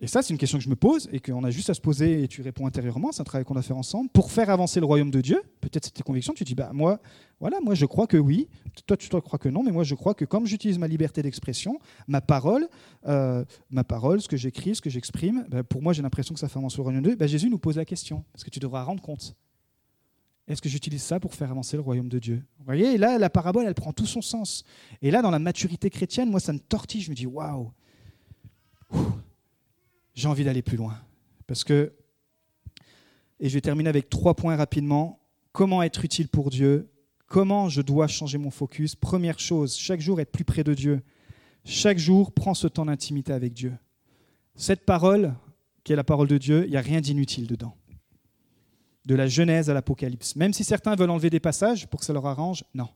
Et 0.00 0.06
ça, 0.06 0.20
c'est 0.20 0.34
une 0.34 0.38
question 0.38 0.58
que 0.58 0.64
je 0.64 0.68
me 0.68 0.76
pose 0.76 1.08
et 1.12 1.20
qu'on 1.20 1.44
a 1.44 1.50
juste 1.50 1.70
à 1.70 1.74
se 1.74 1.80
poser 1.80 2.24
et 2.24 2.28
tu 2.28 2.42
réponds 2.42 2.66
intérieurement. 2.66 3.10
C'est 3.10 3.22
un 3.22 3.24
travail 3.24 3.46
qu'on 3.46 3.56
a 3.56 3.62
fait 3.62 3.72
ensemble 3.72 4.10
pour 4.10 4.32
faire 4.32 4.50
avancer 4.50 4.78
le 4.78 4.84
royaume 4.84 5.10
de 5.10 5.22
Dieu. 5.22 5.40
Peut-être 5.62 5.86
c'est 5.86 5.94
tes 5.94 6.02
convictions. 6.02 6.34
Tu 6.34 6.44
dis, 6.44 6.54
bah 6.54 6.72
moi, 6.74 7.00
voilà, 7.40 7.58
moi 7.62 7.74
je 7.74 7.86
crois 7.86 8.06
que 8.06 8.18
oui. 8.18 8.48
Toi, 8.86 8.98
tu 8.98 9.08
crois 9.08 9.38
que 9.38 9.48
non, 9.48 9.62
mais 9.62 9.70
moi 9.70 9.82
je 9.82 9.94
crois 9.94 10.12
que 10.12 10.26
comme 10.26 10.46
j'utilise 10.46 10.78
ma 10.78 10.88
liberté 10.88 11.22
d'expression, 11.22 11.78
ma 12.06 12.20
parole, 12.20 12.68
euh, 13.06 13.46
ma 13.70 13.82
parole, 13.82 14.20
ce 14.20 14.28
que 14.28 14.36
j'écris, 14.36 14.74
ce 14.74 14.82
que 14.82 14.90
j'exprime, 14.90 15.46
bah, 15.48 15.62
pour 15.62 15.80
moi 15.80 15.94
j'ai 15.94 16.02
l'impression 16.02 16.34
que 16.34 16.40
ça 16.40 16.48
fait 16.48 16.58
avancer 16.58 16.76
le 16.76 16.82
royaume 16.82 17.02
de 17.02 17.08
Dieu. 17.08 17.16
Bah, 17.16 17.26
Jésus 17.26 17.48
nous 17.48 17.58
pose 17.58 17.76
la 17.76 17.86
question 17.86 18.24
parce 18.32 18.44
que 18.44 18.50
tu 18.50 18.58
devras 18.58 18.82
rendre 18.82 19.00
compte? 19.00 19.34
Est-ce 20.46 20.60
que 20.60 20.68
j'utilise 20.68 21.02
ça 21.02 21.18
pour 21.18 21.34
faire 21.34 21.50
avancer 21.50 21.76
le 21.76 21.82
royaume 21.82 22.08
de 22.08 22.18
Dieu? 22.18 22.42
Vous 22.58 22.64
voyez, 22.64 22.98
là, 22.98 23.18
la 23.18 23.30
parabole, 23.30 23.64
elle 23.66 23.74
prend 23.74 23.92
tout 23.92 24.06
son 24.06 24.20
sens. 24.20 24.64
Et 25.00 25.10
là, 25.10 25.22
dans 25.22 25.30
la 25.30 25.38
maturité 25.38 25.88
chrétienne, 25.88 26.30
moi, 26.30 26.40
ça 26.40 26.52
me 26.52 26.58
tortille. 26.58 27.00
Je 27.00 27.10
me 27.10 27.14
dis, 27.14 27.26
waouh, 27.26 27.72
j'ai 30.14 30.28
envie 30.28 30.44
d'aller 30.44 30.60
plus 30.60 30.76
loin. 30.76 31.00
Parce 31.46 31.64
que, 31.64 31.94
et 33.40 33.48
je 33.48 33.54
vais 33.54 33.62
terminer 33.62 33.88
avec 33.88 34.10
trois 34.10 34.34
points 34.34 34.56
rapidement. 34.56 35.20
Comment 35.52 35.82
être 35.82 36.04
utile 36.04 36.28
pour 36.28 36.50
Dieu? 36.50 36.90
Comment 37.26 37.70
je 37.70 37.80
dois 37.80 38.06
changer 38.06 38.36
mon 38.36 38.50
focus? 38.50 38.94
Première 38.94 39.40
chose, 39.40 39.76
chaque 39.76 40.00
jour 40.00 40.20
être 40.20 40.30
plus 40.30 40.44
près 40.44 40.62
de 40.62 40.74
Dieu. 40.74 41.02
Chaque 41.64 41.98
jour, 41.98 42.32
prends 42.32 42.54
ce 42.54 42.66
temps 42.66 42.84
d'intimité 42.84 43.32
avec 43.32 43.54
Dieu. 43.54 43.72
Cette 44.56 44.84
parole, 44.84 45.34
qui 45.84 45.94
est 45.94 45.96
la 45.96 46.04
parole 46.04 46.28
de 46.28 46.36
Dieu, 46.36 46.64
il 46.66 46.70
n'y 46.70 46.76
a 46.76 46.82
rien 46.82 47.00
d'inutile 47.00 47.46
dedans 47.46 47.74
de 49.04 49.14
la 49.14 49.26
Genèse 49.26 49.70
à 49.70 49.74
l'Apocalypse. 49.74 50.36
Même 50.36 50.52
si 50.52 50.64
certains 50.64 50.94
veulent 50.94 51.10
enlever 51.10 51.30
des 51.30 51.40
passages 51.40 51.86
pour 51.86 52.00
que 52.00 52.06
ça 52.06 52.12
leur 52.12 52.26
arrange, 52.26 52.64
non. 52.74 52.88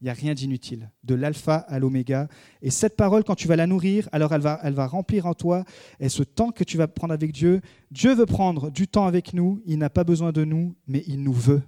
Il 0.00 0.04
n'y 0.04 0.10
a 0.10 0.14
rien 0.14 0.34
d'inutile, 0.34 0.90
de 1.04 1.14
l'alpha 1.14 1.56
à 1.56 1.78
l'oméga. 1.78 2.28
Et 2.60 2.70
cette 2.70 2.96
parole, 2.96 3.24
quand 3.24 3.34
tu 3.34 3.48
vas 3.48 3.56
la 3.56 3.66
nourrir, 3.66 4.10
alors 4.12 4.34
elle 4.34 4.42
va, 4.42 4.60
elle 4.62 4.74
va 4.74 4.86
remplir 4.86 5.24
en 5.24 5.32
toi. 5.32 5.64
Et 6.00 6.10
ce 6.10 6.22
temps 6.22 6.52
que 6.52 6.64
tu 6.64 6.76
vas 6.76 6.86
prendre 6.86 7.14
avec 7.14 7.32
Dieu, 7.32 7.62
Dieu 7.90 8.14
veut 8.14 8.26
prendre 8.26 8.70
du 8.70 8.88
temps 8.88 9.06
avec 9.06 9.32
nous. 9.32 9.62
Il 9.64 9.78
n'a 9.78 9.88
pas 9.88 10.04
besoin 10.04 10.32
de 10.32 10.44
nous, 10.44 10.74
mais 10.86 11.02
il 11.06 11.22
nous 11.22 11.32
veut. 11.32 11.62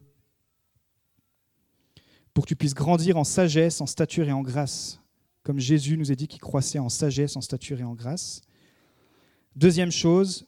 Pour 2.34 2.44
que 2.44 2.48
tu 2.48 2.56
puisses 2.56 2.74
grandir 2.74 3.16
en 3.16 3.24
sagesse, 3.24 3.80
en 3.80 3.86
stature 3.86 4.28
et 4.28 4.32
en 4.32 4.42
grâce. 4.42 5.00
Comme 5.42 5.58
Jésus 5.58 5.96
nous 5.96 6.12
a 6.12 6.14
dit 6.14 6.28
qu'il 6.28 6.40
croissait 6.40 6.78
en 6.78 6.90
sagesse, 6.90 7.34
en 7.34 7.40
stature 7.40 7.80
et 7.80 7.84
en 7.84 7.94
grâce. 7.94 8.42
Deuxième 9.56 9.90
chose, 9.90 10.46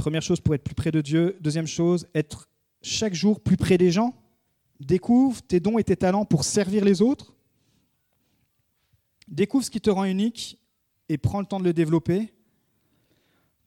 Première 0.00 0.22
chose 0.22 0.40
pour 0.40 0.54
être 0.54 0.64
plus 0.64 0.74
près 0.74 0.90
de 0.90 1.02
Dieu. 1.02 1.36
Deuxième 1.42 1.66
chose, 1.66 2.08
être 2.14 2.48
chaque 2.80 3.12
jour 3.12 3.38
plus 3.38 3.58
près 3.58 3.76
des 3.76 3.90
gens. 3.90 4.14
Découvre 4.80 5.42
tes 5.42 5.60
dons 5.60 5.76
et 5.76 5.84
tes 5.84 5.94
talents 5.94 6.24
pour 6.24 6.44
servir 6.44 6.86
les 6.86 7.02
autres. 7.02 7.34
Découvre 9.28 9.62
ce 9.62 9.70
qui 9.70 9.82
te 9.82 9.90
rend 9.90 10.04
unique 10.04 10.58
et 11.10 11.18
prends 11.18 11.40
le 11.40 11.44
temps 11.44 11.60
de 11.60 11.64
le 11.64 11.74
développer. 11.74 12.32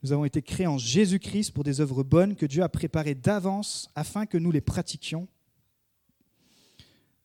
Nous 0.01 0.11
avons 0.11 0.25
été 0.25 0.41
créés 0.41 0.65
en 0.65 0.79
Jésus-Christ 0.79 1.51
pour 1.51 1.63
des 1.63 1.81
œuvres 1.81 2.01
bonnes 2.01 2.35
que 2.35 2.47
Dieu 2.47 2.63
a 2.63 2.69
préparées 2.69 3.13
d'avance 3.13 3.87
afin 3.93 4.25
que 4.25 4.39
nous 4.39 4.49
les 4.49 4.59
pratiquions. 4.59 5.27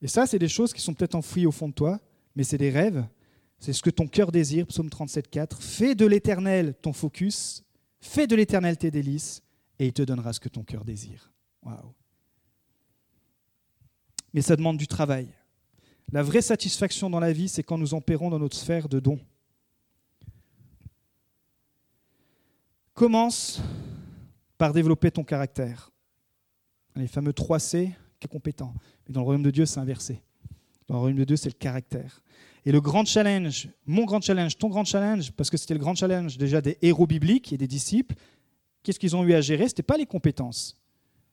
Et 0.02 0.06
ça, 0.08 0.26
c'est 0.26 0.38
des 0.38 0.50
choses 0.50 0.74
qui 0.74 0.82
sont 0.82 0.92
peut-être 0.92 1.14
enfouies 1.14 1.46
au 1.46 1.50
fond 1.50 1.68
de 1.68 1.74
toi, 1.74 1.98
mais 2.36 2.44
c'est 2.44 2.58
des 2.58 2.68
rêves. 2.68 3.06
C'est 3.58 3.72
ce 3.72 3.80
que 3.80 3.88
ton 3.88 4.06
cœur 4.06 4.32
désire, 4.32 4.66
psaume 4.66 4.90
37, 4.90 5.30
4. 5.30 5.62
Fais 5.62 5.94
de 5.94 6.04
l'éternel 6.04 6.74
ton 6.82 6.92
focus 6.92 7.64
Fais 8.00 8.26
de 8.26 8.36
l'éternel 8.36 8.76
tes 8.76 8.90
délices 8.90 9.42
et 9.78 9.86
il 9.86 9.92
te 9.92 10.02
donnera 10.02 10.32
ce 10.32 10.40
que 10.40 10.48
ton 10.48 10.62
cœur 10.62 10.84
désire. 10.84 11.32
Waouh. 11.62 11.94
Mais 14.32 14.42
ça 14.42 14.56
demande 14.56 14.76
du 14.76 14.86
travail. 14.86 15.28
La 16.12 16.22
vraie 16.22 16.42
satisfaction 16.42 17.10
dans 17.10 17.20
la 17.20 17.32
vie, 17.32 17.48
c'est 17.48 17.62
quand 17.62 17.78
nous 17.78 17.94
opérons 17.94 18.30
dans 18.30 18.38
notre 18.38 18.56
sphère 18.56 18.88
de 18.88 19.00
dons. 19.00 19.20
Commence 22.94 23.60
par 24.56 24.72
développer 24.72 25.10
ton 25.10 25.22
caractère. 25.22 25.90
Les 26.96 27.06
fameux 27.06 27.32
3 27.32 27.58
C, 27.58 27.94
qui 28.18 28.26
est 28.26 28.28
compétent. 28.28 28.74
Mais 29.06 29.12
dans 29.12 29.20
le 29.20 29.24
royaume 29.24 29.42
de 29.42 29.50
Dieu, 29.50 29.66
c'est 29.66 29.78
inversé. 29.78 30.20
Dans 30.88 30.94
le 30.94 31.00
royaume 31.00 31.18
de 31.18 31.24
Dieu, 31.24 31.36
c'est 31.36 31.50
le 31.50 31.58
caractère. 31.58 32.22
Et 32.68 32.70
le 32.70 32.82
grand 32.82 33.06
challenge, 33.06 33.70
mon 33.86 34.04
grand 34.04 34.20
challenge, 34.20 34.58
ton 34.58 34.68
grand 34.68 34.84
challenge, 34.84 35.32
parce 35.32 35.48
que 35.48 35.56
c'était 35.56 35.72
le 35.72 35.80
grand 35.80 35.94
challenge 35.94 36.36
déjà 36.36 36.60
des 36.60 36.76
héros 36.82 37.06
bibliques 37.06 37.50
et 37.50 37.56
des 37.56 37.66
disciples, 37.66 38.14
qu'est-ce 38.82 38.98
qu'ils 38.98 39.16
ont 39.16 39.24
eu 39.24 39.32
à 39.32 39.40
gérer? 39.40 39.64
Ce 39.64 39.70
n'était 39.70 39.82
pas 39.82 39.96
les 39.96 40.04
compétences, 40.04 40.78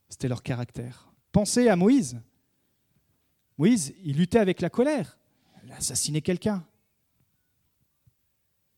c'était 0.07 0.29
leur 0.29 0.41
caractère. 0.43 1.11
Pensez 1.33 1.67
à 1.67 1.75
Moïse. 1.75 2.17
Moïse, 3.57 3.93
il 4.05 4.15
luttait 4.15 4.39
avec 4.39 4.61
la 4.61 4.69
colère. 4.69 5.19
Il 5.65 5.73
a 5.73 5.75
assassiné 5.75 6.21
quelqu'un. 6.21 6.65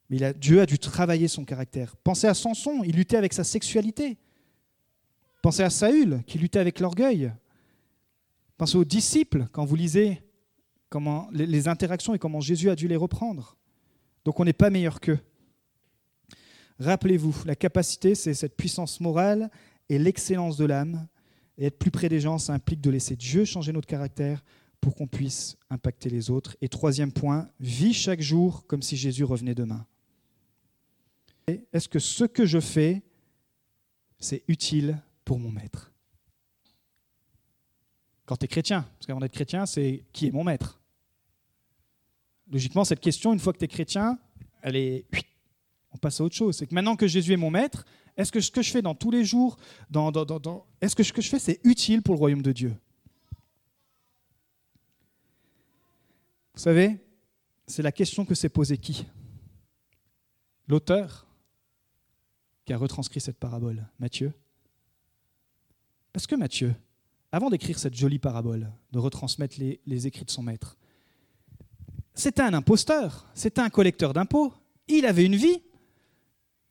Mais 0.09 0.33
Dieu 0.33 0.59
a 0.59 0.65
dû 0.65 0.79
travailler 0.79 1.27
son 1.27 1.45
caractère. 1.45 1.95
Pensez 1.97 2.25
à 2.25 2.33
Samson, 2.33 2.81
il 2.83 2.95
luttait 2.95 3.17
avec 3.17 3.33
sa 3.33 3.43
sexualité. 3.43 4.17
Pensez 5.43 5.61
à 5.61 5.69
Saül, 5.69 6.23
qui 6.25 6.39
luttait 6.39 6.57
avec 6.57 6.79
l'orgueil. 6.79 7.31
Pensez 8.57 8.77
aux 8.77 8.83
disciples, 8.83 9.45
quand 9.51 9.63
vous 9.63 9.75
lisez 9.75 10.23
comment, 10.89 11.29
les, 11.31 11.67
interactions 11.67 12.13
et 12.13 12.19
comment 12.19 12.41
Jésus 12.41 12.69
a 12.69 12.75
dû 12.75 12.87
les 12.87 12.95
reprendre. 12.95 13.57
Donc 14.25 14.39
on 14.39 14.45
n'est 14.45 14.53
pas 14.53 14.69
meilleur 14.69 14.99
qu'eux. 14.99 15.19
Rappelez-vous, 16.79 17.43
la 17.45 17.55
capacité, 17.55 18.15
c'est 18.15 18.33
cette 18.33 18.55
puissance 18.55 18.99
morale 18.99 19.49
et 19.89 19.97
l'excellence 19.97 20.57
de 20.57 20.65
l'âme. 20.65 21.07
Et 21.57 21.65
être 21.65 21.79
plus 21.79 21.91
près 21.91 22.07
des 22.07 22.19
gens, 22.19 22.37
ça 22.37 22.53
implique 22.53 22.81
de 22.81 22.91
laisser 22.91 23.15
Dieu 23.15 23.45
changer 23.45 23.71
notre 23.71 23.87
caractère 23.87 24.43
pour 24.79 24.95
qu'on 24.95 25.07
puisse 25.07 25.57
impacter 25.69 26.09
les 26.09 26.29
autres. 26.29 26.55
Et 26.61 26.69
troisième 26.69 27.11
point, 27.11 27.49
vis 27.59 27.93
chaque 27.93 28.21
jour 28.21 28.65
comme 28.67 28.83
si 28.83 28.95
Jésus 28.95 29.23
revenait 29.23 29.55
demain. 29.55 29.85
Est-ce 31.73 31.89
que 31.89 31.99
ce 31.99 32.25
que 32.25 32.45
je 32.45 32.59
fais, 32.59 33.01
c'est 34.19 34.43
utile 34.47 35.01
pour 35.25 35.39
mon 35.39 35.49
maître? 35.49 35.91
Quand 38.27 38.35
tu 38.35 38.45
es 38.45 38.47
chrétien, 38.47 38.81
parce 38.81 39.07
qu'avant 39.07 39.21
d'être 39.21 39.33
chrétien, 39.33 39.65
c'est 39.65 40.03
qui 40.11 40.27
est 40.27 40.31
mon 40.31 40.43
maître. 40.43 40.81
Logiquement, 42.51 42.83
cette 42.83 42.99
question, 42.99 43.33
une 43.33 43.39
fois 43.39 43.53
que 43.53 43.57
tu 43.57 43.65
es 43.65 43.69
chrétien, 43.69 44.19
elle 44.61 44.75
est... 44.75 45.05
On 45.91 45.97
passe 45.97 46.19
à 46.19 46.25
autre 46.25 46.35
chose. 46.35 46.57
C'est 46.57 46.67
que 46.67 46.75
maintenant 46.75 46.97
que 46.97 47.07
Jésus 47.07 47.31
est 47.31 47.37
mon 47.37 47.49
maître, 47.49 47.85
est-ce 48.17 48.31
que 48.31 48.41
ce 48.41 48.51
que 48.51 48.61
je 48.61 48.69
fais 48.69 48.81
dans 48.81 48.93
tous 48.93 49.11
les 49.11 49.23
jours, 49.23 49.57
est-ce 50.81 50.95
que 50.95 51.03
ce 51.03 51.13
que 51.13 51.21
je 51.21 51.29
fais, 51.29 51.39
c'est 51.39 51.61
utile 51.63 52.01
pour 52.01 52.13
le 52.15 52.19
royaume 52.19 52.41
de 52.41 52.51
Dieu? 52.51 52.75
Vous 56.53 56.59
savez, 56.59 56.99
c'est 57.65 57.81
la 57.81 57.93
question 57.93 58.25
que 58.25 58.35
s'est 58.35 58.49
posée 58.49 58.77
qui? 58.77 59.05
L'auteur 60.67 61.25
qui 62.65 62.73
a 62.73 62.77
retranscrit 62.77 63.21
cette 63.21 63.39
parabole 63.39 63.87
Matthieu? 63.99 64.33
Parce 66.11 66.27
que 66.27 66.35
Matthieu, 66.35 66.75
avant 67.37 67.51
d'écrire 67.51 67.77
cette 67.77 67.93
jolie 67.93 68.17
parabole, 68.17 68.71
de 68.91 68.97
retransmettre 68.97 69.57
les, 69.85 70.07
écrits 70.07 70.25
de 70.25 70.31
son 70.31 70.41
maître, 70.41 70.75
c'était 72.15 72.41
un 72.41 72.55
imposteur, 72.55 73.27
c'était 73.35 73.61
un 73.61 73.69
collecteur 73.69 74.11
d'impôts, 74.11 74.51
il 74.87 75.05
avait 75.05 75.23
une 75.23 75.35
vie, 75.35 75.61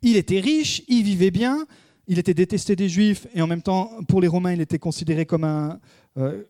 il 0.02 0.16
était 0.16 0.40
riche, 0.40 0.82
il 0.88 1.04
vivait 1.04 1.30
bien, 1.30 1.68
il 2.08 2.18
était 2.18 2.34
détesté 2.34 2.74
des 2.74 2.88
Juifs 2.88 3.28
et 3.32 3.42
en 3.42 3.46
même 3.46 3.62
temps, 3.62 4.02
pour 4.08 4.20
les 4.20 4.26
Romains, 4.26 4.54
il 4.54 4.60
était 4.60 4.80
considéré 4.80 5.24
comme 5.24 5.44
un, 5.44 5.78
euh, 6.16 6.42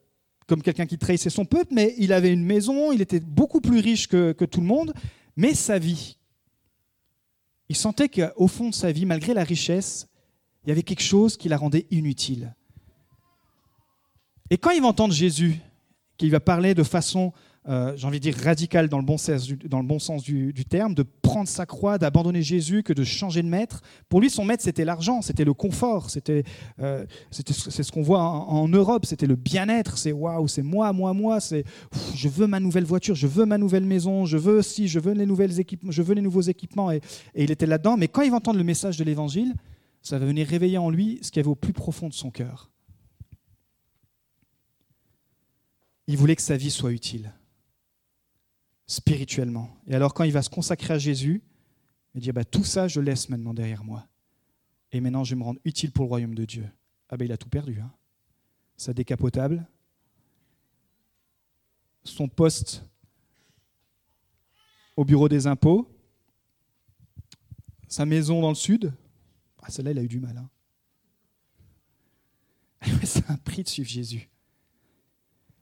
comme 0.46 0.62
quelqu'un 0.62 0.86
qui 0.86 0.96
trahissait 0.96 1.28
son 1.28 1.44
peuple, 1.44 1.74
mais 1.74 1.94
il 1.98 2.14
avait 2.14 2.32
une 2.32 2.44
maison, 2.44 2.92
il 2.92 3.02
était 3.02 3.20
beaucoup 3.20 3.60
plus 3.60 3.80
riche 3.80 4.08
que, 4.08 4.32
que 4.32 4.46
tout 4.46 4.62
le 4.62 4.66
monde, 4.66 4.94
mais 5.36 5.52
sa 5.52 5.78
vie, 5.78 6.16
il 7.68 7.76
sentait 7.76 8.08
qu'au 8.08 8.48
fond 8.48 8.70
de 8.70 8.74
sa 8.74 8.92
vie, 8.92 9.04
malgré 9.04 9.34
la 9.34 9.44
richesse, 9.44 10.08
il 10.64 10.70
y 10.70 10.72
avait 10.72 10.84
quelque 10.84 11.02
chose 11.02 11.36
qui 11.36 11.50
la 11.50 11.58
rendait 11.58 11.86
inutile. 11.90 12.54
Et 14.50 14.58
quand 14.58 14.70
il 14.70 14.80
va 14.80 14.88
entendre 14.88 15.12
Jésus, 15.12 15.60
qui 16.16 16.30
va 16.30 16.40
parler 16.40 16.74
de 16.74 16.82
façon 16.82 17.32
euh, 17.68 17.94
j'ai 17.96 18.06
envie 18.06 18.20
de 18.20 18.30
dire, 18.30 18.36
radical 18.44 18.88
dans 18.88 18.98
le 18.98 19.04
bon 19.04 19.18
sens, 19.18 19.44
du, 19.44 19.56
dans 19.56 19.80
le 19.80 19.86
bon 19.86 19.98
sens 19.98 20.22
du, 20.22 20.52
terme, 20.64 20.94
de 20.94 21.02
prendre 21.02 21.48
sa 21.48 21.66
croix, 21.66 21.98
d'abandonner 21.98 22.42
Jésus, 22.42 22.82
que 22.82 22.92
de 22.92 23.02
changer 23.02 23.42
de 23.42 23.48
maître. 23.48 23.80
Pour 24.08 24.20
lui, 24.20 24.30
son 24.30 24.44
maître, 24.44 24.62
c'était 24.62 24.84
l'argent, 24.84 25.20
c'était 25.20 25.44
le 25.44 25.52
confort, 25.52 26.10
c'était, 26.10 26.44
euh, 26.80 27.04
c'est 27.30 27.82
ce 27.82 27.90
qu'on 27.90 28.02
voit 28.02 28.20
en, 28.20 28.68
Europe, 28.68 29.06
c'était 29.06 29.26
le 29.26 29.36
bien-être, 29.36 29.98
c'est 29.98 30.12
waouh, 30.12 30.46
c'est 30.46 30.62
moi, 30.62 30.92
moi, 30.92 31.12
moi, 31.12 31.40
c'est 31.40 31.64
je 32.14 32.28
veux 32.28 32.46
ma 32.46 32.60
nouvelle 32.60 32.84
voiture, 32.84 33.14
je 33.14 33.26
veux 33.26 33.46
ma 33.46 33.58
nouvelle 33.58 33.84
maison, 33.84 34.26
je 34.26 34.36
veux 34.36 34.62
si, 34.62 34.86
je 34.86 35.00
veux 35.00 35.12
les 35.12 35.26
nouvelles 35.26 35.58
équipements, 35.58 35.90
je 35.90 36.02
veux 36.02 36.14
les 36.14 36.22
nouveaux 36.22 36.42
équipements, 36.42 36.92
et, 36.92 37.00
et 37.34 37.44
il 37.44 37.50
était 37.50 37.66
là-dedans. 37.66 37.96
Mais 37.96 38.08
quand 38.08 38.22
il 38.22 38.30
va 38.30 38.36
entendre 38.36 38.58
le 38.58 38.64
message 38.64 38.96
de 38.96 39.04
l'Évangile, 39.04 39.54
ça 40.02 40.18
va 40.18 40.26
venir 40.26 40.46
réveiller 40.46 40.78
en 40.78 40.90
lui 40.90 41.18
ce 41.22 41.30
qu'il 41.30 41.40
y 41.40 41.44
avait 41.44 41.50
au 41.50 41.56
plus 41.56 41.72
profond 41.72 42.08
de 42.08 42.14
son 42.14 42.30
cœur. 42.30 42.70
Il 46.06 46.16
voulait 46.16 46.36
que 46.36 46.42
sa 46.42 46.56
vie 46.56 46.70
soit 46.70 46.92
utile 46.92 47.32
spirituellement. 48.86 49.68
Et 49.86 49.94
alors 49.94 50.14
quand 50.14 50.24
il 50.24 50.32
va 50.32 50.42
se 50.42 50.50
consacrer 50.50 50.94
à 50.94 50.98
Jésus, 50.98 51.42
il 52.14 52.20
dit, 52.20 52.32
bah, 52.32 52.44
tout 52.44 52.64
ça, 52.64 52.88
je 52.88 53.00
laisse 53.00 53.28
maintenant 53.28 53.52
derrière 53.52 53.84
moi. 53.84 54.06
Et 54.92 55.00
maintenant, 55.00 55.24
je 55.24 55.34
vais 55.34 55.38
me 55.38 55.44
rendre 55.44 55.60
utile 55.64 55.92
pour 55.92 56.04
le 56.04 56.08
royaume 56.08 56.34
de 56.34 56.44
Dieu. 56.44 56.66
Ah 57.08 57.16
ben 57.16 57.24
il 57.26 57.32
a 57.32 57.36
tout 57.36 57.48
perdu. 57.48 57.80
Hein. 57.80 57.92
Sa 58.76 58.94
décapotable, 58.94 59.66
son 62.04 62.28
poste 62.28 62.84
au 64.96 65.04
bureau 65.04 65.28
des 65.28 65.46
impôts, 65.46 65.90
sa 67.88 68.06
maison 68.06 68.40
dans 68.40 68.48
le 68.48 68.54
sud. 68.54 68.92
Ah, 69.62 69.70
celle-là, 69.70 69.90
il 69.90 69.98
a 69.98 70.02
eu 70.02 70.08
du 70.08 70.20
mal. 70.20 70.38
Hein. 70.38 70.48
C'est 73.04 73.28
un 73.28 73.36
prix 73.36 73.62
de 73.62 73.68
suivre 73.68 73.88
Jésus 73.88 74.30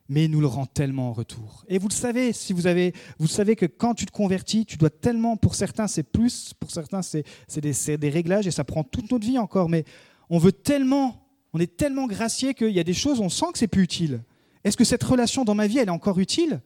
mais 0.08 0.26
il 0.26 0.30
nous 0.30 0.40
le 0.40 0.46
rend 0.46 0.66
tellement 0.66 1.10
en 1.10 1.12
retour. 1.12 1.64
Et 1.68 1.78
vous 1.78 1.88
le 1.88 1.94
savez, 1.94 2.32
si 2.32 2.52
vous 2.52 2.66
avez, 2.66 2.92
vous 3.18 3.26
savez 3.26 3.56
que 3.56 3.66
quand 3.66 3.94
tu 3.94 4.04
te 4.04 4.12
convertis, 4.12 4.66
tu 4.66 4.76
dois 4.76 4.90
tellement, 4.90 5.36
pour 5.36 5.54
certains 5.54 5.86
c'est 5.86 6.02
plus, 6.02 6.52
pour 6.54 6.70
certains 6.70 7.00
c'est 7.02 7.24
des, 7.60 8.10
réglages 8.10 8.46
et 8.46 8.50
ça 8.50 8.64
prend 8.64 8.84
toute 8.84 9.10
notre 9.10 9.26
vie 9.26 9.38
encore, 9.38 9.68
mais 9.68 9.84
on 10.28 10.38
veut 10.38 10.52
tellement, 10.52 11.26
on 11.52 11.58
est 11.58 11.76
tellement 11.76 12.06
gracié 12.06 12.54
qu'il 12.54 12.70
y 12.70 12.80
a 12.80 12.84
des 12.84 12.94
choses, 12.94 13.20
on 13.20 13.30
sent 13.30 13.46
que 13.52 13.58
c'est 13.58 13.68
plus 13.68 13.82
utile. 13.82 14.22
Est-ce 14.62 14.76
que 14.76 14.84
cette 14.84 15.02
relation 15.02 15.44
dans 15.44 15.54
ma 15.54 15.66
vie, 15.66 15.78
elle 15.78 15.88
est 15.88 15.92
encore 15.92 16.18
utile? 16.18 16.60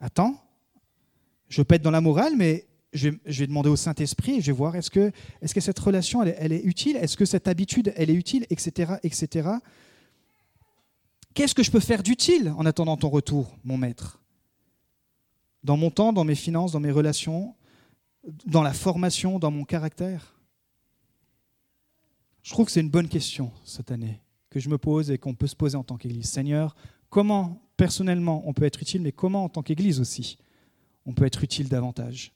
Attends, 0.00 0.40
je 1.48 1.62
être 1.62 1.82
dans 1.82 1.90
la 1.90 2.00
morale, 2.00 2.34
mais 2.36 2.66
je 2.92 3.10
vais, 3.24 3.46
demander 3.46 3.68
au 3.68 3.76
Saint-Esprit 3.76 4.36
et 4.36 4.40
je 4.40 4.46
vais 4.46 4.56
voir 4.56 4.74
est-ce 4.74 4.90
que, 4.90 5.12
est 5.42 5.46
-ce 5.46 5.54
que 5.54 5.60
cette 5.60 5.78
relation, 5.78 6.22
elle, 6.22 6.34
elle 6.38 6.52
est 6.52 6.64
utile? 6.64 6.96
Est-ce 6.96 7.16
que 7.16 7.24
cette 7.24 7.46
habitude, 7.48 7.92
elle 7.96 8.10
est 8.10 8.14
utile? 8.14 8.46
Etc. 8.50 8.94
etc. 9.02 9.48
Qu'est-ce 11.34 11.54
que 11.54 11.62
je 11.62 11.70
peux 11.70 11.80
faire 11.80 12.02
d'utile 12.02 12.52
en 12.56 12.66
attendant 12.66 12.96
ton 12.96 13.08
retour, 13.08 13.56
mon 13.64 13.76
maître? 13.76 14.20
Dans 15.62 15.76
mon 15.76 15.90
temps, 15.90 16.12
dans 16.12 16.24
mes 16.24 16.34
finances, 16.34 16.72
dans 16.72 16.80
mes 16.80 16.90
relations, 16.90 17.54
dans 18.46 18.62
la 18.62 18.72
formation, 18.72 19.38
dans 19.38 19.50
mon 19.50 19.64
caractère? 19.64 20.40
Je 22.42 22.50
trouve 22.50 22.66
que 22.66 22.72
c'est 22.72 22.80
une 22.80 22.90
bonne 22.90 23.08
question 23.08 23.52
cette 23.64 23.90
année 23.90 24.20
que 24.48 24.58
je 24.58 24.68
me 24.68 24.78
pose 24.78 25.10
et 25.10 25.18
qu'on 25.18 25.34
peut 25.34 25.46
se 25.46 25.54
poser 25.54 25.76
en 25.76 25.84
tant 25.84 25.96
qu'Église. 25.96 26.28
Seigneur, 26.28 26.74
comment 27.08 27.62
personnellement 27.76 28.42
on 28.46 28.52
peut 28.52 28.64
être 28.64 28.82
utile, 28.82 29.02
mais 29.02 29.12
comment 29.12 29.44
en 29.44 29.48
tant 29.48 29.62
qu'Église 29.62 30.00
aussi 30.00 30.36
on 31.06 31.12
peut 31.12 31.24
être 31.24 31.42
utile 31.42 31.68
davantage 31.68 32.32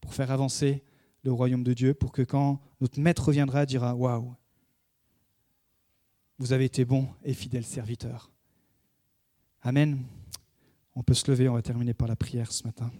pour 0.00 0.14
faire 0.14 0.30
avancer 0.30 0.82
le 1.24 1.32
royaume 1.32 1.62
de 1.62 1.74
Dieu, 1.74 1.94
pour 1.94 2.12
que 2.12 2.22
quand 2.22 2.60
notre 2.80 3.00
maître 3.00 3.26
reviendra, 3.26 3.66
dira 3.66 3.94
Waouh, 3.94 4.34
vous 6.38 6.52
avez 6.52 6.64
été 6.64 6.84
bon 6.84 7.08
et 7.24 7.34
fidèle 7.34 7.64
serviteur. 7.64 8.30
Amen. 9.62 9.98
On 10.94 11.02
peut 11.02 11.14
se 11.14 11.30
lever, 11.30 11.48
on 11.48 11.54
va 11.54 11.62
terminer 11.62 11.94
par 11.94 12.08
la 12.08 12.16
prière 12.16 12.52
ce 12.52 12.64
matin. 12.64 12.90